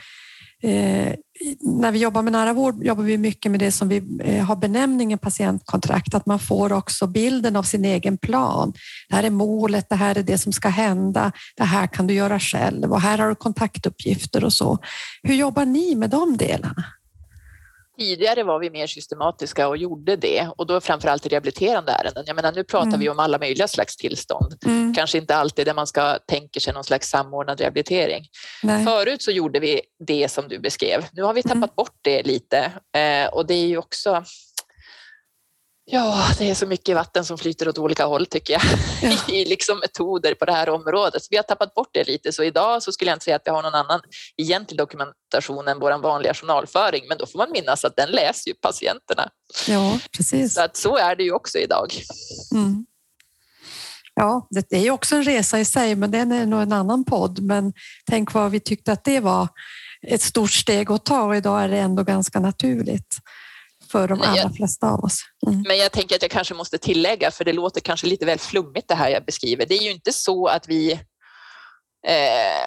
eh, 0.62 1.14
när 1.61 1.92
vi 1.92 1.99
jobbar 1.99 2.23
med 2.23 2.33
nära 2.33 2.53
vård 2.53 2.85
jobbar 2.85 3.03
vi 3.03 3.18
mycket 3.18 3.51
med 3.51 3.61
det 3.61 3.73
som 3.73 3.88
vi 3.88 4.20
eh, 4.25 4.44
har 4.44 4.57
benämningen 4.57 5.18
patientkontrakt, 5.18 6.14
att 6.14 6.27
man 6.27 6.38
får 6.38 6.73
också 6.73 7.07
bilden 7.07 7.57
av 7.57 7.62
sin 7.62 7.85
egen 7.85 8.18
plan. 8.18 8.73
Det 9.09 9.16
här 9.16 9.23
är 9.23 9.31
målet, 9.31 9.88
det 9.88 9.97
här 9.97 10.18
är 10.18 10.23
det 10.23 10.38
som 10.38 10.53
ska 10.53 10.68
hända, 10.68 11.33
det 11.57 11.64
här 11.64 11.87
kan 11.87 12.07
du 12.07 12.14
göra 12.14 12.40
själv 12.40 12.92
och 12.92 13.01
här 13.01 13.18
har 13.18 13.29
du 13.29 13.35
kontaktuppgifter 13.35 14.44
och 14.44 14.53
så. 14.53 14.79
Hur 15.23 15.35
jobbar 15.35 15.64
ni 15.64 15.94
med 15.94 16.11
de 16.11 16.37
delarna? 16.37 16.85
Tidigare 17.98 18.42
var 18.42 18.59
vi 18.59 18.70
mer 18.70 18.87
systematiska 18.87 19.68
och 19.68 19.76
gjorde 19.76 20.16
det 20.16 20.48
och 20.57 20.66
då 20.66 20.80
framförallt 20.80 21.26
i 21.26 21.28
rehabiliterande 21.28 21.92
ärenden. 21.92 22.24
Jag 22.26 22.37
menar, 22.37 22.52
nu 22.52 22.64
pratar 22.64 22.88
mm. 22.88 23.00
vi 23.00 23.09
om 23.09 23.18
alla 23.18 23.38
möjliga 23.38 23.68
slags 23.68 23.96
tillstånd. 23.96 24.54
Mm. 24.66 24.94
Kanske 24.94 25.18
inte 25.18 25.37
alltid 25.37 25.66
där 25.66 25.74
man 25.74 25.87
ska 25.87 26.18
tänka 26.18 26.61
sig 26.61 26.72
någon 26.72 26.85
slags 26.85 27.09
samordnad 27.09 27.61
rehabilitering. 27.61 28.24
Nej. 28.62 28.85
Förut 28.85 29.22
så 29.22 29.30
gjorde 29.30 29.61
vi 29.61 29.80
det 30.07 30.28
som 30.28 30.48
du 30.48 30.59
beskrev. 30.59 31.04
Nu 31.12 31.22
har 31.22 31.35
vi 31.35 31.42
tappat 31.42 31.57
mm. 31.57 31.70
bort 31.76 31.98
det 32.02 32.22
lite 32.22 32.72
eh, 32.96 33.26
och 33.33 33.46
det 33.46 33.54
är 33.54 33.66
ju 33.66 33.78
också 33.78 34.24
Ja, 35.87 36.29
det 36.38 36.51
är 36.51 36.55
så 36.55 36.66
mycket 36.66 36.97
vatten 36.97 37.25
som 37.25 37.38
flyter 37.38 37.68
åt 37.68 37.79
olika 37.79 38.05
håll 38.05 38.27
tycker 38.27 38.53
jag 38.53 38.62
ja. 39.03 39.18
i 39.35 39.44
liksom 39.44 39.79
metoder 39.79 40.35
på 40.35 40.44
det 40.44 40.53
här 40.53 40.68
området. 40.68 41.23
vi 41.31 41.37
har 41.37 41.42
tappat 41.42 41.75
bort 41.75 41.88
det 41.92 42.07
lite 42.07 42.33
så 42.33 42.42
idag 42.42 42.83
så 42.83 42.92
skulle 42.92 43.11
jag 43.11 43.16
inte 43.16 43.25
säga 43.25 43.37
att 43.37 43.42
vi 43.44 43.51
har 43.51 43.62
någon 43.62 43.75
annan 43.75 44.01
egentlig 44.37 44.79
dokumentation 44.79 45.68
än 45.68 45.81
vår 45.81 45.99
vanliga 46.03 46.35
journalföring. 46.35 47.05
Men 47.09 47.18
då 47.18 47.27
får 47.27 47.38
man 47.38 47.51
minnas 47.53 47.85
att 47.85 47.97
den 47.97 48.11
läser 48.11 48.49
ju 48.49 48.55
patienterna. 48.55 49.29
Ja, 49.68 49.99
precis. 50.16 50.55
Så 50.55 50.62
att 50.62 50.77
så 50.77 50.97
är 50.97 51.16
det 51.16 51.23
ju 51.23 51.33
också 51.33 51.59
idag. 51.59 51.92
Mm. 52.53 52.87
Ja, 54.14 54.49
det 54.51 54.73
är 54.73 54.83
ju 54.83 54.90
också 54.90 55.16
en 55.16 55.25
resa 55.25 55.61
i 55.61 55.64
sig, 55.64 55.94
men 55.94 56.11
den 56.11 56.33
är 56.33 56.47
nog 56.47 56.62
en 56.62 56.73
annan 56.73 57.05
podd. 57.05 57.42
Men 57.42 57.73
tänk 58.11 58.33
vad 58.33 58.51
vi 58.51 58.61
tyckte 58.61 58.92
att 58.92 59.05
det 59.05 59.20
var 59.20 59.49
ett 60.07 60.23
stort 60.23 60.53
steg 60.53 60.92
att 60.92 61.05
ta 61.05 61.23
och 61.23 61.37
idag 61.37 61.62
är 61.62 61.68
det 61.68 61.79
ändå 61.79 62.03
ganska 62.03 62.40
naturligt 62.40 63.18
för 63.94 64.09
de 64.09 64.20
allra 64.20 64.50
flesta 64.50 64.90
av 64.90 65.04
oss. 65.04 65.18
Mm. 65.46 65.62
Men 65.68 65.78
jag 65.78 65.92
tänker 65.92 66.16
att 66.16 66.22
jag 66.22 66.30
kanske 66.30 66.54
måste 66.54 66.78
tillägga, 66.78 67.30
för 67.30 67.44
det 67.44 67.52
låter 67.52 67.80
kanske 67.80 68.07
lite 68.07 68.26
väl 68.26 68.38
flummigt 68.38 68.88
det 68.88 68.94
här 68.94 69.09
jag 69.09 69.24
beskriver. 69.24 69.66
Det 69.66 69.74
är 69.74 69.83
ju 69.83 69.90
inte 69.90 70.12
så 70.12 70.46
att 70.46 70.68
vi... 70.68 70.92
Eh, 72.07 72.66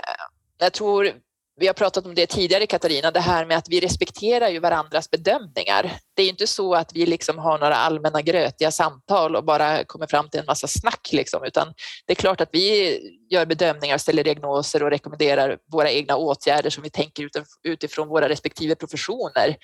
jag 0.59 0.73
tror 0.73 1.13
vi 1.59 1.67
har 1.67 1.73
pratat 1.73 2.05
om 2.05 2.15
det 2.15 2.25
tidigare 2.25 2.67
Katarina, 2.67 3.11
det 3.11 3.19
här 3.19 3.45
med 3.45 3.57
att 3.57 3.69
vi 3.69 3.79
respekterar 3.79 4.49
ju 4.49 4.59
varandras 4.59 5.09
bedömningar. 5.09 5.97
Det 6.15 6.23
är 6.23 6.29
inte 6.29 6.47
så 6.47 6.75
att 6.75 6.93
vi 6.93 7.05
liksom 7.05 7.37
har 7.37 7.59
några 7.59 7.75
allmänna 7.75 8.21
grötiga 8.21 8.71
samtal 8.71 9.35
och 9.35 9.45
bara 9.45 9.83
kommer 9.83 10.07
fram 10.07 10.29
till 10.29 10.39
en 10.39 10.45
massa 10.45 10.67
snack, 10.67 11.09
liksom, 11.11 11.43
utan 11.43 11.73
det 12.05 12.13
är 12.13 12.15
klart 12.15 12.41
att 12.41 12.49
vi 12.51 12.99
gör 13.29 13.45
bedömningar, 13.45 13.97
ställer 13.97 14.23
diagnoser 14.23 14.83
och 14.83 14.89
rekommenderar 14.89 15.57
våra 15.71 15.91
egna 15.91 16.15
åtgärder 16.15 16.69
som 16.69 16.83
vi 16.83 16.89
tänker 16.89 17.29
utifrån 17.63 18.07
våra 18.07 18.29
respektive 18.29 18.75
professioner 18.75 19.57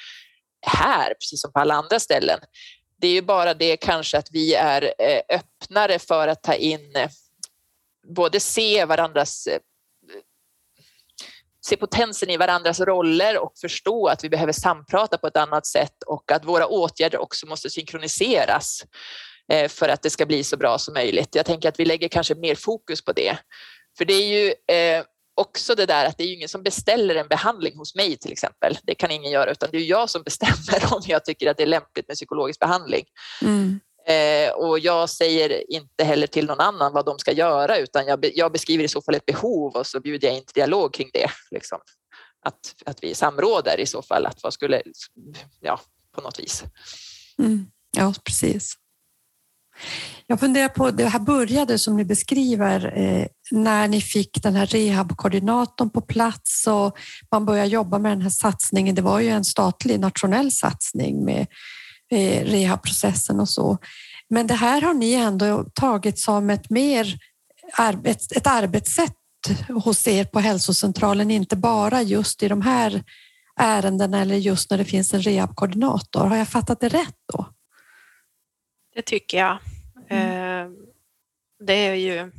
här, 0.64 1.14
precis 1.14 1.42
som 1.42 1.52
på 1.52 1.60
alla 1.60 1.74
andra 1.74 2.00
ställen. 2.00 2.40
Det 2.98 3.08
är 3.08 3.12
ju 3.12 3.22
bara 3.22 3.54
det 3.54 3.78
kanske 3.78 4.18
att 4.18 4.28
vi 4.32 4.54
är 4.54 4.94
eh, 5.00 5.22
öppnare 5.30 6.00
för 6.00 6.28
att 6.28 6.44
ta 6.44 6.54
in 6.54 6.96
eh, 6.96 7.10
både 8.16 8.40
se 8.40 8.86
varandras 8.86 9.48
eh, 9.48 9.60
se 11.66 11.78
potensen 11.78 12.30
i 12.30 12.38
varandras 12.38 12.80
roller 12.80 13.38
och 13.38 13.54
förstå 13.62 14.08
att 14.08 14.24
vi 14.24 14.30
behöver 14.30 14.54
samprata 14.54 15.18
på 15.18 15.28
ett 15.28 15.38
annat 15.38 15.66
sätt 15.66 16.04
och 16.06 16.32
att 16.32 16.46
våra 16.46 16.68
åtgärder 16.68 17.18
också 17.18 17.48
måste 17.48 17.70
synkroniseras 17.70 18.84
för 19.70 19.90
att 19.90 20.02
det 20.02 20.10
ska 20.10 20.26
bli 20.26 20.44
så 20.44 20.58
bra 20.58 20.78
som 20.78 20.94
möjligt. 20.94 21.36
Jag 21.36 21.46
tänker 21.46 21.70
att 21.70 21.80
vi 21.80 21.86
lägger 21.86 22.08
kanske 22.08 22.36
mer 22.36 22.56
fokus 22.56 23.06
på 23.06 23.12
det. 23.12 23.38
För 23.98 24.06
det 24.06 24.14
är 24.14 24.28
ju 24.28 24.54
också 25.36 25.76
det 25.76 25.86
där 25.86 26.06
att 26.06 26.18
det 26.18 26.24
är 26.24 26.34
ingen 26.34 26.50
som 26.50 26.64
beställer 26.64 27.16
en 27.16 27.28
behandling 27.28 27.78
hos 27.78 27.96
mig 27.96 28.18
till 28.18 28.32
exempel. 28.32 28.78
Det 28.84 28.96
kan 28.96 29.12
ingen 29.12 29.32
göra 29.32 29.52
utan 29.52 29.70
det 29.72 29.78
är 29.78 29.82
jag 29.82 30.10
som 30.10 30.24
bestämmer 30.24 30.94
om 30.96 31.02
jag 31.06 31.26
tycker 31.26 31.50
att 31.52 31.58
det 31.58 31.64
är 31.64 31.68
lämpligt 31.68 32.08
med 32.08 32.16
psykologisk 32.16 32.60
behandling. 32.60 33.06
Mm. 33.42 33.80
Eh, 34.08 34.54
och 34.54 34.80
jag 34.80 35.10
säger 35.10 35.72
inte 35.72 36.04
heller 36.04 36.28
till 36.28 36.46
någon 36.46 36.60
annan 36.60 36.94
vad 36.94 37.06
de 37.06 37.20
ska 37.20 37.32
göra 37.32 37.78
utan 37.78 38.08
jag, 38.08 38.26
jag 38.34 38.52
beskriver 38.52 38.84
i 38.84 38.88
så 38.88 39.02
fall 39.02 39.16
ett 39.16 39.26
behov 39.26 39.76
och 39.76 39.88
så 39.88 40.00
bjuder 40.00 40.28
jag 40.28 40.38
in 40.38 40.46
till 40.46 40.54
dialog 40.54 40.94
kring 40.94 41.10
det. 41.14 41.30
Liksom. 41.52 41.80
Att, 42.46 42.76
att 42.86 43.04
vi 43.04 43.16
samråder 43.16 43.80
i 43.80 43.86
så 43.86 44.02
fall, 44.02 44.26
att 44.26 44.44
vad 44.44 44.54
skulle, 44.54 44.82
ja, 45.60 45.80
på 46.16 46.22
något 46.22 46.40
vis. 46.40 46.64
Mm. 47.40 47.66
Ja, 47.98 48.14
precis. 48.24 48.74
Jag 50.28 50.40
funderar 50.40 50.70
på, 50.70 50.92
det 50.92 51.06
här 51.06 51.20
började 51.20 51.80
som 51.80 51.98
ni 51.98 52.06
beskriver 52.06 52.98
eh, 52.98 53.26
när 53.52 53.88
ni 53.88 54.02
fick 54.02 54.44
den 54.44 54.56
här 54.56 54.66
rehabkoordinatorn 54.66 55.90
på 55.90 56.02
plats 56.02 56.68
och 56.68 56.98
man 57.32 57.46
började 57.46 57.70
jobba 57.70 58.00
med 58.00 58.12
den 58.12 58.22
här 58.22 58.30
satsningen. 58.30 58.96
Det 58.96 59.02
var 59.02 59.20
ju 59.20 59.30
en 59.30 59.46
statlig 59.46 60.00
nationell 60.00 60.52
satsning 60.52 61.26
med 61.26 61.48
eh, 62.12 62.46
rehabprocessen 62.46 63.40
och 63.40 63.50
så. 63.50 63.78
Men 64.30 64.48
det 64.48 64.54
här 64.54 64.82
har 64.82 64.94
ni 64.94 65.14
ändå 65.14 65.66
tagit 65.74 66.20
som 66.20 66.50
ett 66.50 66.70
mer 66.70 67.18
arbets, 67.74 68.32
ett 68.32 68.48
arbetssätt 68.48 69.14
hos 69.84 70.08
er 70.08 70.26
på 70.26 70.40
hälsocentralen, 70.40 71.32
inte 71.32 71.56
bara 71.56 72.02
just 72.02 72.44
i 72.44 72.48
de 72.48 72.62
här 72.62 73.04
ärendena 73.60 74.22
eller 74.22 74.36
just 74.36 74.72
när 74.72 74.78
det 74.78 74.86
finns 74.86 75.14
en 75.14 75.22
rehabkoordinator. 75.22 76.26
Har 76.26 76.38
jag 76.38 76.48
fattat 76.48 76.80
det 76.80 76.90
rätt 76.90 77.16
då? 77.34 77.53
Det 78.96 79.02
tycker 79.02 79.38
jag. 79.38 79.58
Mm. 80.10 80.66
Eh, 80.66 80.72
det 81.60 81.74
är 81.74 81.96
ju 81.96 82.32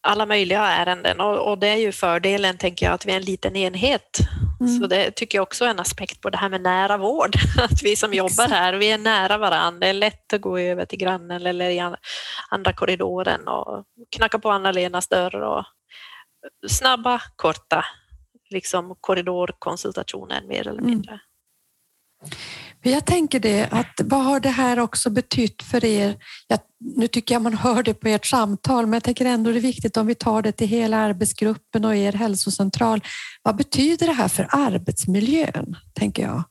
alla 0.00 0.26
möjliga 0.26 0.60
ärenden 0.60 1.20
och, 1.20 1.58
det 1.58 1.68
är 1.68 1.76
ju 1.76 1.92
fördelen, 1.92 2.58
tänker 2.58 2.86
jag, 2.86 2.92
att 2.92 3.06
vi 3.06 3.12
är 3.12 3.16
en 3.16 3.22
liten 3.22 3.56
enhet. 3.56 4.18
Mm. 4.60 4.80
Så 4.80 4.86
det 4.86 5.10
tycker 5.10 5.38
jag 5.38 5.42
också 5.42 5.64
är 5.64 5.68
en 5.68 5.80
aspekt 5.80 6.20
på 6.20 6.30
det 6.30 6.38
här 6.38 6.48
med 6.48 6.60
nära 6.60 6.96
vård. 6.96 7.36
Att 7.58 7.82
vi 7.82 7.96
som 7.96 8.14
jobbar 8.14 8.48
här, 8.48 8.72
vi 8.72 8.90
är 8.90 8.98
nära 8.98 9.38
varandra. 9.38 9.80
Det 9.80 9.86
är 9.86 9.92
lätt 9.92 10.32
att 10.32 10.40
gå 10.40 10.58
över 10.58 10.84
till 10.84 10.98
grannen 10.98 11.46
eller 11.46 11.70
i 11.70 11.94
andra 12.50 12.72
korridoren 12.72 13.48
och 13.48 13.84
knacka 14.16 14.38
på 14.38 14.50
Anna-Lenas 14.50 15.08
dörr 15.08 15.36
och 15.36 15.64
snabba, 16.68 17.22
korta 17.36 17.84
liksom 18.50 18.96
korridorkonsultationer 19.00 20.42
mer 20.42 20.60
eller 20.60 20.80
mm. 20.80 20.86
mindre. 20.86 21.12
Mm. 21.12 22.32
Jag 22.84 23.04
tänker 23.04 23.40
det, 23.40 23.68
att 23.70 24.00
vad 24.04 24.24
har 24.24 24.40
det 24.40 24.48
här 24.48 24.78
också 24.78 25.10
betytt 25.10 25.62
för 25.62 25.84
er? 25.84 26.16
Jag, 26.48 26.58
nu 26.96 27.08
tycker 27.08 27.34
jag 27.34 27.42
man 27.42 27.54
hör 27.54 27.82
det 27.82 27.94
på 27.94 28.08
ert 28.08 28.26
samtal, 28.26 28.86
men 28.86 28.92
jag 28.92 29.04
tänker 29.04 29.24
ändå 29.24 29.50
det 29.52 29.58
är 29.58 29.60
viktigt 29.60 29.96
om 29.96 30.06
vi 30.06 30.14
tar 30.14 30.42
det 30.42 30.52
till 30.52 30.68
hela 30.68 30.96
arbetsgruppen 30.96 31.84
och 31.84 31.96
er 31.96 32.12
hälsocentral. 32.12 33.00
Vad 33.42 33.56
betyder 33.56 34.06
det 34.06 34.12
här 34.12 34.28
för 34.28 34.46
arbetsmiljön, 34.50 35.76
tänker 35.94 36.22
jag? 36.22 36.42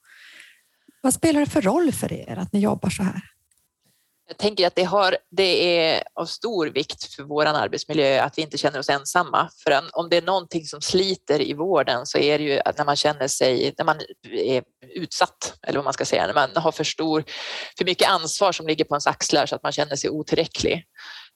Vad 1.02 1.14
spelar 1.14 1.40
det 1.40 1.46
för 1.46 1.62
roll 1.62 1.92
för 1.92 2.14
er 2.14 2.38
att 2.38 2.54
ni 2.54 2.60
jobbar 2.60 2.90
så 2.90 3.04
här? 3.04 3.31
Jag 4.32 4.38
tänker 4.38 4.68
att 4.68 4.76
det, 4.76 4.84
har, 4.84 5.18
det 5.32 5.78
är 5.78 6.04
av 6.16 6.26
stor 6.26 6.68
vikt 6.68 7.14
för 7.14 7.24
vår 7.24 7.46
arbetsmiljö 7.46 8.22
att 8.22 8.38
vi 8.38 8.42
inte 8.42 8.58
känner 8.58 8.80
oss 8.80 8.90
ensamma. 8.90 9.50
För 9.64 9.82
om 9.94 10.10
det 10.10 10.18
är 10.18 10.22
någonting 10.22 10.66
som 10.66 10.82
sliter 10.82 11.42
i 11.42 11.54
vården 11.54 12.06
så 12.06 12.18
är 12.18 12.38
det 12.38 12.44
ju 12.44 12.60
att 12.66 12.78
när 12.78 12.86
man 12.86 12.96
känner 12.96 13.28
sig, 13.28 13.74
när 13.78 13.86
man 13.86 13.98
är 14.32 14.64
utsatt, 14.96 15.54
eller 15.68 15.78
vad 15.78 15.84
man 15.84 15.94
ska 15.94 16.06
säga, 16.06 16.28
när 16.28 16.34
man 16.34 16.50
har 16.56 16.72
för, 16.72 16.84
stor, 16.84 17.24
för 17.78 17.86
mycket 17.86 18.10
ansvar 18.10 18.52
som 18.52 18.68
ligger 18.68 18.86
på 18.86 18.96
ens 18.96 19.08
axlar 19.08 19.46
så 19.46 19.56
att 19.56 19.64
man 19.64 19.72
känner 19.72 19.96
sig 19.96 20.10
otillräcklig. 20.10 20.86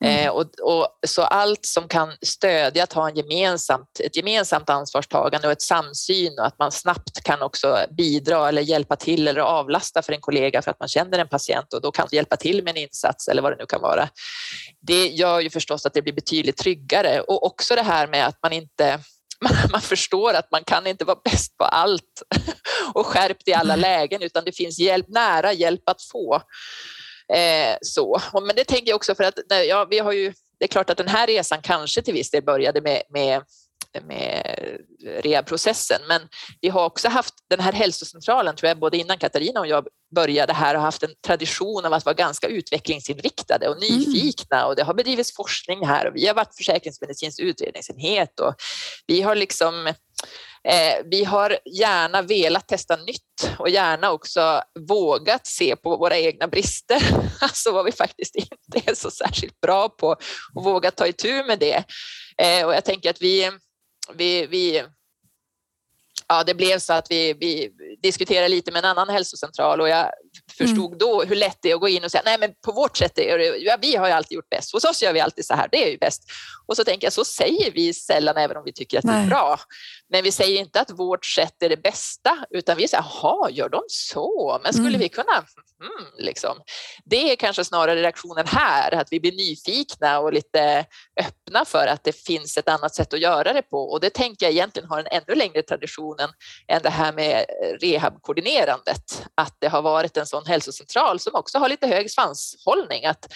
Mm. 0.03 0.25
Eh, 0.25 0.31
och, 0.31 0.45
och, 0.61 0.87
så 1.07 1.21
allt 1.21 1.65
som 1.65 1.87
kan 1.87 2.13
stödja 2.21 2.83
att 2.83 2.93
ha 2.93 3.09
en 3.09 3.15
gemensamt, 3.15 3.99
ett 3.99 4.15
gemensamt 4.15 4.69
ansvarstagande 4.69 5.47
och 5.47 5.51
ett 5.51 5.61
samsyn 5.61 6.39
och 6.39 6.45
att 6.45 6.59
man 6.59 6.71
snabbt 6.71 7.23
kan 7.23 7.41
också 7.41 7.77
bidra 7.97 8.49
eller 8.49 8.61
hjälpa 8.61 8.95
till 8.95 9.27
eller 9.27 9.41
avlasta 9.41 10.01
för 10.01 10.13
en 10.13 10.21
kollega 10.21 10.61
för 10.61 10.71
att 10.71 10.79
man 10.79 10.89
känner 10.89 11.19
en 11.19 11.27
patient 11.27 11.73
och 11.73 11.81
då 11.81 11.91
kan 11.91 12.07
hjälpa 12.11 12.37
till 12.37 12.63
med 12.63 12.71
en 12.71 12.83
insats 12.83 13.27
eller 13.27 13.41
vad 13.41 13.51
det 13.51 13.55
nu 13.55 13.65
kan 13.65 13.81
vara. 13.81 14.09
Det 14.81 15.07
gör 15.07 15.39
ju 15.39 15.49
förstås 15.49 15.85
att 15.85 15.93
det 15.93 16.01
blir 16.01 16.13
betydligt 16.13 16.57
tryggare 16.57 17.21
och 17.21 17.45
också 17.45 17.75
det 17.75 17.83
här 17.83 18.07
med 18.07 18.27
att 18.27 18.37
man 18.43 18.53
inte 18.53 18.99
man, 19.71 19.81
förstår 19.81 20.33
att 20.33 20.51
man 20.51 20.63
kan 20.63 20.87
inte 20.87 21.05
vara 21.05 21.19
bäst 21.23 21.57
på 21.57 21.65
allt 21.65 22.23
och 22.93 23.05
skärpt 23.05 23.47
i 23.47 23.53
alla 23.53 23.75
lägen 23.75 24.21
utan 24.21 24.45
det 24.45 24.51
finns 24.51 24.79
hjälp, 24.79 25.05
nära 25.09 25.53
hjälp 25.53 25.89
att 25.89 26.01
få. 26.01 26.41
Eh, 27.33 27.77
så. 27.81 28.21
Men 28.33 28.55
det 28.55 28.65
tänker 28.65 28.89
jag 28.89 28.95
också 28.95 29.15
för 29.15 29.23
att 29.23 29.39
ja, 29.67 29.87
vi 29.89 29.99
har 29.99 30.11
ju, 30.11 30.33
det 30.59 30.65
är 30.65 30.69
klart 30.69 30.89
att 30.89 30.97
den 30.97 31.07
här 31.07 31.27
resan 31.27 31.61
kanske 31.61 32.01
till 32.01 32.13
viss 32.13 32.31
del 32.31 32.43
började 32.43 32.81
med, 32.81 33.03
med 33.09 33.43
med 34.01 34.59
rehabprocessen. 35.23 36.01
Men 36.07 36.21
vi 36.61 36.69
har 36.69 36.85
också 36.85 37.09
haft 37.09 37.33
den 37.49 37.59
här 37.59 37.73
hälsocentralen, 37.73 38.55
tror 38.55 38.67
jag, 38.67 38.79
både 38.79 38.97
innan 38.97 39.17
Katarina 39.17 39.59
och 39.59 39.67
jag 39.67 39.87
började 40.15 40.53
här, 40.53 40.75
har 40.75 40.81
haft 40.81 41.03
en 41.03 41.13
tradition 41.25 41.85
av 41.85 41.93
att 41.93 42.05
vara 42.05 42.13
ganska 42.13 42.47
utvecklingsinriktade 42.47 43.67
och 43.67 43.83
mm. 43.83 43.99
nyfikna 43.99 44.57
mm. 44.57 44.67
och 44.67 44.75
det 44.75 44.83
har 44.83 44.93
bedrivits 44.93 45.35
forskning 45.35 45.85
här 45.85 46.07
och 46.07 46.15
vi 46.15 46.27
har 46.27 46.35
varit 46.35 46.55
försäkringsmedicinsk 46.57 47.39
utredningsenhet 47.39 48.39
och 48.39 48.55
vi 49.07 49.21
har 49.21 49.35
liksom 49.35 49.93
vi 51.05 51.23
har 51.23 51.59
gärna 51.65 52.21
velat 52.21 52.67
testa 52.67 52.95
nytt 52.95 53.55
och 53.59 53.69
gärna 53.69 54.11
också 54.11 54.61
vågat 54.87 55.47
se 55.47 55.75
på 55.75 55.97
våra 55.97 56.17
egna 56.17 56.47
brister, 56.47 57.01
alltså 57.41 57.71
vad 57.71 57.85
vi 57.85 57.91
faktiskt 57.91 58.35
inte 58.35 58.91
är 58.91 58.95
så 58.95 59.11
särskilt 59.11 59.61
bra 59.61 59.89
på 59.89 60.15
och 60.55 60.63
vågat 60.63 60.97
ta 60.97 61.07
itu 61.07 61.43
med 61.43 61.59
det. 61.59 61.83
Eh, 62.37 62.65
och 62.65 62.73
jag 62.73 62.85
tänker 62.85 63.09
att 63.09 63.21
vi, 63.21 63.51
vi, 64.13 64.45
vi 64.45 64.83
ja, 66.27 66.43
det 66.43 66.53
blev 66.53 66.79
så 66.79 66.93
att 66.93 67.07
vi, 67.09 67.33
vi 67.33 67.71
diskuterade 68.01 68.47
lite 68.47 68.71
med 68.71 68.79
en 68.79 68.89
annan 68.89 69.09
hälsocentral 69.09 69.81
och 69.81 69.89
jag 69.89 70.11
förstod 70.57 70.85
mm. 70.85 70.97
då 70.97 71.23
hur 71.23 71.35
lätt 71.35 71.57
det 71.61 71.71
är 71.71 71.75
att 71.75 71.81
gå 71.81 71.87
in 71.87 72.03
och 72.03 72.11
säga 72.11 72.21
nej 72.25 72.37
men 72.39 72.53
på 72.65 72.71
vårt 72.71 72.97
sätt, 72.97 73.19
är 73.19 73.37
det, 73.37 73.57
ja, 73.57 73.77
vi 73.81 73.95
har 73.95 74.07
ju 74.07 74.13
alltid 74.13 74.35
gjort 74.35 74.49
bäst, 74.49 74.73
hos 74.73 74.83
oss 74.83 75.03
gör 75.03 75.13
vi 75.13 75.19
alltid 75.19 75.45
så 75.45 75.53
här, 75.53 75.67
det 75.71 75.87
är 75.87 75.91
ju 75.91 75.97
bäst. 75.97 76.23
Och 76.67 76.75
så 76.75 76.83
tänker 76.83 77.05
jag, 77.05 77.13
så 77.13 77.25
säger 77.25 77.71
vi 77.71 77.93
sällan 77.93 78.37
även 78.37 78.57
om 78.57 78.63
vi 78.65 78.73
tycker 78.73 78.97
att 78.97 79.03
nej. 79.03 79.15
det 79.15 79.21
är 79.21 79.27
bra. 79.27 79.59
Men 80.09 80.23
vi 80.23 80.31
säger 80.31 80.59
inte 80.59 80.81
att 80.81 80.91
vårt 80.91 81.25
sätt 81.25 81.63
är 81.63 81.69
det 81.69 81.77
bästa 81.77 82.45
utan 82.49 82.77
vi 82.77 82.87
säger, 82.87 83.03
jaha, 83.03 83.49
gör 83.49 83.69
de 83.69 83.81
så? 83.87 84.59
Men 84.63 84.73
skulle 84.73 84.87
mm. 84.87 84.99
vi 84.99 85.09
kunna? 85.09 85.43
Mm, 85.81 86.11
liksom. 86.17 86.57
Det 87.05 87.31
är 87.31 87.35
kanske 87.35 87.65
snarare 87.65 88.01
reaktionen 88.01 88.47
här, 88.47 88.93
att 88.93 89.07
vi 89.11 89.19
blir 89.19 89.31
nyfikna 89.31 90.19
och 90.19 90.33
lite 90.33 90.85
öppna 91.19 91.65
för 91.65 91.87
att 91.87 92.03
det 92.03 92.25
finns 92.25 92.57
ett 92.57 92.69
annat 92.69 92.95
sätt 92.95 93.13
att 93.13 93.19
göra 93.19 93.53
det 93.53 93.61
på 93.61 93.91
och 93.91 93.99
det 93.99 94.09
tänker 94.09 94.45
jag 94.45 94.53
egentligen 94.53 94.89
har 94.89 94.99
en 94.99 95.07
ännu 95.07 95.35
längre 95.35 95.61
tradition 95.61 96.17
än, 96.67 96.81
det 96.83 96.89
här 96.89 97.13
med 97.13 97.45
rehabkoordinerandet. 97.81 99.25
Att 99.35 99.55
det 99.59 99.67
har 99.67 99.81
varit 99.81 100.17
en 100.17 100.25
sån 100.25 100.45
hälsocentral 100.45 101.19
som 101.19 101.35
också 101.35 101.57
har 101.57 101.69
lite 101.69 101.87
hög 101.87 102.11
svanshållning. 102.11 103.05
Att 103.05 103.33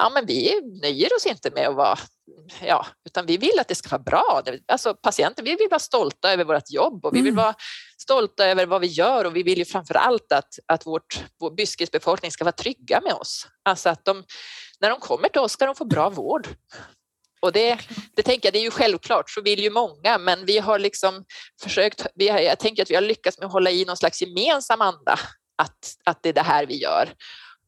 ja, 0.00 0.10
men 0.10 0.26
vi 0.26 0.60
nöjer 0.82 1.16
oss 1.16 1.26
inte 1.26 1.50
med 1.50 1.68
att 1.68 1.76
vara, 1.76 1.98
ja, 2.62 2.86
utan 3.06 3.26
vi 3.26 3.36
vill 3.36 3.58
att 3.60 3.68
det 3.68 3.74
ska 3.74 3.88
vara 3.88 4.02
bra. 4.02 4.42
Alltså 4.68 4.94
patienter, 4.94 5.42
vi 5.42 5.56
vill 5.56 5.68
vara 5.70 5.78
stolta 5.78 6.32
över 6.32 6.44
vårt 6.44 6.70
jobb 6.70 7.04
och 7.04 7.14
vi 7.14 7.20
vill 7.20 7.32
mm. 7.32 7.44
vara 7.44 7.54
stolta 7.98 8.46
över 8.46 8.66
vad 8.66 8.80
vi 8.80 8.86
gör 8.86 9.24
och 9.24 9.36
vi 9.36 9.42
vill 9.42 9.58
ju 9.58 9.64
framför 9.64 9.94
allt 9.94 10.32
att, 10.32 10.58
att 10.66 10.86
vårt, 10.86 11.24
vår 11.40 11.50
Byskes 11.50 11.90
befolkning 11.90 12.30
ska 12.30 12.44
vara 12.44 12.52
trygga 12.52 13.00
med 13.00 13.12
oss. 13.12 13.46
Alltså 13.64 13.88
att 13.88 14.04
de, 14.04 14.24
när 14.80 14.90
de 14.90 15.00
kommer 15.00 15.28
till 15.28 15.40
oss 15.40 15.52
ska 15.52 15.66
de 15.66 15.74
få 15.74 15.84
bra 15.84 16.10
vård. 16.10 16.48
Och 17.40 17.52
det, 17.52 17.78
det 18.16 18.22
tänker 18.22 18.46
jag, 18.46 18.52
det 18.52 18.58
är 18.58 18.64
ju 18.64 18.70
självklart, 18.70 19.30
så 19.30 19.40
vill 19.42 19.60
ju 19.60 19.70
många, 19.70 20.18
men 20.18 20.46
vi 20.46 20.58
har 20.58 20.78
liksom 20.78 21.24
försökt, 21.62 22.06
vi 22.14 22.28
har, 22.28 22.38
jag 22.38 22.58
tänker 22.58 22.82
att 22.82 22.90
vi 22.90 22.94
har 22.94 23.02
lyckats 23.02 23.38
med 23.38 23.46
att 23.46 23.52
hålla 23.52 23.70
i 23.70 23.84
någon 23.84 23.96
slags 23.96 24.22
gemensam 24.22 24.80
anda, 24.80 25.18
att, 25.58 25.94
att 26.04 26.22
det 26.22 26.28
är 26.28 26.32
det 26.32 26.42
här 26.42 26.66
vi 26.66 26.82
gör. 26.82 27.08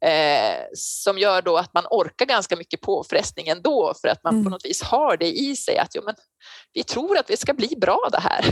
Eh, 0.04 0.64
som 0.74 1.18
gör 1.18 1.42
då 1.42 1.56
att 1.56 1.74
man 1.74 1.84
orkar 1.90 2.26
ganska 2.26 2.56
mycket 2.56 2.80
påfrestning 2.80 3.48
ändå 3.48 3.94
för 4.00 4.08
att 4.08 4.24
man 4.24 4.34
mm. 4.34 4.44
på 4.44 4.50
något 4.50 4.64
vis 4.64 4.82
har 4.82 5.16
det 5.16 5.38
i 5.38 5.56
sig 5.56 5.78
att 5.78 5.94
jo, 5.94 6.02
men, 6.04 6.14
vi 6.72 6.84
tror 6.84 7.18
att 7.18 7.26
det 7.26 7.36
ska 7.36 7.54
bli 7.54 7.76
bra 7.80 8.08
det 8.12 8.20
här. 8.20 8.44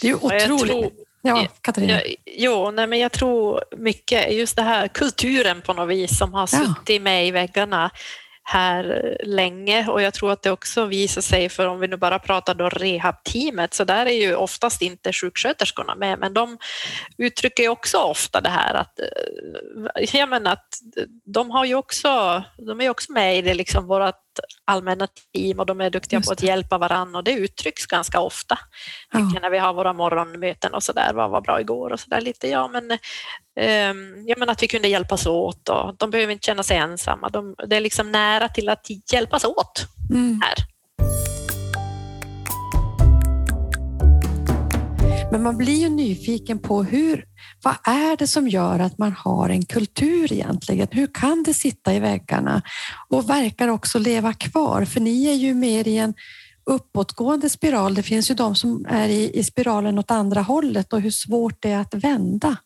Det 0.00 0.08
är 0.08 0.10
ju 0.10 0.16
otroligt. 0.16 0.94
Ja, 1.22 1.46
Katarina. 1.60 2.00
jo, 2.26 2.70
nej, 2.70 2.86
men 2.86 2.98
jag 2.98 3.12
tror 3.12 3.64
mycket 3.76 4.32
just 4.32 4.56
det 4.56 4.62
här 4.62 4.88
kulturen 4.88 5.62
på 5.62 5.72
något 5.72 5.88
vis 5.88 6.18
som 6.18 6.34
har 6.34 6.48
ja. 6.52 6.64
suttit 6.64 7.02
med 7.02 7.26
i 7.26 7.30
väggarna 7.30 7.90
här 8.50 9.16
länge. 9.24 9.86
Och 9.88 10.02
jag 10.02 10.14
tror 10.14 10.32
att 10.32 10.42
det 10.42 10.50
också 10.50 10.84
visar 10.84 11.22
sig, 11.22 11.48
för 11.48 11.66
om 11.66 11.80
vi 11.80 11.88
nu 11.88 11.96
bara 11.96 12.18
pratar 12.18 12.54
då 12.54 12.68
rehabteamet, 12.68 13.74
så 13.74 13.84
där 13.84 14.06
är 14.06 14.20
ju 14.26 14.34
oftast 14.34 14.82
inte 14.82 15.12
sjuksköterskorna 15.12 15.94
med, 15.94 16.18
men 16.18 16.34
de 16.34 16.58
uttrycker 17.18 17.62
ju 17.62 17.68
också 17.68 17.98
ofta 17.98 18.40
det 18.40 18.48
här 18.48 18.74
att, 18.74 18.98
eh, 19.00 20.04
ja, 20.12 20.26
men 20.26 20.46
att 20.46 20.66
de 21.24 21.50
har 21.50 21.64
ju 21.64 21.74
också, 21.74 22.42
de 22.58 22.80
är 22.80 22.90
också 22.90 23.12
med 23.12 23.38
i 23.38 23.42
det 23.42 23.54
liksom 23.54 23.86
vårat 23.86 24.29
allmänna 24.64 25.08
team 25.34 25.60
och 25.60 25.66
de 25.66 25.80
är 25.80 25.90
duktiga 25.90 26.20
på 26.20 26.32
att 26.32 26.42
hjälpa 26.42 26.78
varandra 26.78 27.18
och 27.18 27.24
det 27.24 27.32
uttrycks 27.32 27.86
ganska 27.86 28.20
ofta. 28.20 28.58
Ja. 29.12 29.18
När 29.42 29.50
vi 29.50 29.58
har 29.58 29.74
våra 29.74 29.92
morgonmöten 29.92 30.74
och 30.74 30.82
så 30.82 30.92
där, 30.92 31.12
vad 31.14 31.30
var 31.30 31.40
bra 31.40 31.60
igår 31.60 31.92
och 31.92 32.00
så 32.00 32.10
där 32.10 32.20
lite, 32.20 32.48
ja 32.48 32.68
men, 32.68 32.90
um, 32.90 34.24
ja 34.26 34.34
men 34.38 34.48
att 34.48 34.62
vi 34.62 34.68
kunde 34.68 34.88
hjälpas 34.88 35.26
åt 35.26 35.68
och 35.68 35.94
de 35.98 36.10
behöver 36.10 36.32
inte 36.32 36.46
känna 36.46 36.62
sig 36.62 36.76
ensamma. 36.76 37.28
De, 37.28 37.54
det 37.66 37.76
är 37.76 37.80
liksom 37.80 38.12
nära 38.12 38.48
till 38.48 38.68
att 38.68 38.86
hjälpas 39.12 39.44
åt 39.44 39.86
mm. 40.10 40.40
här. 40.42 40.54
Men 45.32 45.42
man 45.42 45.56
blir 45.56 45.76
ju 45.76 45.88
nyfiken 45.88 46.58
på 46.58 46.82
hur, 46.82 47.24
vad 47.62 47.74
är 47.84 48.16
det 48.16 48.26
som 48.26 48.48
gör 48.48 48.78
att 48.78 48.98
man 48.98 49.12
har 49.12 49.48
en 49.48 49.64
kultur 49.64 50.32
egentligen? 50.32 50.88
Hur 50.90 51.06
kan 51.14 51.42
det 51.42 51.54
sitta 51.54 51.94
i 51.94 52.00
väggarna 52.00 52.62
och 53.08 53.30
verkar 53.30 53.68
också 53.68 53.98
leva 53.98 54.32
kvar? 54.32 54.84
För 54.84 55.00
ni 55.00 55.26
är 55.26 55.34
ju 55.34 55.54
mer 55.54 55.88
i 55.88 55.98
en 55.98 56.14
uppåtgående 56.64 57.50
spiral. 57.50 57.94
Det 57.94 58.02
finns 58.02 58.30
ju 58.30 58.34
de 58.34 58.54
som 58.54 58.86
är 58.88 59.08
i, 59.08 59.38
i 59.38 59.44
spiralen 59.44 59.98
åt 59.98 60.10
andra 60.10 60.42
hållet 60.42 60.92
och 60.92 61.00
hur 61.00 61.10
svårt 61.10 61.62
det 61.62 61.70
är 61.70 61.78
att 61.78 61.94
vända. 61.94 62.56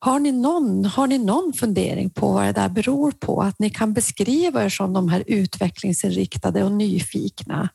Har 0.00 0.18
ni, 0.18 0.32
någon, 0.32 0.84
har 0.84 1.06
ni 1.06 1.18
någon 1.18 1.52
fundering 1.52 2.10
på 2.10 2.32
vad 2.32 2.44
det 2.44 2.52
där 2.52 2.68
beror 2.68 3.10
på? 3.10 3.42
Att 3.42 3.58
ni 3.58 3.70
kan 3.70 3.92
beskriva 3.92 4.64
er 4.64 4.68
som 4.68 4.92
de 4.92 5.08
här 5.08 5.24
utvecklingsinriktade 5.26 6.64
och 6.64 6.72
nyfikna 6.72 7.68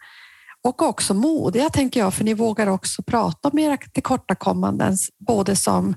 och 0.63 0.81
också 0.81 1.13
modiga, 1.13 1.69
tänker 1.69 1.99
jag, 1.99 2.13
för 2.13 2.23
ni 2.23 2.33
vågar 2.33 2.67
också 2.67 3.03
prata 3.03 3.49
om 3.49 3.59
era 3.59 3.77
tillkortakommanden, 3.77 4.97
både 5.19 5.55
som, 5.55 5.95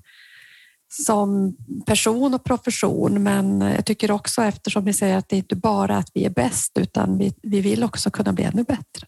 som 0.88 1.56
person 1.86 2.34
och 2.34 2.44
profession. 2.44 3.22
Men 3.22 3.60
jag 3.60 3.86
tycker 3.86 4.10
också, 4.10 4.42
eftersom 4.42 4.84
ni 4.84 4.92
säger 4.92 5.16
att 5.16 5.28
det 5.28 5.36
inte 5.36 5.56
bara 5.56 5.94
är 5.94 5.98
att 5.98 6.10
vi 6.14 6.24
är 6.24 6.30
bäst, 6.30 6.78
utan 6.78 7.18
vi, 7.18 7.34
vi 7.42 7.60
vill 7.60 7.84
också 7.84 8.10
kunna 8.10 8.32
bli 8.32 8.44
ännu 8.44 8.64
bättre. 8.64 9.06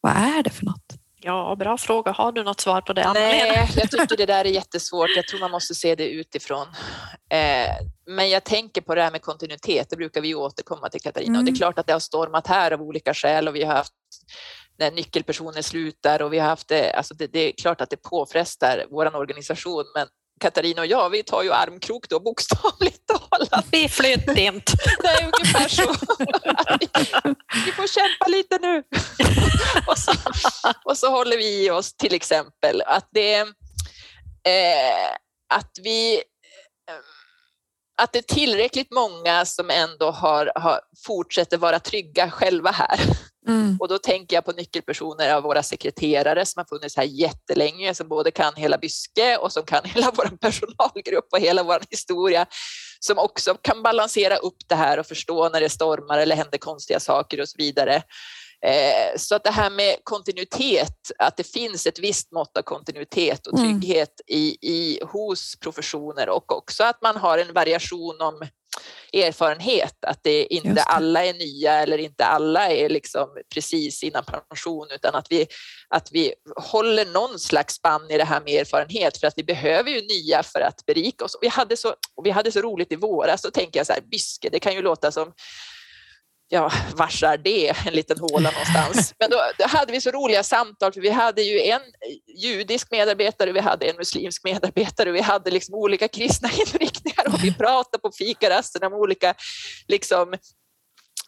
Vad 0.00 0.12
är 0.12 0.42
det 0.42 0.50
för 0.50 0.64
något? 0.64 1.04
Ja, 1.26 1.56
bra 1.58 1.78
fråga. 1.78 2.12
Har 2.12 2.32
du 2.32 2.44
något 2.44 2.60
svar 2.60 2.80
på 2.80 2.92
det? 2.92 3.12
Nej, 3.12 3.68
jag 3.76 3.90
tycker 3.90 4.16
det 4.16 4.26
där 4.26 4.44
är 4.44 4.48
jättesvårt. 4.48 5.10
Jag 5.16 5.26
tror 5.26 5.40
man 5.40 5.50
måste 5.50 5.74
se 5.74 5.94
det 5.94 6.08
utifrån. 6.08 6.66
Eh, 7.30 7.70
men 8.06 8.30
jag 8.30 8.44
tänker 8.44 8.80
på 8.80 8.94
det 8.94 9.02
här 9.02 9.10
med 9.10 9.22
kontinuitet. 9.22 9.90
Det 9.90 9.96
brukar 9.96 10.20
vi 10.20 10.34
återkomma 10.34 10.88
till 10.88 11.00
Katarina. 11.00 11.28
Mm. 11.28 11.38
Och 11.38 11.44
det 11.44 11.48
är 11.48 11.50
mm. 11.50 11.58
klart 11.58 11.78
att 11.78 11.86
det 11.86 11.92
har 11.92 12.00
stormat 12.00 12.46
här 12.46 12.70
av 12.70 12.82
olika 12.82 13.14
skäl 13.14 13.48
och 13.48 13.54
vi 13.54 13.64
har 13.64 13.74
haft 13.74 13.92
när 14.78 14.90
nyckelpersoner 14.90 15.62
slutar 15.62 16.22
och 16.22 16.32
vi 16.32 16.38
har 16.38 16.48
haft 16.48 16.68
det, 16.68 16.92
alltså 16.92 17.14
det, 17.14 17.26
det 17.26 17.38
är 17.38 17.52
klart 17.52 17.80
att 17.80 17.90
det 17.90 17.96
påfrestar 17.96 18.86
vår 18.90 19.16
organisation, 19.16 19.84
men 19.94 20.08
Katarina 20.40 20.80
och 20.80 20.86
jag, 20.86 21.10
vi 21.10 21.22
tar 21.22 21.42
ju 21.42 21.52
armkrok 21.52 22.08
då 22.08 22.20
bokstavligt 22.20 23.06
talat. 23.06 23.66
Vi 23.72 23.88
flöt 23.88 24.38
inte. 24.38 24.72
Det 25.02 25.08
är 25.08 25.24
ungefär 25.24 25.68
så. 25.68 25.94
Vi 27.66 27.72
får 27.72 27.86
kämpa 27.86 28.26
lite 28.26 28.58
nu. 28.58 28.82
Och 29.86 29.98
så, 29.98 30.12
och 30.84 30.98
så 30.98 31.10
håller 31.10 31.36
vi 31.36 31.64
i 31.64 31.70
oss 31.70 31.96
till 31.96 32.14
exempel 32.14 32.82
att 32.86 33.08
det 33.10 33.36
eh, 34.46 35.10
att 35.54 35.70
vi 35.82 36.14
eh, 36.14 36.94
att 38.02 38.12
det 38.12 38.18
är 38.18 38.34
tillräckligt 38.34 38.92
många 38.92 39.44
som 39.44 39.70
ändå 39.70 40.10
har, 40.10 40.52
har 40.54 40.80
fortsätter 41.06 41.58
vara 41.58 41.78
trygga 41.78 42.30
själva 42.30 42.70
här. 42.70 43.00
Mm. 43.48 43.76
Och 43.80 43.88
då 43.88 43.98
tänker 43.98 44.36
jag 44.36 44.44
på 44.44 44.52
nyckelpersoner 44.52 45.34
av 45.34 45.42
våra 45.42 45.62
sekreterare 45.62 46.46
som 46.46 46.60
har 46.60 46.78
funnits 46.78 46.96
här 46.96 47.04
jättelänge, 47.04 47.94
som 47.94 48.08
både 48.08 48.30
kan 48.30 48.54
hela 48.56 48.78
Byske 48.78 49.36
och 49.36 49.52
som 49.52 49.62
kan 49.62 49.84
hela 49.94 50.12
vår 50.16 50.36
personalgrupp 50.36 51.28
och 51.32 51.38
hela 51.38 51.62
vår 51.62 51.80
historia, 51.90 52.46
som 53.00 53.18
också 53.18 53.54
kan 53.54 53.82
balansera 53.82 54.36
upp 54.36 54.56
det 54.68 54.74
här 54.74 54.98
och 54.98 55.06
förstå 55.06 55.48
när 55.48 55.60
det 55.60 55.68
stormar 55.68 56.18
eller 56.18 56.36
händer 56.36 56.58
konstiga 56.58 57.00
saker 57.00 57.40
och 57.40 57.48
så 57.48 57.54
vidare. 57.58 58.02
Eh, 58.66 59.16
så 59.16 59.34
att 59.34 59.44
det 59.44 59.50
här 59.50 59.70
med 59.70 59.96
kontinuitet, 60.02 60.96
att 61.18 61.36
det 61.36 61.44
finns 61.44 61.86
ett 61.86 61.98
visst 61.98 62.32
mått 62.32 62.56
av 62.56 62.62
kontinuitet 62.62 63.46
och 63.46 63.58
mm. 63.58 63.80
trygghet 63.80 64.20
mm. 64.28 64.40
i, 64.40 64.56
i, 64.60 65.00
hos 65.04 65.56
professioner 65.60 66.28
och 66.28 66.56
också 66.56 66.84
att 66.84 67.02
man 67.02 67.16
har 67.16 67.38
en 67.38 67.52
variation 67.52 68.20
om 68.20 68.46
erfarenhet, 69.12 70.04
att 70.06 70.18
det 70.22 70.54
inte 70.54 70.68
det. 70.68 70.82
alla 70.82 71.24
är 71.24 71.34
nya 71.34 71.72
eller 71.72 71.98
inte 71.98 72.24
alla 72.24 72.70
är 72.70 72.88
liksom 72.88 73.28
precis 73.54 74.02
innan 74.02 74.24
pension 74.24 74.86
utan 74.90 75.14
att 75.14 75.26
vi, 75.30 75.46
att 75.88 76.08
vi 76.12 76.34
håller 76.56 77.06
någon 77.06 77.38
slags 77.38 77.74
spann 77.74 78.10
i 78.10 78.18
det 78.18 78.24
här 78.24 78.40
med 78.40 78.60
erfarenhet 78.60 79.18
för 79.18 79.26
att 79.26 79.34
vi 79.36 79.44
behöver 79.44 79.90
ju 79.90 80.00
nya 80.00 80.42
för 80.42 80.60
att 80.60 80.86
berika 80.86 81.24
oss. 81.24 81.34
Och 81.34 81.42
vi, 81.42 81.48
hade 81.48 81.76
så, 81.76 81.94
vi 82.24 82.30
hade 82.30 82.52
så 82.52 82.60
roligt 82.60 82.92
i 82.92 82.96
våras, 82.96 83.42
så 83.42 83.50
tänker 83.50 83.80
jag 83.80 83.86
så 83.86 83.92
här, 83.92 84.00
Byske, 84.00 84.48
det 84.48 84.60
kan 84.60 84.74
ju 84.74 84.82
låta 84.82 85.12
som 85.12 85.32
ja, 86.48 86.72
vars 86.96 87.22
är 87.22 87.38
det? 87.38 87.68
En 87.86 87.92
liten 87.92 88.18
håla 88.18 88.50
någonstans. 88.50 89.14
Men 89.18 89.30
då, 89.30 89.42
då, 89.58 89.66
hade 89.66 89.92
vi 89.92 90.00
så 90.00 90.10
roliga 90.10 90.42
samtal, 90.42 90.92
för 90.92 91.00
vi 91.00 91.10
hade 91.10 91.42
ju 91.42 91.60
en 91.60 91.80
judisk 92.42 92.90
medarbetare, 92.90 93.52
vi 93.52 93.60
hade 93.60 93.86
en 93.86 93.96
muslimsk 93.96 94.44
medarbetare, 94.44 95.12
vi 95.12 95.20
hade 95.20 95.50
liksom 95.50 95.74
olika 95.74 96.08
kristna 96.08 96.50
inriktningar 96.66 97.34
och 97.34 97.44
vi 97.44 97.54
pratade 97.58 98.00
på 98.02 98.10
fikarasten 98.18 98.84
om 98.84 98.92
olika 98.92 99.34
liksom, 99.88 100.34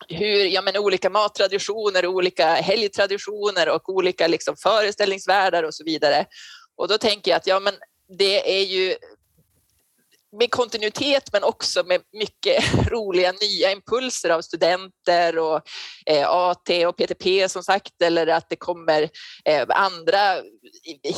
hur, 0.08 0.44
ja, 0.44 0.62
men 0.62 0.76
olika 0.76 1.10
mattraditioner, 1.10 2.06
olika 2.06 2.54
helgtraditioner 2.54 3.68
och 3.68 3.88
olika 3.88 4.26
liksom, 4.26 4.56
föreställningsvärldar 4.56 5.62
och 5.62 5.74
så 5.74 5.84
vidare. 5.84 6.26
Och 6.76 6.88
då 6.88 6.98
tänker 6.98 7.30
jag 7.30 7.38
att 7.38 7.46
ja, 7.46 7.60
men 7.60 7.74
det 8.18 8.60
är 8.60 8.64
ju 8.64 8.96
med 10.38 10.50
kontinuitet 10.50 11.32
men 11.32 11.44
också 11.44 11.82
med 11.82 12.00
mycket 12.12 12.64
roliga 12.90 13.32
nya 13.32 13.72
impulser 13.72 14.30
av 14.30 14.40
studenter 14.40 15.38
och 15.38 15.60
eh, 16.06 16.30
AT 16.30 16.86
och 16.86 16.96
PTP 16.96 17.48
som 17.48 17.62
sagt 17.62 18.02
eller 18.02 18.26
att 18.26 18.46
det 18.48 18.56
kommer 18.56 19.02
eh, 19.44 19.64
andra 19.68 20.42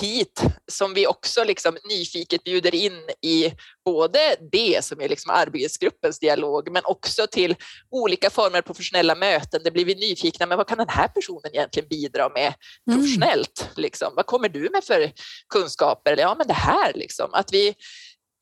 hit 0.01 0.43
som 0.73 0.95
vi 0.95 1.07
också 1.07 1.45
liksom 1.45 1.79
nyfiket 1.89 2.45
bjuder 2.45 2.75
in 2.75 3.03
i 3.23 3.53
både 3.85 4.37
det 4.53 4.85
som 4.85 5.01
är 5.01 5.09
liksom 5.09 5.31
arbetsgruppens 5.31 6.19
dialog 6.19 6.73
men 6.73 6.83
också 6.85 7.27
till 7.27 7.57
olika 7.91 8.31
former 8.31 8.59
av 8.59 8.62
professionella 8.62 9.14
möten. 9.14 9.61
Det 9.64 9.71
blir 9.71 9.85
vi 9.85 9.95
nyfikna, 9.95 10.47
men 10.47 10.59
vad 10.59 10.69
kan 10.69 10.79
den 10.79 10.89
här 10.89 11.09
personen 11.09 11.55
egentligen 11.55 11.89
bidra 11.89 12.29
med 12.29 12.55
mm. 12.91 12.99
professionellt? 12.99 13.61
Mm. 13.61 13.73
Liksom? 13.77 14.12
Vad 14.16 14.27
kommer 14.27 14.49
du 14.49 14.71
med 14.73 14.85
för 14.85 15.12
kunskaper? 15.49 16.16
Ja, 16.16 16.35
men 16.39 16.47
det 16.47 16.55
här 16.55 16.93
liksom. 16.95 17.31
Att 17.33 17.53
vi 17.53 17.75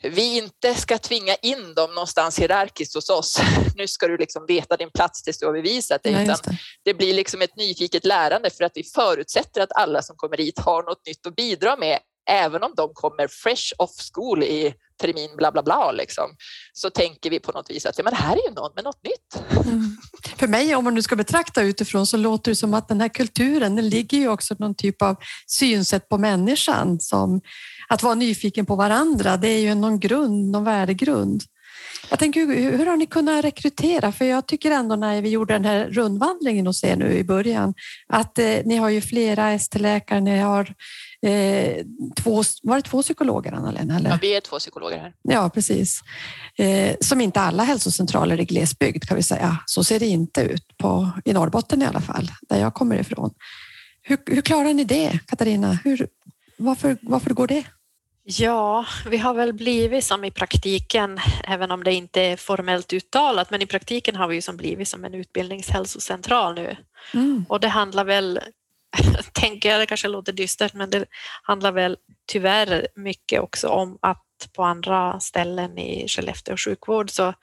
vi 0.03 0.36
inte 0.36 0.74
ska 0.74 0.99
tvinga 0.99 1.34
in 1.34 1.74
dem 1.74 1.90
någonstans 1.94 2.38
hierarkiskt 2.38 2.94
hos 2.94 3.11
oss. 3.11 3.40
Nu 3.76 3.88
ska 3.88 4.09
du 4.09 4.16
liksom 4.16 4.47
veta 4.47 4.76
din 4.76 4.90
plats 4.90 5.22
tills 5.22 5.38
du 5.38 5.47
har 5.47 5.53
bevisat 5.53 6.03
det. 6.03 6.11
Ja, 6.11 6.18
det. 6.18 6.59
det. 6.84 6.94
blir 6.94 7.14
liksom 7.14 7.42
ett 7.42 7.57
nyfiket 7.57 8.05
lärande 8.05 8.51
för 8.51 8.64
att 8.64 8.72
vi 8.74 8.84
förutsätter 8.84 9.61
att 9.61 9.72
alla 9.76 10.03
som 10.03 10.16
kommer 10.16 10.36
hit 10.36 10.59
har 10.59 10.82
något 10.82 11.07
nytt 11.07 11.26
att 11.26 11.36
bidra 11.36 11.76
med 11.76 11.99
även 12.30 12.62
om 12.62 12.72
de 12.76 12.90
kommer 12.94 13.28
fresh 13.28 13.72
off 13.78 13.90
school 14.12 14.42
i 14.42 14.74
termin 15.01 15.36
bla 15.36 15.53
bla 15.53 15.62
bla 15.62 15.92
liksom, 15.92 16.24
så 16.72 16.90
tänker 16.90 17.30
vi 17.30 17.40
på 17.40 17.53
något 17.53 17.70
vis 17.70 17.86
att 17.86 17.99
ja, 17.99 18.05
men 18.05 18.14
här 18.14 18.32
är 18.32 18.49
ju 18.49 18.55
någon 18.55 18.72
med 18.74 18.84
något 18.84 19.01
nytt. 19.05 19.66
Mm. 19.66 19.97
För 20.36 20.49
mig, 20.49 20.76
om 20.76 20.84
man 20.84 20.94
nu 20.94 21.03
ska 21.03 21.16
betrakta 21.16 21.62
utifrån, 21.62 22.07
så 22.07 22.16
låter 22.16 22.51
det 22.51 22.57
som 22.57 22.74
att 22.74 22.88
den 22.88 23.01
här 23.01 23.09
kulturen, 23.09 23.76
den 23.76 23.88
ligger 23.88 24.18
ju 24.18 24.28
också 24.28 24.55
någon 24.59 24.74
typ 24.74 25.03
av 25.03 25.16
synsätt 25.47 26.09
på 26.09 26.18
människan 26.18 27.01
som 27.01 27.40
att 27.89 28.03
vara 28.03 28.14
nyfiken 28.14 28.66
på 28.66 28.76
varandra, 28.76 29.37
det 29.37 29.49
är 29.49 29.61
ju 29.61 29.74
någon 29.74 30.01
grund, 30.01 30.51
någon 30.51 30.64
värdegrund. 30.64 31.43
Jag 32.11 32.18
tänker, 32.18 32.47
hur, 32.47 32.87
har 32.87 32.97
ni 32.97 33.07
kunnat 33.07 33.45
rekrytera? 33.45 34.12
För 34.12 34.24
jag 34.24 34.47
tycker 34.47 34.70
ändå 34.70 34.97
när 34.97 35.22
vi 35.22 35.28
gjorde 35.28 35.55
den 35.55 35.64
här 35.64 35.89
rundvandringen 35.91 36.66
hos 36.66 36.84
er 36.84 36.97
nu 36.97 37.12
i 37.12 37.24
början, 37.24 37.74
att 38.09 38.39
eh, 38.39 38.59
ni 38.64 38.76
har 38.76 38.89
ju 38.89 39.01
flera 39.01 39.53
ST-läkare, 39.53 40.20
ni 40.20 40.39
har 40.39 40.74
eh, 41.22 41.84
två, 42.16 42.43
var 42.62 42.76
det 42.76 42.82
två 42.82 43.03
psykologer, 43.03 43.53
Anna-Lena? 43.53 44.01
Ja, 44.05 44.18
vi 44.20 44.37
är 44.37 44.41
två 44.41 44.59
psykologer 44.59 44.99
här. 44.99 45.12
Ja, 45.22 45.51
precis. 45.51 46.01
Eh, 46.59 46.97
som 47.01 47.20
inte 47.20 47.41
alla 47.41 47.62
hälsocentraler 47.62 48.41
i 48.41 48.45
glesbygd 48.45 49.05
kan 49.05 49.16
vi 49.16 49.22
säga. 49.22 49.59
Så 49.66 49.84
ser 49.84 50.01
det 50.01 50.07
inte 50.07 50.41
ut 50.41 50.78
på, 50.78 51.11
i 51.24 51.32
Norrbotten 51.32 51.82
i 51.82 51.87
alla 51.87 52.01
fall, 52.01 52.30
där 52.49 52.61
jag 52.61 52.74
kommer 52.74 52.97
ifrån. 52.97 53.30
Hur, 54.03 54.18
hur 54.26 54.43
klarar 54.43 54.74
ni 54.74 54.84
det, 54.84 55.18
Katarina? 55.26 55.78
Hur, 55.84 56.09
varför, 56.59 56.97
varför 57.03 57.30
går 57.30 57.47
det? 57.47 57.64
Ja, 58.29 58.87
vi 59.07 59.18
har 59.18 59.35
väl 59.35 59.53
blivit 59.53 60.05
som 60.05 60.24
i 60.24 60.31
praktiken, 60.31 61.20
även 61.45 61.70
om 61.70 61.85
det 61.85 61.93
inte 61.93 62.20
är 62.20 62.37
formellt 62.37 62.93
uttalat, 62.93 63.51
men 63.51 63.62
i 63.62 63.66
praktiken 63.66 64.16
har 64.16 64.29
vi 64.29 64.35
ju 64.35 64.43
som 64.43 64.57
blivit 64.57 64.89
som 64.89 65.05
en 65.05 65.14
utbildningshälsocentral 65.14 66.55
nu. 66.55 66.77
Mm. 67.14 67.47
Och 67.49 67.61
det 67.61 67.68
handlar 67.68 68.05
väl, 68.05 68.41
tänker 69.33 69.70
jag, 69.70 69.81
det 69.81 69.87
kanske 69.87 70.09
låter 70.09 70.33
dystert, 70.33 70.74
men 70.74 70.91
det 70.91 71.05
handlar 71.43 71.72
väl 71.72 71.97
tyvärr 72.33 72.89
mycket 72.95 73.41
också 73.41 73.68
om 73.68 73.99
att 74.03 74.22
på 74.57 74.62
andra 74.62 75.20
ställen 75.20 75.79
i 75.79 76.09
Skellefteå 76.09 76.57
sjukvård 76.57 77.11
så 77.11 77.35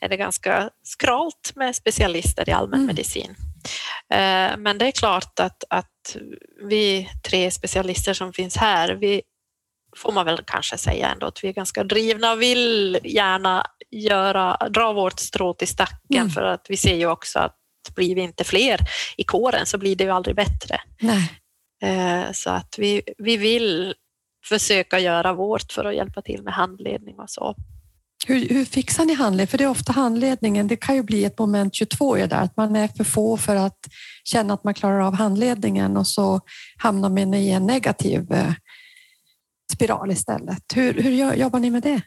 är 0.00 0.08
det 0.08 0.16
ganska 0.16 0.70
skralt 0.82 1.52
med 1.54 1.76
specialister 1.76 2.48
i 2.48 2.52
allmänmedicin. 2.52 3.34
Mm. 4.10 4.52
Eh, 4.52 4.58
men 4.58 4.78
det 4.78 4.86
är 4.86 4.92
klart 4.92 5.40
att, 5.40 5.64
att 5.70 6.16
vi 6.68 7.10
tre 7.28 7.50
specialister 7.50 8.14
som 8.14 8.32
finns 8.32 8.56
här, 8.56 8.94
vi 8.94 9.22
får 9.98 10.12
man 10.12 10.26
väl 10.26 10.40
kanske 10.46 10.78
säga 10.78 11.08
ändå 11.08 11.26
att 11.26 11.44
vi 11.44 11.48
är 11.48 11.52
ganska 11.52 11.84
drivna 11.84 12.32
och 12.32 12.42
vill 12.42 12.98
gärna 13.04 13.64
göra, 13.90 14.68
dra 14.70 14.92
vårt 14.92 15.20
strå 15.20 15.54
till 15.54 15.68
stacken 15.68 16.20
mm. 16.20 16.30
för 16.30 16.42
att 16.42 16.66
vi 16.68 16.76
ser 16.76 16.96
ju 16.96 17.06
också 17.06 17.38
att 17.38 17.54
blir 17.94 18.14
vi 18.14 18.20
inte 18.20 18.44
fler 18.44 18.80
i 19.16 19.24
kåren 19.24 19.66
så 19.66 19.78
blir 19.78 19.96
det 19.96 20.04
ju 20.04 20.10
aldrig 20.10 20.36
bättre. 20.36 20.80
Nej. 21.00 21.32
Eh, 21.82 22.32
så 22.32 22.50
att 22.50 22.74
vi, 22.78 23.02
vi 23.18 23.36
vill 23.36 23.94
försöka 24.48 24.98
göra 24.98 25.32
vårt 25.32 25.72
för 25.72 25.84
att 25.84 25.94
hjälpa 25.94 26.22
till 26.22 26.42
med 26.42 26.54
handledning 26.54 27.18
och 27.18 27.30
så. 27.30 27.54
Hur, 28.26 28.48
hur 28.48 28.64
fixar 28.64 29.04
ni 29.04 29.14
handledning? 29.14 29.46
För 29.46 29.58
det 29.58 29.64
är 29.64 29.68
ofta 29.68 29.92
handledningen, 29.92 30.68
det 30.68 30.76
kan 30.76 30.94
ju 30.94 31.02
bli 31.02 31.24
ett 31.24 31.38
moment 31.38 31.74
22 31.74 32.18
i 32.18 32.26
där, 32.26 32.40
att 32.40 32.56
man 32.56 32.76
är 32.76 32.88
för 32.88 33.04
få 33.04 33.36
för 33.36 33.56
att 33.56 33.78
känna 34.24 34.54
att 34.54 34.64
man 34.64 34.74
klarar 34.74 35.00
av 35.00 35.14
handledningen 35.14 35.96
och 35.96 36.06
så 36.06 36.40
hamnar 36.76 37.08
man 37.08 37.34
i 37.34 37.50
en 37.50 37.66
negativ 37.66 38.32
eh, 38.32 38.52
spiral 39.72 40.10
istället. 40.10 40.62
Hur, 40.74 41.02
hur 41.02 41.34
jobbar 41.34 41.58
ni 41.58 41.70
med 41.70 41.82
det? 41.82 42.00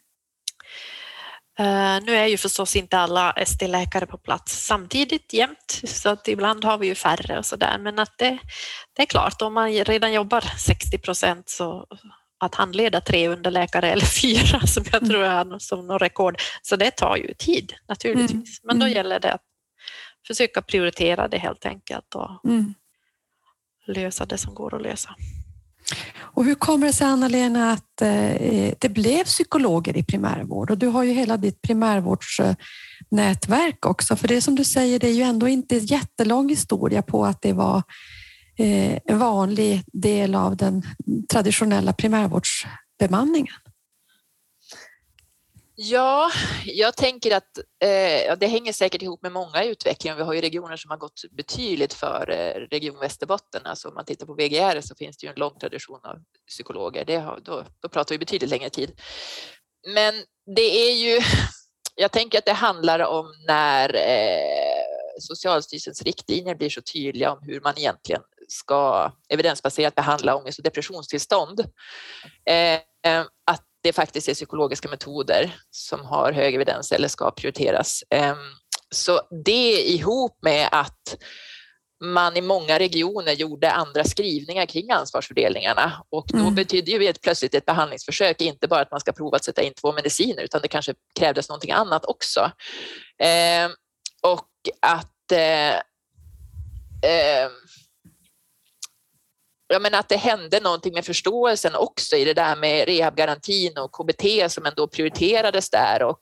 Uh, 1.60 2.06
nu 2.06 2.16
är 2.16 2.26
ju 2.26 2.38
förstås 2.38 2.76
inte 2.76 2.98
alla 2.98 3.32
ST-läkare 3.32 4.06
på 4.06 4.18
plats 4.18 4.66
samtidigt 4.66 5.34
jämt, 5.34 5.82
så 5.84 6.10
att 6.10 6.28
ibland 6.28 6.66
har 6.66 6.78
vi 6.78 6.88
ju 6.88 6.96
färre 6.96 7.38
och 7.38 7.46
så 7.46 7.56
där. 7.56 7.78
Men 7.78 8.00
att 8.00 8.18
det, 8.18 8.38
det 8.94 9.02
är 9.02 9.06
klart, 9.06 9.42
om 9.42 9.54
man 9.54 9.72
redan 9.72 10.14
jobbar 10.14 10.42
60 10.58 10.98
procent 10.98 11.50
så 11.50 11.86
att 12.40 12.56
handleda 12.56 13.02
tre 13.02 13.28
underläkare 13.28 13.92
eller 13.92 14.06
fyra 14.22 14.68
som 14.68 14.84
jag 14.92 15.06
tror 15.06 15.24
är 15.24 15.60
som 15.60 15.88
någon 15.88 16.00
rekord, 16.00 16.42
så 16.62 16.76
det 16.76 16.92
tar 16.92 17.16
ju 17.16 17.34
tid 17.34 17.74
naturligtvis. 17.88 18.32
Mm. 18.32 18.64
Men 18.64 18.80
då 18.80 18.86
mm. 18.86 18.96
gäller 18.96 19.20
det 19.20 19.34
att 19.34 19.44
försöka 20.28 20.62
prioritera 20.62 21.28
det 21.28 21.38
helt 21.38 21.66
enkelt 21.66 22.16
och 22.16 22.46
mm. 22.46 22.74
lösa 23.88 24.26
det 24.26 24.38
som 24.38 24.54
går 24.54 24.76
att 24.76 24.82
lösa. 24.82 25.16
Och 26.34 26.46
hur 26.46 26.56
kommer 26.56 26.88
det 26.88 26.94
sig, 26.94 27.08
Anna-Lena, 27.08 27.72
att 27.72 28.02
eh, 28.02 28.74
det 28.80 28.90
blev 28.90 29.24
psykologer 29.24 29.98
i 29.98 30.04
primärvård? 30.04 30.72
Och 30.72 30.78
du 30.78 30.88
har 30.88 31.04
ju 31.04 31.14
hela 31.14 31.38
ditt 31.38 31.62
primärvårdsnätverk 31.62 33.86
också, 33.86 34.16
för 34.16 34.28
det 34.28 34.42
som 34.42 34.56
du 34.56 34.64
säger, 34.64 35.00
det 35.00 35.08
är 35.08 35.14
ju 35.14 35.24
ändå 35.24 35.48
inte 35.48 35.76
en 35.76 35.86
jättelång 35.86 36.50
historia 36.50 37.02
på 37.02 37.26
att 37.26 37.42
det 37.42 37.54
var 37.54 37.84
eh, 38.58 38.98
en 39.06 39.20
vanlig 39.20 39.84
del 39.94 40.36
av 40.36 40.58
den 40.58 40.84
traditionella 41.32 41.94
primärvårdsbemanningen. 41.94 43.54
Ja, 45.84 46.32
jag 46.66 46.98
tänker 46.98 47.36
att 47.36 47.58
eh, 47.58 48.38
det 48.38 48.48
hänger 48.48 48.74
säkert 48.74 49.02
ihop 49.02 49.22
med 49.22 49.32
många 49.32 49.64
utvecklingar. 49.64 50.16
Vi 50.18 50.24
har 50.24 50.34
ju 50.34 50.42
regioner 50.42 50.78
som 50.78 50.92
har 50.92 50.98
gått 50.98 51.22
betydligt 51.32 51.94
före 51.94 52.52
eh, 52.52 52.68
Region 52.72 53.00
Västerbotten. 53.00 53.62
Alltså 53.66 53.88
om 53.88 53.94
man 53.94 54.06
tittar 54.06 54.26
på 54.26 54.34
VGR 54.34 54.82
så 54.82 54.96
finns 54.96 55.18
det 55.18 55.26
ju 55.26 55.30
en 55.30 55.40
lång 55.40 55.60
tradition 55.60 56.00
av 56.04 56.18
psykologer. 56.48 57.06
Det 57.06 57.16
har, 57.16 57.40
då, 57.46 57.64
då 57.80 57.90
pratar 57.90 58.16
vi 58.16 58.20
betydligt 58.20 58.50
längre 58.50 58.70
tid. 58.70 59.02
Men 59.88 60.14
det 60.56 60.90
är 60.90 60.96
ju, 60.96 61.20
jag 61.96 62.12
tänker 62.12 62.38
att 62.38 62.46
det 62.46 62.54
handlar 62.54 63.00
om 63.00 63.34
när 63.48 63.96
eh, 63.96 65.20
Socialstyrelsens 65.20 66.02
riktlinjer 66.02 66.56
blir 66.56 66.70
så 66.70 66.82
tydliga 66.82 67.32
om 67.32 67.40
hur 67.42 67.62
man 67.62 67.78
egentligen 67.78 68.22
ska 68.48 69.12
evidensbaserat 69.30 69.96
behandla 69.96 70.36
ångest 70.36 70.60
och 70.60 70.64
depressionstillstånd. 70.64 71.60
Eh, 72.46 72.74
eh 73.06 73.26
att 73.46 73.71
det 73.84 73.94
faktiskt 73.94 74.30
är 74.30 74.34
psykologiska 74.34 74.90
metoder 74.90 75.56
som 75.70 76.06
har 76.06 76.32
hög 76.32 76.56
evidens 76.56 76.92
eller 76.92 77.08
ska 77.08 77.32
prioriteras. 77.32 78.04
Ehm, 78.10 78.38
så 78.96 79.22
det 79.46 79.82
ihop 79.82 80.38
med 80.42 80.70
att 80.72 81.18
man 82.04 82.38
i 82.38 82.42
många 82.42 82.80
regioner 82.80 83.32
gjorde 83.32 83.72
andra 83.72 84.04
skrivningar 84.04 84.66
kring 84.66 84.92
ansvarsfördelningarna 84.92 86.04
och 86.10 86.26
då 86.28 86.38
mm. 86.38 86.56
betydde 86.56 86.92
ju 86.92 87.08
ett, 87.08 87.22
plötsligt 87.22 87.54
ett 87.54 87.66
behandlingsförsök 87.66 88.42
inte 88.42 88.68
bara 88.68 88.82
att 88.82 88.92
man 88.92 89.00
ska 89.00 89.12
prova 89.12 89.36
att 89.36 89.44
sätta 89.44 89.62
in 89.62 89.74
två 89.74 89.92
mediciner 89.92 90.44
utan 90.44 90.62
det 90.62 90.68
kanske 90.68 90.94
krävdes 91.20 91.50
någonting 91.50 91.72
annat 91.72 92.06
också. 92.06 92.52
Eh, 93.24 93.70
och 94.22 94.50
att 94.82 95.32
eh, 95.32 95.76
eh, 97.12 97.50
jag 99.74 99.82
menar 99.82 100.00
att 100.00 100.10
det 100.10 100.18
hände 100.18 100.60
någonting 100.60 100.94
med 100.94 101.06
förståelsen 101.06 101.76
också 101.76 102.16
i 102.16 102.26
det 102.26 102.34
där 102.34 102.56
med 102.56 102.88
rehabgarantin 102.88 103.78
och 103.78 103.92
KBT 103.92 104.52
som 104.52 104.66
ändå 104.66 104.88
prioriterades 104.88 105.70
där 105.70 106.04
och 106.04 106.22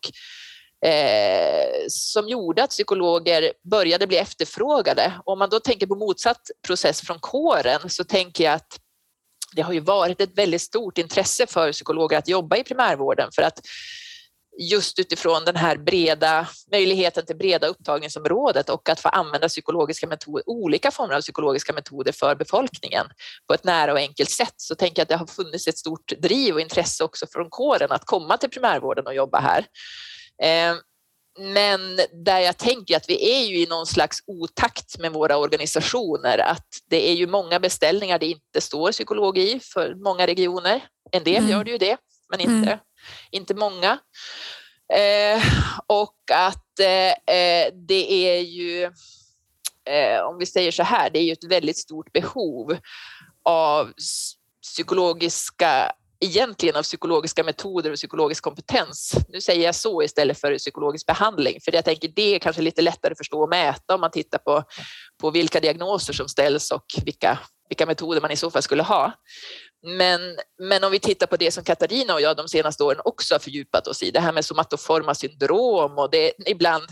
eh, 0.89 1.69
som 1.87 2.29
gjorde 2.29 2.63
att 2.63 2.69
psykologer 2.69 3.53
började 3.71 4.07
bli 4.07 4.17
efterfrågade. 4.17 5.13
Om 5.25 5.39
man 5.39 5.49
då 5.49 5.59
tänker 5.59 5.87
på 5.87 5.95
motsatt 5.95 6.41
process 6.67 7.01
från 7.01 7.19
kåren 7.19 7.89
så 7.89 8.03
tänker 8.03 8.43
jag 8.43 8.53
att 8.53 8.79
det 9.55 9.61
har 9.61 9.73
ju 9.73 9.79
varit 9.79 10.21
ett 10.21 10.37
väldigt 10.37 10.61
stort 10.61 10.97
intresse 10.97 11.47
för 11.47 11.71
psykologer 11.71 12.17
att 12.17 12.27
jobba 12.27 12.57
i 12.57 12.63
primärvården 12.63 13.29
för 13.35 13.41
att 13.41 13.59
just 14.57 14.99
utifrån 14.99 15.45
den 15.45 15.55
här 15.55 15.77
breda 15.77 16.47
möjligheten 16.71 17.25
till 17.25 17.35
breda 17.35 17.67
upptagningsområdet 17.67 18.69
och 18.69 18.89
att 18.89 18.99
få 18.99 19.09
använda 19.09 19.47
psykologiska 19.47 20.07
metoder, 20.07 20.43
olika 20.45 20.91
former 20.91 21.15
av 21.15 21.21
psykologiska 21.21 21.73
metoder 21.73 22.11
för 22.11 22.35
befolkningen 22.35 23.05
på 23.47 23.53
ett 23.53 23.63
nära 23.63 23.91
och 23.91 23.99
enkelt 23.99 24.29
sätt 24.29 24.53
så 24.57 24.75
tänker 24.75 24.99
jag 24.99 25.03
att 25.03 25.09
det 25.09 25.15
har 25.15 25.25
funnits 25.25 25.67
ett 25.67 25.77
stort 25.77 26.13
driv 26.17 26.53
och 26.53 26.61
intresse 26.61 27.03
också 27.03 27.27
från 27.27 27.49
kåren 27.49 27.91
att 27.91 28.05
komma 28.05 28.37
till 28.37 28.49
primärvården 28.49 29.07
och 29.07 29.15
jobba 29.15 29.39
här. 29.39 29.65
Eh, 30.43 30.75
men 31.39 31.99
där 32.25 32.39
jag 32.39 32.57
tänker 32.57 32.97
att 32.97 33.09
vi 33.09 33.31
är 33.31 33.45
ju 33.45 33.59
i 33.59 33.65
någon 33.65 33.85
slags 33.85 34.17
otakt 34.27 34.99
med 34.99 35.13
våra 35.13 35.37
organisationer, 35.37 36.37
att 36.37 36.67
det 36.89 37.09
är 37.09 37.13
ju 37.13 37.27
många 37.27 37.59
beställningar 37.59 38.19
det 38.19 38.25
inte 38.25 38.61
står 38.61 38.91
psykolog 38.91 39.37
i 39.37 39.59
för 39.73 39.95
många 39.95 40.27
regioner. 40.27 40.83
En 41.11 41.23
del 41.23 41.35
mm. 41.35 41.49
gör 41.49 41.63
det 41.63 41.71
ju 41.71 41.77
det, 41.77 41.97
men 42.29 42.39
inte 42.39 42.69
mm 42.71 42.79
inte 43.31 43.53
många. 43.53 43.99
Eh, 44.93 45.43
och 45.87 46.17
att 46.31 46.79
eh, 46.79 47.35
eh, 47.35 47.73
det 47.73 48.11
är 48.11 48.41
ju, 48.41 48.83
eh, 49.85 50.21
om 50.29 50.37
vi 50.39 50.45
säger 50.45 50.71
så 50.71 50.83
här, 50.83 51.09
det 51.09 51.19
är 51.19 51.23
ju 51.23 51.31
ett 51.31 51.43
väldigt 51.43 51.77
stort 51.77 52.11
behov 52.11 52.77
av 53.43 53.93
psykologiska 54.61 55.91
egentligen 56.19 56.75
av 56.75 56.83
psykologiska 56.83 57.43
metoder 57.43 57.91
och 57.91 57.95
psykologisk 57.95 58.43
kompetens. 58.43 59.13
Nu 59.29 59.41
säger 59.41 59.65
jag 59.65 59.75
så 59.75 60.03
istället 60.03 60.39
för 60.39 60.57
psykologisk 60.57 61.05
behandling, 61.05 61.59
för 61.61 61.75
jag 61.75 61.85
tänker 61.85 62.07
det 62.07 62.35
är 62.35 62.39
kanske 62.39 62.61
lite 62.61 62.81
lättare 62.81 63.11
att 63.11 63.17
förstå 63.17 63.41
och 63.41 63.49
mäta 63.49 63.95
om 63.95 64.01
man 64.01 64.11
tittar 64.11 64.37
på, 64.37 64.63
på 65.21 65.31
vilka 65.31 65.59
diagnoser 65.59 66.13
som 66.13 66.27
ställs 66.27 66.71
och 66.71 66.85
vilka, 67.05 67.39
vilka 67.69 67.85
metoder 67.85 68.21
man 68.21 68.31
i 68.31 68.35
så 68.35 68.51
fall 68.51 68.61
skulle 68.61 68.83
ha. 68.83 69.13
Men, 69.97 70.37
men 70.59 70.83
om 70.83 70.91
vi 70.91 70.99
tittar 70.99 71.27
på 71.27 71.37
det 71.37 71.51
som 71.51 71.63
Katarina 71.63 72.13
och 72.13 72.21
jag 72.21 72.37
de 72.37 72.47
senaste 72.47 72.83
åren 72.83 73.01
också 73.05 73.33
har 73.33 73.39
fördjupat 73.39 73.87
oss 73.87 74.03
i, 74.03 74.11
det 74.11 74.19
här 74.19 74.33
med 74.33 74.45
somatoforma 74.45 75.15
syndrom 75.15 75.97
och 75.97 76.09
det 76.11 76.33
ibland 76.45 76.83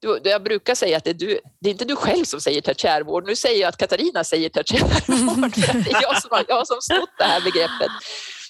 du, 0.00 0.20
jag 0.24 0.42
brukar 0.42 0.74
säga 0.74 0.96
att 0.96 1.04
det 1.04 1.10
är, 1.10 1.14
du, 1.14 1.40
det 1.60 1.68
är 1.68 1.72
inte 1.72 1.84
du 1.84 1.96
själv 1.96 2.24
som 2.24 2.40
säger 2.40 2.60
tertiärvård. 2.60 3.26
Nu 3.26 3.36
säger 3.36 3.60
jag 3.60 3.68
att 3.68 3.76
Katarina 3.76 4.24
säger 4.24 4.48
tertiärvård, 4.48 5.54
för 5.54 5.72
det 5.84 5.90
är 5.90 6.02
jag 6.02 6.22
som 6.22 6.30
har, 6.30 6.44
jag 6.48 6.66
som 6.66 6.78
snott 6.80 7.10
det 7.18 7.24
här 7.24 7.40
begreppet. 7.40 7.90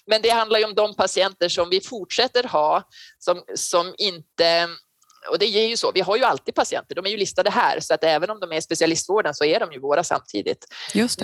Men 0.07 0.23
det 0.23 0.29
handlar 0.29 0.59
ju 0.59 0.65
om 0.65 0.75
de 0.75 0.95
patienter 0.95 1.49
som 1.49 1.71
vi 1.71 1.81
fortsätter 1.81 2.45
ha, 2.45 2.83
som, 3.19 3.43
som 3.55 3.95
inte 3.99 4.69
och 5.29 5.39
det 5.39 5.47
är 5.47 5.69
ju 5.69 5.77
så, 5.77 5.93
vi 5.93 6.01
har 6.01 6.17
ju 6.17 6.25
alltid 6.25 6.55
patienter, 6.55 6.95
de 6.95 7.07
är 7.07 7.11
ju 7.11 7.17
listade 7.17 7.51
här, 7.51 7.81
så 7.81 7.95
att 7.95 8.05
även 8.05 8.31
om 8.31 8.41
de 8.41 8.53
är 8.53 8.57
i 8.57 8.63
specialistvården 8.63 9.35
så 9.35 9.45
är 9.45 9.61
de 9.61 9.73
ju 9.73 9.81
våra 9.81 10.05
samtidigt. 10.05 10.67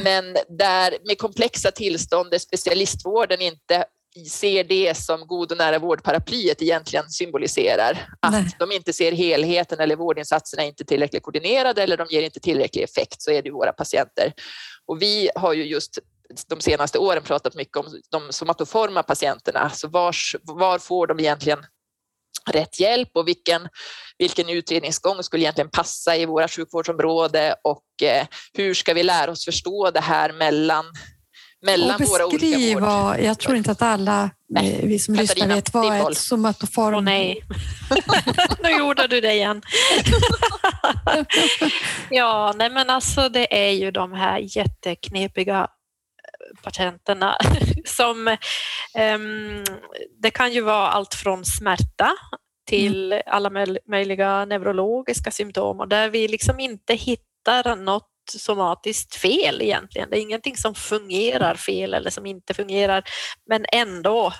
Men 0.05 0.37
där 0.49 0.97
med 1.07 1.19
komplexa 1.19 1.71
tillstånd 1.71 2.31
där 2.31 2.39
specialistvården 2.39 3.41
inte 3.41 3.85
ser 4.31 4.65
det 4.65 4.97
som 4.97 5.27
god 5.27 5.53
och 5.53 5.59
nära 5.59 5.79
vårdparaplyet 5.79 6.63
egentligen 6.63 7.11
symboliserar. 7.11 8.09
Att 8.21 8.33
Nej. 8.33 8.57
de 8.59 8.73
inte 8.73 8.93
ser 8.93 9.13
helheten 9.13 9.81
eller 9.81 9.97
vårdinsatserna 9.97 10.63
är 10.63 10.67
inte 10.67 10.85
tillräckligt 10.85 11.23
koordinerade 11.23 11.83
eller 11.83 11.97
de 11.97 12.07
ger 12.11 12.23
inte 12.23 12.41
tillräcklig 12.41 12.83
effekt 12.83 13.23
så 13.23 13.31
är 13.31 13.43
det 13.43 13.51
våra 13.51 13.73
patienter. 13.73 14.33
Och 14.87 15.03
vi 15.03 15.31
har 15.35 15.53
ju 15.53 15.65
just 15.65 15.99
de 16.49 16.61
senaste 16.61 16.99
åren 16.99 17.23
pratat 17.23 17.55
mycket 17.55 17.77
om 17.77 18.01
de 18.11 18.33
somatoforma 18.33 19.03
patienterna, 19.03 19.61
alltså 19.61 19.89
vars, 19.89 20.37
var 20.43 20.79
får 20.79 21.07
de 21.07 21.21
egentligen 21.21 21.59
rätt 22.51 22.81
hjälp 22.81 23.09
och 23.15 23.29
vilken, 23.29 23.69
vilken 24.19 24.49
utredningsgång 24.49 25.23
skulle 25.23 25.43
egentligen 25.43 25.71
passa 25.71 26.17
i 26.17 26.27
våra 26.27 26.49
sjukvårdsområde 26.49 27.55
och 27.65 28.03
eh, 28.03 28.27
hur 28.53 28.75
ska 28.75 28.95
vi 28.95 29.03
lära 29.03 29.31
oss 29.31 29.45
förstå 29.45 29.91
det 29.91 30.01
här 30.01 30.33
mellan 30.33 30.85
mellan 31.65 32.05
våra 32.05 32.27
olika 32.27 32.81
vård. 32.81 33.21
Jag 33.21 33.39
tror 33.39 33.57
inte 33.57 33.71
att 33.71 33.83
alla 33.83 34.31
nej. 34.49 34.73
Eh, 34.73 34.89
vi 34.89 34.99
som 34.99 35.17
Katarina, 35.17 35.55
lyssnar 35.55 35.83
vet 35.83 36.01
vad 36.01 36.13
ett 36.13 36.19
somatoform... 36.19 36.95
Åh 36.95 37.01
nej, 37.01 37.45
nu 38.63 38.71
gjorde 38.71 39.07
du 39.07 39.21
det 39.21 39.33
igen. 39.33 39.63
ja, 42.11 42.55
nej 42.57 42.71
men 42.71 42.91
alltså 42.91 43.29
det 43.29 43.67
är 43.67 43.71
ju 43.71 43.91
de 43.91 44.13
här 44.13 44.39
jätteknepiga 44.57 45.69
patenterna 46.63 47.37
som 47.85 48.37
um, 49.15 49.65
det 50.23 50.31
kan 50.31 50.53
ju 50.53 50.61
vara 50.61 50.89
allt 50.89 51.15
från 51.15 51.45
smärta 51.45 52.13
till 52.67 53.13
mm. 53.13 53.23
alla 53.27 53.51
möjliga 53.91 54.45
neurologiska 54.45 55.31
symptom 55.31 55.81
och 55.81 55.89
där 55.89 56.11
vi 56.11 56.29
liksom 56.29 56.61
inte 56.61 56.95
hittar 56.95 57.77
något 57.77 58.11
somatiskt 58.31 59.15
fel 59.15 59.63
egentligen. 59.63 60.11
Det 60.11 60.19
är 60.19 60.23
ingenting 60.23 60.57
som 60.57 60.75
fungerar 60.75 61.55
fel 61.55 61.95
eller 61.95 62.11
som 62.11 62.27
inte 62.27 62.55
fungerar 62.55 63.05
men 63.47 63.65
ändå 63.73 64.33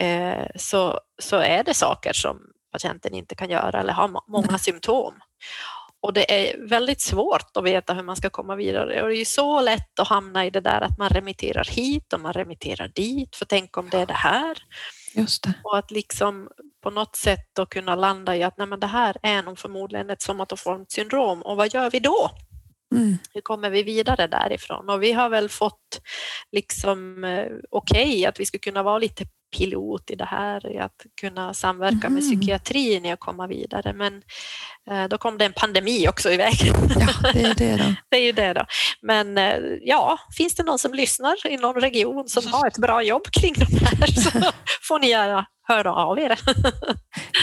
eh, 0.00 0.46
så, 0.56 1.00
så 1.22 1.36
är 1.36 1.64
det 1.64 1.74
saker 1.74 2.12
som 2.12 2.38
patienten 2.72 3.14
inte 3.14 3.34
kan 3.34 3.50
göra 3.50 3.80
eller 3.80 3.92
har 3.92 4.20
många 4.28 4.58
symptom. 4.58 5.14
Och 6.00 6.12
det 6.12 6.48
är 6.48 6.68
väldigt 6.68 7.00
svårt 7.00 7.56
att 7.56 7.64
veta 7.64 7.94
hur 7.94 8.02
man 8.02 8.16
ska 8.16 8.30
komma 8.30 8.56
vidare. 8.56 9.02
Och 9.02 9.08
det 9.08 9.14
är 9.14 9.18
ju 9.18 9.24
så 9.24 9.60
lätt 9.60 9.98
att 9.98 10.08
hamna 10.08 10.46
i 10.46 10.50
det 10.50 10.60
där 10.60 10.80
att 10.80 10.98
man 10.98 11.08
remitterar 11.08 11.64
hit 11.64 12.12
och 12.12 12.20
man 12.20 12.32
remitterar 12.32 12.88
dit, 12.88 13.36
för 13.36 13.44
tänk 13.44 13.76
om 13.76 13.88
det 13.90 13.98
är 13.98 14.06
det 14.06 14.12
här. 14.12 14.58
Just 15.14 15.42
det. 15.42 15.52
Och 15.64 15.78
att 15.78 15.90
liksom 15.90 16.48
på 16.82 16.90
något 16.90 17.16
sätt 17.16 17.50
då 17.52 17.66
kunna 17.66 17.94
landa 17.94 18.36
i 18.36 18.42
att 18.42 18.58
nej 18.58 18.66
men 18.66 18.80
det 18.80 18.86
här 18.86 19.16
är 19.22 19.42
nog 19.42 19.58
förmodligen 19.58 20.10
ett 20.10 20.22
somatoformt 20.22 20.92
syndrom 20.92 21.42
och 21.42 21.56
vad 21.56 21.74
gör 21.74 21.90
vi 21.90 22.00
då? 22.00 22.30
Mm. 22.94 23.18
Hur 23.34 23.40
kommer 23.40 23.70
vi 23.70 23.82
vidare 23.82 24.26
därifrån? 24.26 24.90
Och 24.90 25.02
vi 25.02 25.12
har 25.12 25.28
väl 25.28 25.48
fått 25.48 26.00
liksom 26.52 27.24
eh, 27.24 27.46
okej 27.70 28.08
okay, 28.10 28.26
att 28.26 28.40
vi 28.40 28.46
ska 28.46 28.58
kunna 28.58 28.82
vara 28.82 28.98
lite 28.98 29.24
pilot 29.56 30.10
i 30.10 30.14
det 30.14 30.24
här, 30.24 30.72
i 30.72 30.78
att 30.78 31.06
kunna 31.20 31.54
samverka 31.54 32.06
Mm. 32.06 32.14
med 32.14 32.22
psykiatrin 32.22 33.04
i 33.04 33.12
att 33.12 33.20
komma 33.20 33.46
vidare. 33.46 33.92
Men 33.92 34.22
eh, 34.90 35.08
då 35.10 35.18
kom 35.18 35.38
det 35.38 35.44
en 35.44 35.52
pandemi 35.52 36.08
också 36.08 36.30
i 36.30 36.36
vägen. 36.36 36.74
Ja, 37.00 37.30
det 37.32 37.42
är 37.42 37.54
det 37.54 37.76
då. 37.76 37.94
Det 38.10 38.16
är 38.16 38.22
ju 38.22 38.32
det 38.32 38.52
då. 38.52 38.64
Men 39.02 39.38
eh, 39.38 39.54
ja, 39.82 40.18
finns 40.36 40.54
det 40.54 40.62
någon 40.62 40.78
som 40.78 40.94
lyssnar 40.94 41.46
i 41.46 41.56
någon 41.56 41.80
region 41.80 42.28
som 42.28 42.46
har 42.52 42.66
ett 42.66 42.78
bra 42.78 43.02
jobb 43.02 43.22
kring 43.40 43.54
de 43.54 43.64
här 43.84 44.06
så 44.06 44.30
får 44.88 44.98
ni 44.98 45.08
gärna 45.10 45.46
höra 45.68 45.94
av 45.94 46.18
er. 46.18 46.38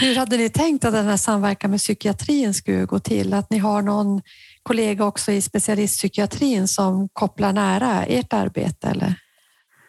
Hur 0.00 0.16
hade 0.16 0.36
ni 0.36 0.48
tänkt 0.50 0.84
att 0.84 0.92
den 0.92 1.06
här 1.06 1.16
samverkan 1.16 1.70
med 1.70 1.80
psykiatrin 1.80 2.54
skulle 2.54 2.84
gå 2.84 2.98
till? 2.98 3.34
Att 3.34 3.50
ni 3.50 3.58
har 3.58 3.82
någon 3.82 4.22
kollega 4.62 5.04
också 5.04 5.32
i 5.32 5.42
specialistpsykiatrin 5.42 6.68
som 6.68 7.08
kopplar 7.12 7.52
nära 7.52 8.04
ert 8.04 8.32
arbete? 8.32 8.88
Eller? 8.88 9.06
Det 9.06 9.14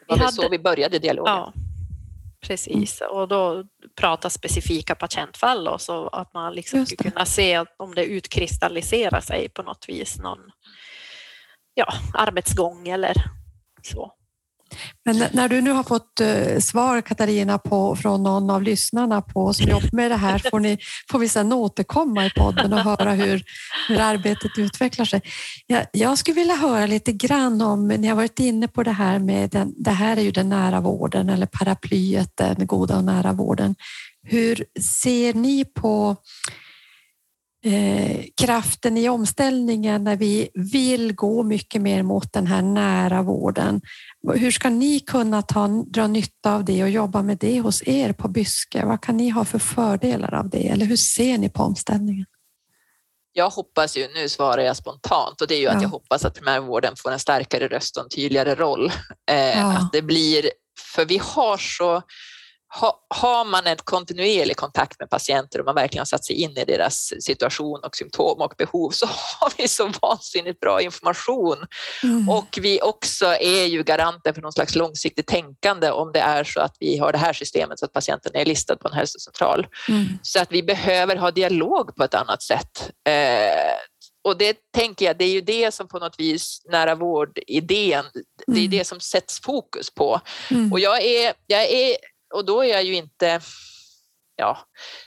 var 0.08 0.18
Vi 0.18 0.24
väl 0.24 0.34
så 0.34 0.50
vi 0.50 0.60
började 0.60 1.00
dialogen. 1.00 1.34
Ja, 1.34 1.54
precis. 2.46 3.02
Och 3.10 3.28
då 3.28 3.64
prata 3.96 4.30
specifika 4.30 4.96
patientfall 4.96 5.68
och 5.68 5.82
så 5.82 6.08
att 6.08 6.34
man 6.34 6.54
liksom 6.54 6.86
skulle 6.86 7.10
kunna 7.10 7.26
se 7.26 7.66
om 7.78 7.96
det 7.96 8.06
utkristalliserar 8.06 9.22
sig 9.22 9.50
på 9.50 9.64
något 9.64 9.86
vis, 9.88 10.18
någon 10.20 10.52
ja, 11.74 11.94
arbetsgång 12.14 12.88
eller 12.88 13.14
så. 13.82 14.17
Men 15.06 15.24
när 15.32 15.50
du 15.50 15.62
nu 15.62 15.72
har 15.72 15.84
fått 15.84 16.20
eh, 16.22 16.60
svar, 16.60 17.02
Katarina, 17.02 17.58
på, 17.58 17.96
från 17.96 18.24
någon 18.24 18.50
av 18.50 18.64
lyssnarna 18.64 19.22
på 19.22 19.54
som 19.54 19.68
jobbar 19.68 19.90
med 19.92 20.12
det 20.12 20.16
här, 20.16 20.42
får, 20.50 20.60
ni, 20.60 20.78
får 21.12 21.20
vi 21.20 21.30
sedan 21.30 21.54
återkomma 21.54 22.26
i 22.26 22.30
podden 22.30 22.74
och 22.74 22.80
höra 22.80 23.12
hur, 23.12 23.44
hur 23.88 24.00
arbetet 24.00 24.52
utvecklar 24.58 25.06
sig. 25.06 25.22
Jag, 25.68 25.86
jag 25.92 26.18
skulle 26.18 26.36
vilja 26.36 26.56
höra 26.56 26.86
lite 26.86 27.12
grann 27.12 27.62
om, 27.62 27.88
ni 27.88 28.08
har 28.08 28.16
varit 28.16 28.40
inne 28.40 28.68
på 28.68 28.84
det 28.84 28.92
här 28.92 29.20
med, 29.20 29.50
den, 29.50 29.74
det 29.78 29.92
här 29.92 30.18
är 30.18 30.22
ju 30.22 30.32
den 30.32 30.50
nära 30.50 30.80
vården 30.80 31.30
eller 31.30 31.46
paraplyet, 31.46 32.32
den 32.38 32.68
goda 32.68 32.98
och 32.98 33.04
nära 33.04 33.34
vården. 33.34 33.76
Hur 34.24 34.66
ser 34.82 35.34
ni 35.34 35.66
på 35.66 36.16
eh, 37.66 38.26
kraften 38.42 38.98
i 38.98 39.10
omställningen 39.10 40.04
när 40.04 40.16
vi 40.16 40.50
vill 40.54 41.16
gå 41.16 41.44
mycket 41.44 41.82
mer 41.82 42.04
mot 42.04 42.34
den 42.34 42.48
här 42.48 42.62
nära 42.62 43.22
vården? 43.22 43.82
Hur 44.36 44.52
ska 44.52 44.70
ni 44.70 45.00
kunna 45.00 45.42
ta, 45.42 45.68
dra 45.68 46.08
nytta 46.08 46.56
av 46.56 46.66
det 46.66 46.84
och 46.84 46.90
jobba 46.90 47.22
med 47.22 47.38
det 47.38 47.60
hos 47.60 47.84
er 47.88 48.14
på 48.14 48.28
Byske? 48.28 48.86
Vad 48.86 49.02
kan 49.04 49.18
ni 49.18 49.30
ha 49.30 49.46
för 49.46 49.60
fördelar 49.60 50.34
av 50.34 50.50
det? 50.50 50.68
Eller 50.68 50.86
hur 50.86 50.96
ser 50.98 51.38
ni 51.38 51.50
på 51.50 51.64
omställningen? 51.64 52.26
Jag 53.34 53.50
hoppas 53.50 53.98
ju, 53.98 54.08
nu 54.16 54.30
svarar 54.30 54.62
jag 54.62 54.78
spontant, 54.78 55.42
och 55.42 55.48
det 55.48 55.56
är 55.56 55.60
ju 55.60 55.64
Ja. 55.64 55.72
att 55.72 55.82
jag 55.82 55.90
hoppas 55.90 56.26
att 56.26 56.34
primärvården 56.36 56.94
får 56.98 57.12
en 57.12 57.20
starkare 57.20 57.68
röst 57.68 57.98
och 57.98 58.04
en 58.04 58.10
tydligare 58.10 58.56
roll. 58.56 58.92
Eh, 59.32 59.60
Ja. 59.60 59.78
Att 59.78 59.92
det 59.92 60.02
blir, 60.02 60.50
för 60.96 61.06
vi 61.06 61.18
har 61.24 61.58
så, 61.58 62.02
ha, 62.80 63.06
har 63.08 63.46
man 63.46 63.68
en 63.68 63.78
kontinuerlig 63.84 64.58
kontakt 64.58 65.00
med 65.00 65.10
patienter 65.10 65.60
och 65.60 65.66
man 65.66 65.76
verkligen 65.76 66.02
har 66.02 66.06
satt 66.06 66.26
sig 66.26 66.36
in 66.36 66.58
i 66.58 66.66
deras 66.66 67.14
situation 67.20 67.80
och 67.84 67.96
symptom 67.96 68.42
och 68.42 68.54
behov 68.58 68.90
så 68.90 69.06
har 69.40 69.54
vi 69.58 69.68
så 69.68 69.92
vansinnigt 70.02 70.60
bra 70.60 70.82
information 70.82 71.58
Mm. 72.04 72.30
och 72.30 72.60
vi 72.62 72.82
också 72.82 73.26
är 73.26 73.66
ju 73.66 73.84
garanter 73.84 74.34
för 74.34 74.42
någon 74.42 74.52
slags 74.54 74.76
långsiktigt 74.76 75.28
tänkande 75.28 75.92
om 75.92 76.12
det 76.12 76.20
är 76.20 76.44
så 76.44 76.60
att 76.60 76.76
vi 76.80 76.98
har 76.98 77.12
det 77.12 77.18
här 77.18 77.34
systemet 77.34 77.80
så 77.80 77.86
att 77.86 77.94
patienten 77.94 78.32
är 78.36 78.46
listad 78.46 78.76
på 78.78 78.88
en 78.88 78.94
hälsocentral. 78.94 79.68
Mm. 79.90 80.06
Så 80.22 80.40
att 80.40 80.52
vi 80.52 80.64
behöver 80.64 81.16
ha 81.16 81.32
dialog 81.32 81.96
på 81.96 82.04
ett 82.04 82.14
annat 82.14 82.42
sätt. 82.44 82.90
Eh, 83.10 83.78
och 84.24 84.38
det 84.38 84.58
tänker 84.76 85.06
jag, 85.06 85.18
det 85.18 85.26
är 85.26 85.30
ju 85.32 85.42
det 85.42 85.74
som 85.74 85.88
på 85.88 86.00
något 86.00 86.20
vis 86.20 86.62
nära 86.72 86.96
vård-idén, 86.96 88.06
det 88.48 88.54
är 88.54 88.58
Mm. 88.58 88.70
det 88.72 88.88
som 88.88 89.00
sätts 89.00 89.42
fokus 89.42 89.94
på. 89.94 90.22
Mm. 90.52 90.72
Och 90.74 90.80
jag 90.80 91.02
är, 91.04 91.34
jag 91.48 91.64
är, 91.72 91.98
och 92.34 92.46
då 92.46 92.64
är 92.64 92.68
jag 92.68 92.84
ju 92.84 92.96
inte, 92.96 93.40
ja, 94.36 94.58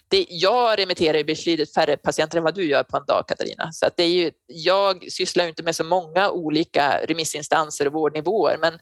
det, 0.08 0.26
jag 0.28 0.78
remitterar 0.78 1.18
ju 1.18 1.24
betydligt 1.24 1.74
färre 1.74 1.96
patienter 1.96 2.38
än 2.38 2.44
vad 2.44 2.54
du 2.54 2.64
gör 2.64 2.82
på 2.82 2.96
en 2.96 3.04
dag 3.06 3.28
Katarina. 3.28 3.72
Så 3.72 3.86
att 3.86 3.96
det 3.96 4.02
är 4.02 4.08
ju, 4.08 4.30
jag 4.46 5.12
sysslar 5.12 5.44
ju 5.44 5.50
inte 5.50 5.62
med 5.62 5.76
så 5.76 5.84
många 5.84 6.30
olika 6.30 7.00
remissinstanser 7.06 7.86
och 7.86 7.92
vårdnivåer 7.92 8.56
men 8.60 8.78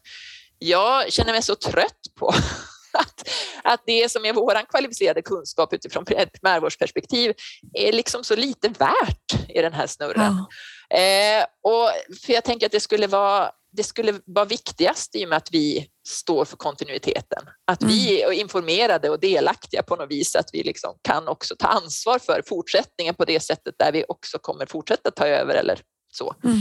jag 0.59 1.13
känner 1.13 1.33
mig 1.33 1.41
så 1.41 1.55
trött 1.55 2.01
på 2.19 2.27
att, 2.93 3.29
att 3.63 3.83
det 3.85 4.11
som 4.11 4.25
är 4.25 4.33
vår 4.33 4.69
kvalificerade 4.69 5.21
kunskap 5.21 5.73
utifrån 5.73 6.05
ett 6.09 6.31
primärvårdsperspektiv 6.31 7.33
är 7.73 7.91
liksom 7.91 8.23
så 8.23 8.35
lite 8.35 8.67
värt 8.67 9.49
i 9.49 9.61
den 9.61 9.73
här 9.73 9.87
snurren. 9.87 10.45
Ja. 10.89 10.97
Eh, 10.97 11.45
och 11.63 11.89
för 12.25 12.33
jag 12.33 12.43
tänker 12.43 12.65
att 12.65 12.71
det 12.71 12.79
skulle 12.79 13.07
vara 13.07 13.51
det 13.71 13.83
skulle 13.83 14.19
vara 14.25 14.45
viktigast 14.45 15.15
i 15.15 15.25
och 15.25 15.29
med 15.29 15.37
att 15.37 15.49
vi 15.51 15.87
står 16.07 16.45
för 16.45 16.57
kontinuiteten. 16.57 17.43
Att 17.65 17.83
vi 17.83 18.21
är 18.21 18.31
informerade 18.31 19.09
och 19.09 19.19
delaktiga 19.19 19.83
på 19.83 19.95
något 19.95 20.11
vis, 20.11 20.35
att 20.35 20.49
vi 20.53 20.63
liksom 20.63 20.95
kan 21.01 21.27
också 21.27 21.55
ta 21.59 21.67
ansvar 21.67 22.19
för 22.19 22.41
fortsättningen 22.47 23.15
på 23.15 23.25
det 23.25 23.39
sättet 23.39 23.75
där 23.79 23.91
vi 23.91 24.05
också 24.07 24.37
kommer 24.37 24.65
fortsätta 24.65 25.11
ta 25.11 25.27
över 25.27 25.55
eller 25.55 25.79
så. 26.11 26.35
Mm. 26.43 26.57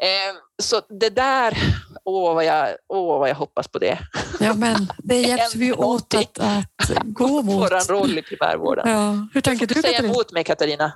Eh, 0.00 0.36
så 0.62 0.80
det 1.00 1.10
där, 1.10 1.58
åh 2.04 2.34
vad 2.34 2.44
jag, 2.44 2.68
åh 2.88 3.18
vad 3.18 3.28
jag 3.28 3.34
hoppas 3.34 3.68
på 3.68 3.78
det. 3.78 3.98
ja, 4.40 4.54
men 4.54 4.92
det 4.98 5.20
hjälps 5.20 5.54
vi 5.54 5.72
åt 5.72 6.14
att, 6.14 6.38
att 6.38 7.04
gå 7.04 7.28
mot. 7.42 7.54
Vår 7.54 7.92
roll 7.92 8.18
i 8.18 8.22
primärvården. 8.22 8.90
Ja. 8.90 9.28
Hur 9.34 9.40
tänker 9.40 9.66
du, 9.66 9.74
Säg 9.74 9.82
Katarina? 9.82 10.08
emot 10.08 10.32
mig 10.32 10.44
Katarina. 10.44 10.92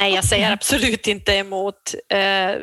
Nej, 0.00 0.14
jag 0.14 0.24
säger 0.24 0.52
absolut 0.52 1.06
inte 1.06 1.32
emot. 1.32 1.94
Eh, 2.08 2.18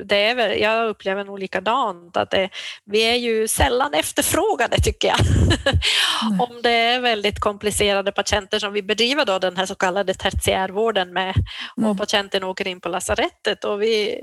Det 0.06 0.16
är 0.30 0.36
väl, 0.36 0.60
jag 0.62 0.90
upplever 0.90 1.24
nog 1.24 1.40
likadant, 1.40 2.18
att 2.18 2.32
det, 2.32 2.50
vi 2.86 3.02
är 3.02 3.16
ju 3.16 3.48
sällan 3.48 3.94
efterfrågade 3.94 4.78
tycker 4.82 5.08
jag. 5.08 5.18
Om 6.50 6.62
det 6.64 6.70
är 6.72 7.00
väldigt 7.00 7.40
komplicerade 7.40 8.12
patienter 8.12 8.60
som 8.60 8.74
vi 8.74 8.82
bedriver 8.84 9.26
då 9.26 9.40
den 9.40 9.58
här 9.58 9.66
så 9.66 9.76
kallade 9.76 10.14
tertiärvården 10.14 11.14
med 11.14 11.34
Mm. 11.78 11.90
och 11.90 11.98
patienten 11.98 12.44
åker 12.44 12.68
in 12.68 12.80
på 12.82 12.90
lasarettet 12.90 13.64
och 13.64 13.82
vi 13.82 14.16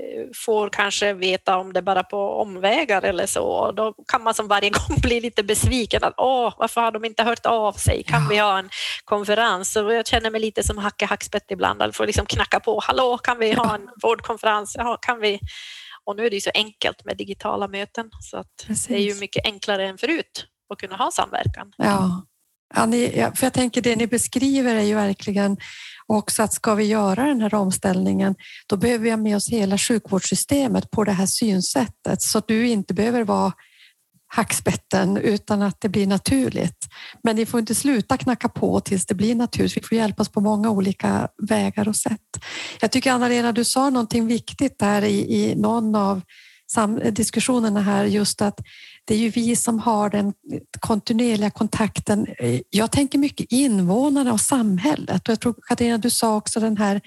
får 0.45 0.69
kanske 0.69 1.13
veta 1.13 1.57
om 1.57 1.73
det 1.73 1.81
bara 1.81 2.03
på 2.03 2.41
omvägar 2.41 3.01
eller 3.01 3.25
så. 3.25 3.43
Och 3.43 3.75
då 3.75 3.93
kan 4.07 4.23
man 4.23 4.33
som 4.33 4.47
varje 4.47 4.69
gång 4.79 4.97
bli 5.01 5.21
lite 5.21 5.43
besviken. 5.43 6.03
Att, 6.03 6.13
Åh, 6.17 6.53
varför 6.57 6.81
har 6.81 6.91
de 6.91 7.05
inte 7.05 7.23
hört 7.23 7.45
av 7.45 7.73
sig? 7.73 8.03
Kan 8.03 8.21
Ja. 8.23 8.27
vi 8.29 8.37
ha 8.37 8.59
en 8.59 8.69
konferens? 9.05 9.71
Så 9.71 9.91
jag 9.91 10.07
känner 10.07 10.29
mig 10.31 10.41
lite 10.41 10.63
som 10.63 10.77
Hacke 10.77 11.05
Hackspett 11.05 11.51
ibland. 11.51 11.81
Jag 11.81 11.95
får 11.95 12.05
liksom 12.05 12.25
knacka 12.25 12.59
på. 12.59 12.80
Hallå, 12.81 13.17
kan 13.17 13.39
vi 13.39 13.53
ha 13.53 13.75
en 13.75 13.89
vårdkonferens? 14.01 14.75
Ja, 14.77 14.97
kan 15.01 15.19
vi? 15.19 15.39
Och 16.05 16.15
nu 16.15 16.25
är 16.25 16.29
det 16.29 16.35
ju 16.35 16.41
så 16.41 16.51
enkelt 16.53 17.05
med 17.05 17.17
digitala 17.17 17.67
möten 17.67 18.09
så 18.19 18.37
att 18.37 18.47
det 18.67 18.93
är 18.93 18.99
ju 18.99 19.05
Precis. 19.05 19.21
mycket 19.21 19.45
enklare 19.45 19.87
än 19.87 19.97
förut 19.97 20.45
att 20.73 20.79
kunna 20.79 20.95
ha 20.95 21.11
samverkan. 21.11 21.73
Ja. 21.77 22.25
Ja, 22.73 22.85
ni, 22.85 23.09
för 23.35 23.45
jag 23.45 23.53
tänker 23.53 23.81
det 23.81 23.95
ni 23.95 24.07
beskriver 24.07 24.75
är 24.75 24.81
ju 24.81 24.95
verkligen 24.95 25.57
också 26.07 26.43
att 26.43 26.53
ska 26.53 26.75
vi 26.75 26.83
göra 26.83 27.25
den 27.25 27.41
här 27.41 27.53
omställningen, 27.53 28.35
då 28.67 28.77
behöver 28.77 29.03
vi 29.03 29.09
ha 29.09 29.17
med 29.17 29.35
oss 29.35 29.49
hela 29.49 29.77
sjukvårdssystemet 29.77 30.91
på 30.91 31.03
det 31.03 31.11
här 31.11 31.25
synsättet 31.25 32.21
så 32.21 32.37
att 32.37 32.47
du 32.47 32.67
inte 32.67 32.93
behöver 32.93 33.23
vara 33.23 33.53
hackspetten 34.33 35.17
utan 35.17 35.61
att 35.61 35.81
det 35.81 35.89
blir 35.89 36.07
naturligt. 36.07 36.87
Men 37.23 37.35
ni 37.35 37.45
får 37.45 37.59
inte 37.59 37.75
sluta 37.75 38.17
knacka 38.17 38.49
på 38.49 38.79
tills 38.79 39.05
det 39.05 39.15
blir 39.15 39.35
naturligt. 39.35 39.77
Vi 39.77 39.81
får 39.81 39.97
hjälpas 39.97 40.29
på 40.29 40.41
många 40.41 40.69
olika 40.69 41.27
vägar 41.47 41.87
och 41.87 41.95
sätt. 41.95 42.19
Jag 42.81 42.91
tycker 42.91 43.11
Anna-Lena, 43.11 43.51
du 43.51 43.63
sa 43.63 43.89
någonting 43.89 44.27
viktigt 44.27 44.79
där 44.79 45.01
i, 45.01 45.35
i 45.35 45.55
någon 45.55 45.95
av 45.95 46.21
diskussionerna 47.11 47.81
här, 47.81 48.05
just 48.05 48.41
att 48.41 48.59
det 49.05 49.13
är 49.13 49.17
ju 49.17 49.29
vi 49.29 49.55
som 49.55 49.79
har 49.79 50.09
den 50.09 50.33
kontinuerliga 50.79 51.51
kontakten. 51.51 52.27
Jag 52.69 52.91
tänker 52.91 53.17
mycket 53.17 53.51
invånarna 53.51 54.33
och 54.33 54.41
samhället 54.41 55.27
och 55.27 55.31
jag 55.31 55.39
tror 55.39 55.55
Katarina, 55.67 55.97
du 55.97 56.09
sa 56.09 56.35
också 56.35 56.59
den 56.59 56.77
här 56.77 57.01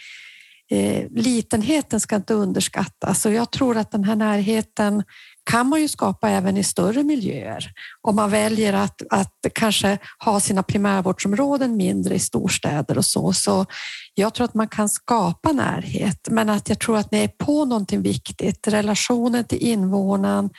eh, 0.70 1.07
litenheten 1.11 2.01
ska 2.01 2.16
inte 2.16 2.35
underskattas 2.35 3.27
och 3.27 3.33
jag 3.33 3.51
tror 3.51 3.77
att 3.77 3.91
den 3.91 4.05
här 4.05 4.16
närheten 4.16 5.03
kan 5.45 5.68
man 5.68 5.80
ju 5.80 5.88
skapa 5.88 6.30
även 6.30 6.57
i 6.57 6.64
större 6.64 7.05
miljöer 7.05 7.70
om 8.01 8.16
man 8.16 8.30
väljer 8.30 8.72
att, 8.72 9.03
att 9.11 9.32
kanske 9.55 9.99
ha 10.24 10.40
sina 10.40 10.62
primärvårdsområden 10.62 11.76
mindre 11.76 12.14
i 12.14 12.18
storstäder 12.18 12.99
och 12.99 13.07
så. 13.07 13.32
Så 13.32 13.66
jag 14.14 14.34
tror 14.34 14.45
att 14.45 14.55
man 14.55 14.68
kan 14.68 14.88
skapa 14.88 15.53
närhet, 15.53 16.28
men 16.30 16.51
att 16.51 16.68
jag 16.68 16.80
tror 16.80 16.97
att 16.97 17.11
ni 17.12 17.24
är 17.24 17.28
på 17.28 17.64
någonting 17.64 18.03
viktigt. 18.03 18.68
Relationen 18.68 19.45
till 19.45 19.59
invånaren. 19.59 20.51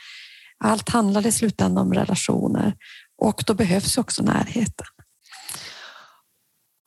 Allt 0.64 0.88
handlar 0.88 1.26
i 1.26 1.32
slutändan 1.32 1.86
om 1.86 1.94
relationer 1.94 2.74
och 3.22 3.42
då 3.46 3.54
behövs 3.54 3.98
också 3.98 4.22
närheten. 4.22 4.86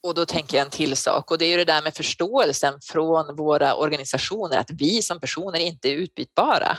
och 0.03 0.13
då 0.13 0.25
tänker 0.25 0.57
jag 0.57 0.65
en 0.65 0.71
till 0.71 0.97
sak 0.97 1.31
och 1.31 1.37
det 1.37 1.45
är 1.45 1.49
ju 1.49 1.57
det 1.57 1.65
där 1.65 1.81
med 1.81 1.95
förståelsen 1.95 2.73
från 2.81 3.35
våra 3.35 3.75
organisationer 3.75 4.57
att 4.57 4.71
vi 4.71 5.01
som 5.01 5.19
personer 5.19 5.59
inte 5.59 5.89
är 5.89 5.93
utbytbara. 5.93 6.77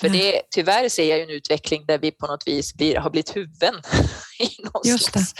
För 0.00 0.08
det, 0.08 0.42
tyvärr 0.50 0.88
ser 0.88 1.10
jag 1.10 1.20
en 1.20 1.30
utveckling 1.30 1.86
där 1.86 1.98
vi 1.98 2.10
på 2.10 2.26
något 2.26 2.46
vis 2.46 2.74
blir, 2.74 2.96
har 2.96 3.10
blivit 3.10 3.36
huvuden 3.36 3.74
i 4.38 4.62
någon 4.62 4.82
Just 4.84 5.04
slags 5.12 5.34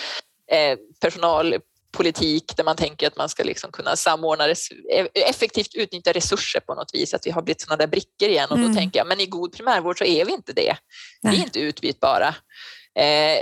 eh, 0.51 0.79
personalpolitik 1.01 2.57
där 2.57 2.65
man 2.65 2.77
tänker 2.77 3.07
att 3.07 3.17
man 3.17 3.29
ska 3.29 3.43
liksom 3.45 3.73
kunna 3.73 3.97
samordna, 3.97 4.49
res- 4.49 4.71
e- 4.93 5.09
effektivt 5.15 5.75
utnyttja 5.75 6.13
resurser 6.13 6.61
på 6.61 6.75
något 6.75 6.95
vis, 6.95 7.15
att 7.15 7.27
vi 7.27 7.31
har 7.31 7.43
blivit 7.43 7.61
sådana 7.61 7.77
där 7.77 7.87
brickor 7.87 8.29
igen 8.29 8.49
och 8.51 8.57
Mm. 8.57 8.69
då 8.73 8.79
tänker 8.79 9.01
jag, 9.01 9.07
men 9.07 9.21
i 9.21 9.27
god 9.27 9.53
primärvård 9.57 9.99
så 9.99 10.05
är 10.05 10.25
vi 10.25 10.33
inte 10.33 10.53
det. 10.53 10.77
Vi 11.23 11.29
är 11.29 11.33
Nej. 11.33 11.43
inte 11.43 11.61
utbytbara. 11.61 12.29
Eh, 12.99 13.39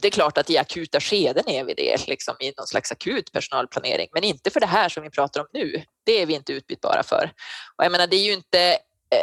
det 0.00 0.08
är 0.08 0.10
klart 0.10 0.38
att 0.38 0.50
i 0.50 0.58
akuta 0.58 1.00
skeden 1.00 1.48
är 1.48 1.64
vi 1.64 1.74
det, 1.74 2.06
liksom 2.08 2.34
i 2.40 2.52
någon 2.56 2.66
slags 2.66 2.92
akut 2.92 3.32
personalplanering, 3.32 4.08
men 4.12 4.24
inte 4.24 4.50
för 4.50 4.60
det 4.60 4.66
här 4.66 4.88
som 4.88 5.02
vi 5.02 5.10
pratar 5.10 5.40
om 5.40 5.46
nu. 5.52 5.82
Det 6.06 6.22
är 6.22 6.26
vi 6.26 6.34
inte 6.34 6.52
utbytbara 6.52 7.02
för. 7.02 7.30
Och 7.78 7.84
jag 7.84 7.92
menar, 7.92 8.06
det 8.06 8.16
är 8.16 8.24
ju 8.24 8.32
inte, 8.32 8.78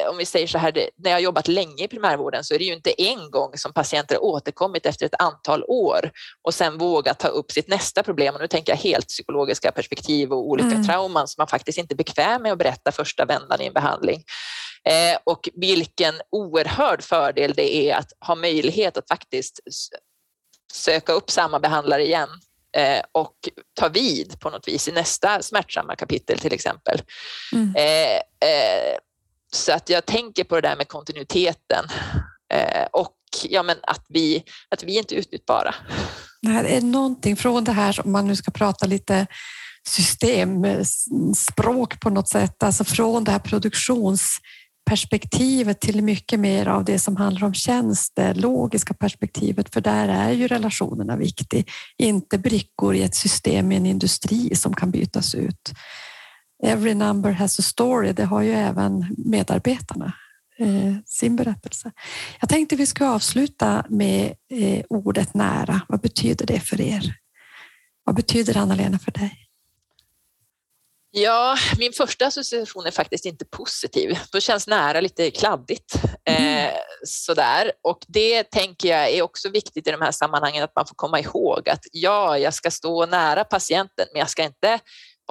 om 0.10 0.18
vi 0.18 0.26
säger 0.26 0.48
så 0.48 0.58
här, 0.58 0.72
när 0.96 1.12
jag 1.12 1.18
har 1.18 1.22
jobbat 1.22 1.48
länge 1.48 1.84
i 1.84 1.88
primärvården 1.88 2.44
så 2.44 2.54
är 2.54 2.60
det 2.60 2.66
ju 2.66 2.74
inte 2.74 3.02
en 3.02 3.32
gång 3.32 3.58
som 3.58 3.74
patienter 3.74 4.16
har 4.16 4.24
återkommit 4.24 4.86
efter 4.86 5.06
ett 5.06 5.22
antal 5.22 5.64
år 5.68 6.12
och 6.42 6.54
sen 6.54 6.78
vågat 6.78 7.20
ta 7.20 7.28
upp 7.28 7.52
sitt 7.52 7.68
nästa 7.68 8.04
problem. 8.04 8.36
Och 8.36 8.42
nu 8.42 8.48
tänker 8.48 8.72
jag 8.72 8.78
helt 8.78 9.08
psykologiska 9.08 9.72
perspektiv 9.72 10.32
och 10.32 10.50
olika 10.50 10.68
Mm. 10.68 10.88
trauman 10.88 11.28
som 11.28 11.42
man 11.42 11.48
faktiskt 11.48 11.78
inte 11.78 11.94
är 11.94 11.96
bekväm 11.96 12.42
med 12.42 12.52
att 12.52 12.58
berätta 12.58 12.92
första 12.92 13.26
vändan 13.26 13.62
i 13.62 13.68
en 13.68 13.74
behandling. 13.74 14.24
Eh, 14.84 15.18
och 15.24 15.50
vilken 15.54 16.14
oerhörd 16.30 17.04
fördel 17.04 17.54
det 17.56 17.76
är 17.76 17.96
att 17.96 18.12
ha 18.28 18.36
möjlighet 18.36 18.98
att 18.98 19.08
faktiskt 19.08 19.60
söka 20.74 21.14
upp 21.14 21.32
samma 21.32 21.60
behandlare 21.60 22.06
igen 22.06 22.30
eh, 22.78 23.02
och 23.12 23.36
ta 23.80 23.88
vid 23.90 24.40
på 24.40 24.50
något 24.50 24.68
vis 24.68 24.88
i 24.88 24.92
nästa 24.92 25.42
smärtsamma 25.42 25.96
kapitel 25.96 26.40
till 26.40 26.54
exempel. 26.54 27.02
Mm. 27.54 27.76
Eh, 27.76 28.16
eh, 28.50 28.98
så 29.56 29.72
att 29.72 29.90
jag 29.90 30.06
tänker 30.06 30.44
på 30.44 30.56
det 30.56 30.62
där 30.62 30.76
med 30.76 30.88
kontinuiteten 30.88 31.86
eh, 32.54 32.86
och 32.92 33.16
ja, 33.50 33.64
men 33.64 33.78
att, 33.84 34.06
vi, 34.10 34.44
att 34.70 34.84
vi 34.84 34.98
inte 34.98 35.16
är 35.16 35.20
utbytbara. 35.20 35.76
Det 36.42 36.62
det 36.62 36.78
är 36.78 36.82
någonting 36.82 37.36
från 37.36 37.64
det 37.64 37.72
här, 37.72 38.06
om 38.06 38.12
man 38.12 38.28
nu 38.28 38.36
ska 38.36 38.52
prata 38.52 38.86
lite 38.86 39.28
systemspråk 39.88 41.94
eh, 41.94 42.00
på 42.00 42.10
något 42.10 42.30
sätt, 42.30 42.64
alltså 42.64 42.84
från 42.84 43.24
det 43.24 43.32
här 43.32 43.40
produktionsperspektivet 43.40 45.82
till 45.82 46.04
mycket 46.04 46.40
mer 46.40 46.68
av 46.68 46.86
det 46.86 47.00
som 47.00 47.18
handlar 47.18 47.48
om 47.48 47.54
tjänst, 47.54 48.12
det 48.16 48.34
logiska 48.34 48.94
perspektivet, 48.94 49.74
för 49.74 49.82
där 49.82 50.08
är 50.08 50.32
ju 50.32 50.48
relationerna 50.48 51.16
viktig, 51.16 51.70
inte 51.98 52.38
brickor 52.38 52.96
i 52.96 53.04
ett 53.04 53.16
system 53.16 53.72
i 53.72 53.76
en 53.76 53.86
industri 53.86 54.56
som 54.56 54.74
kan 54.74 54.92
bytas 54.92 55.36
ut. 55.36 55.74
Every 56.64 56.94
number 56.94 57.32
has 57.32 57.60
a 57.60 57.62
story, 57.62 58.14
det 58.14 58.26
har 58.26 58.42
ju 58.42 58.52
även 58.52 59.16
medarbetarna 59.18 60.14
eh, 60.60 60.96
sin 61.06 61.36
berättelse. 61.36 61.92
Jag 62.40 62.50
tänkte 62.50 62.76
vi 62.76 62.86
ska 62.86 63.10
avsluta 63.10 63.86
med 63.90 64.34
eh, 64.52 64.86
ordet 64.90 65.34
nära. 65.34 65.82
Vad 65.88 66.02
betyder 66.02 66.46
det 66.46 66.60
för 66.60 66.82
er? 66.82 67.16
Vad 68.04 68.16
betyder 68.16 68.58
Anna-Lena, 68.58 69.00
för 69.00 69.12
dig? 69.12 69.38
Ja, 71.14 71.58
min 71.78 71.94
första 71.94 72.26
association 72.28 72.86
är 72.86 72.92
faktiskt 72.92 73.26
inte 73.26 73.46
positiv. 73.46 74.18
Då 74.32 74.40
känns 74.40 74.68
nära 74.68 75.02
lite 75.02 75.32
kladdigt. 75.32 75.96
Eh, 76.26 76.74
sådär. 77.06 77.72
Och 77.84 78.00
det 78.08 78.44
tänker 78.44 78.90
jag 78.90 79.10
är 79.10 79.22
också 79.22 79.50
viktigt 79.50 79.88
i 79.88 79.92
de 79.92 80.02
här 80.02 80.12
sammanhangen 80.12 80.64
att 80.64 80.76
man 80.76 80.88
får 80.88 80.96
komma 80.96 81.20
ihåg 81.20 81.70
att 81.70 81.80
ja, 81.92 82.38
jag 82.38 82.54
ska 82.54 82.72
stå 82.72 83.06
nära 83.06 83.44
patienten, 83.44 84.08
men 84.14 84.20
jag 84.20 84.30
ska 84.30 84.44
inte 84.44 84.80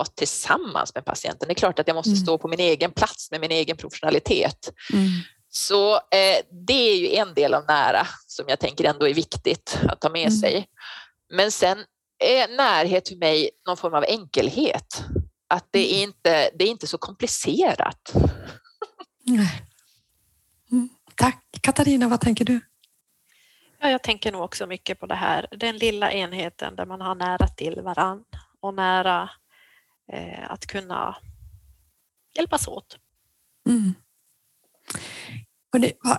vara 0.00 0.08
tillsammans 0.14 0.94
med 0.94 1.04
patienten. 1.04 1.48
Det 1.48 1.52
är 1.52 1.54
klart 1.54 1.78
att 1.78 1.86
jag 1.88 1.94
måste 1.94 2.10
Mm. 2.10 2.22
stå 2.22 2.38
på 2.38 2.48
min 2.48 2.60
egen 2.60 2.92
plats 2.92 3.30
med 3.30 3.40
min 3.40 3.50
egen 3.50 3.76
professionalitet. 3.76 4.70
Mm. 4.92 5.08
Så 5.48 5.94
eh, 5.94 6.38
det 6.66 6.72
är 6.90 6.96
ju 6.96 7.14
en 7.16 7.34
del 7.34 7.54
av 7.54 7.64
nära 7.68 8.06
som 8.26 8.44
jag 8.48 8.58
tänker 8.60 8.84
ändå 8.84 9.08
är 9.08 9.14
viktigt 9.14 9.78
att 9.88 10.00
ta 10.00 10.08
med 10.10 10.26
Mm. 10.26 10.38
sig. 10.40 10.66
Men 11.32 11.52
sen 11.52 11.78
är 12.24 12.56
närhet 12.56 13.08
för 13.08 13.16
mig 13.16 13.50
någon 13.66 13.76
form 13.76 13.94
av 13.94 14.04
enkelhet. 14.08 15.04
Att 15.48 15.68
det 15.70 15.94
är 15.94 16.02
inte, 16.02 16.50
det 16.58 16.64
är 16.64 16.68
inte 16.68 16.86
så 16.86 16.98
komplicerat. 16.98 18.12
Mm. 19.28 19.46
Tack. 21.16 21.44
Katarina, 21.62 22.08
vad 22.08 22.20
tänker 22.20 22.44
du? 22.44 22.60
Ja, 23.80 23.90
jag 23.90 24.02
tänker 24.02 24.32
nog 24.32 24.42
också 24.42 24.66
mycket 24.66 25.00
på 25.00 25.06
det 25.06 25.14
här, 25.14 25.46
den 25.50 25.76
lilla 25.76 26.12
enheten 26.12 26.76
där 26.76 26.86
man 26.86 27.00
har 27.00 27.14
nära 27.14 27.46
till 27.48 27.80
varann 27.82 28.24
och 28.60 28.74
nära 28.74 29.30
att 30.48 30.66
kunna 30.66 31.16
hjälpas 32.36 32.68
åt. 32.68 32.96
Mm. 33.68 33.94
Hörrni, 35.72 35.92
vad, 36.02 36.18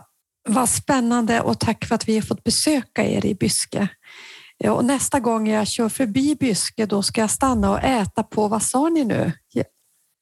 vad 0.50 0.70
spännande 0.70 1.42
och 1.42 1.60
tack 1.60 1.86
för 1.86 1.96
att 1.96 2.08
vi 2.08 2.16
har 2.16 2.22
fått 2.22 2.44
besöka 2.44 3.04
er 3.04 3.26
i 3.26 3.36
Byske. 3.36 3.88
Ja, 4.58 4.72
Och 4.72 4.86
nästa 4.86 5.20
gång 5.20 5.50
jag 5.50 5.68
kör 5.68 5.90
förbi 5.90 6.36
Byske 6.36 6.86
då 6.86 7.04
ska 7.04 7.22
jag 7.22 7.30
stanna 7.32 7.72
och 7.72 7.80
äta 7.84 8.24
på, 8.24 8.48
vad 8.48 8.64
sa 8.64 8.90
ni 8.90 9.04
nu? 9.04 9.32
Gä- 9.56 9.64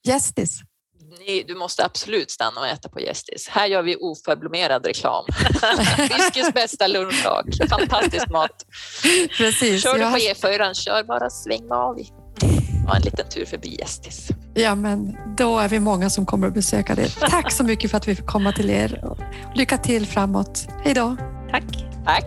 Gästis? 0.07 0.59
Ni, 1.19 1.43
du 1.47 1.55
måste 1.55 1.85
absolut 1.85 2.31
stanna 2.31 2.59
och 2.61 2.67
äta 2.67 2.89
på 2.89 2.99
Gästis. 2.99 3.47
Här 3.47 3.67
gör 3.67 3.81
vi 3.83 3.95
oförblommerad 3.95 4.85
reklam. 4.85 5.25
Fiskens 6.09 6.53
bästa 6.53 6.87
lunchdag. 6.87 7.43
Fantastisk 7.69 8.29
mat. 8.29 8.65
Precis. 9.37 9.83
Kör 9.83 9.93
du 9.93 9.99
på 9.99 10.05
har- 10.05 10.19
E4, 10.19 10.73
kör 10.73 11.03
bara 11.03 11.29
sväng 11.29 11.71
av. 11.71 11.95
Ha 12.89 12.95
en 12.95 13.01
liten 13.01 13.29
tur 13.29 13.45
förbi 13.45 13.77
Gästis. 13.79 14.29
Ja, 14.53 14.75
men 14.75 15.17
då 15.37 15.59
är 15.59 15.69
vi 15.69 15.79
många 15.79 16.09
som 16.09 16.25
kommer 16.25 16.47
att 16.47 16.53
besöka 16.53 16.95
det. 16.95 17.09
Tack 17.09 17.51
så 17.51 17.63
mycket 17.63 17.91
för 17.91 17.97
att 17.97 18.07
vi 18.07 18.15
fick 18.15 18.25
komma 18.25 18.51
till 18.51 18.69
er. 18.69 19.03
Lycka 19.55 19.77
till 19.77 20.05
framåt. 20.05 20.67
Hej 20.83 20.93
då! 20.93 21.17
Tack! 21.51 21.63
Tack! 22.05 22.25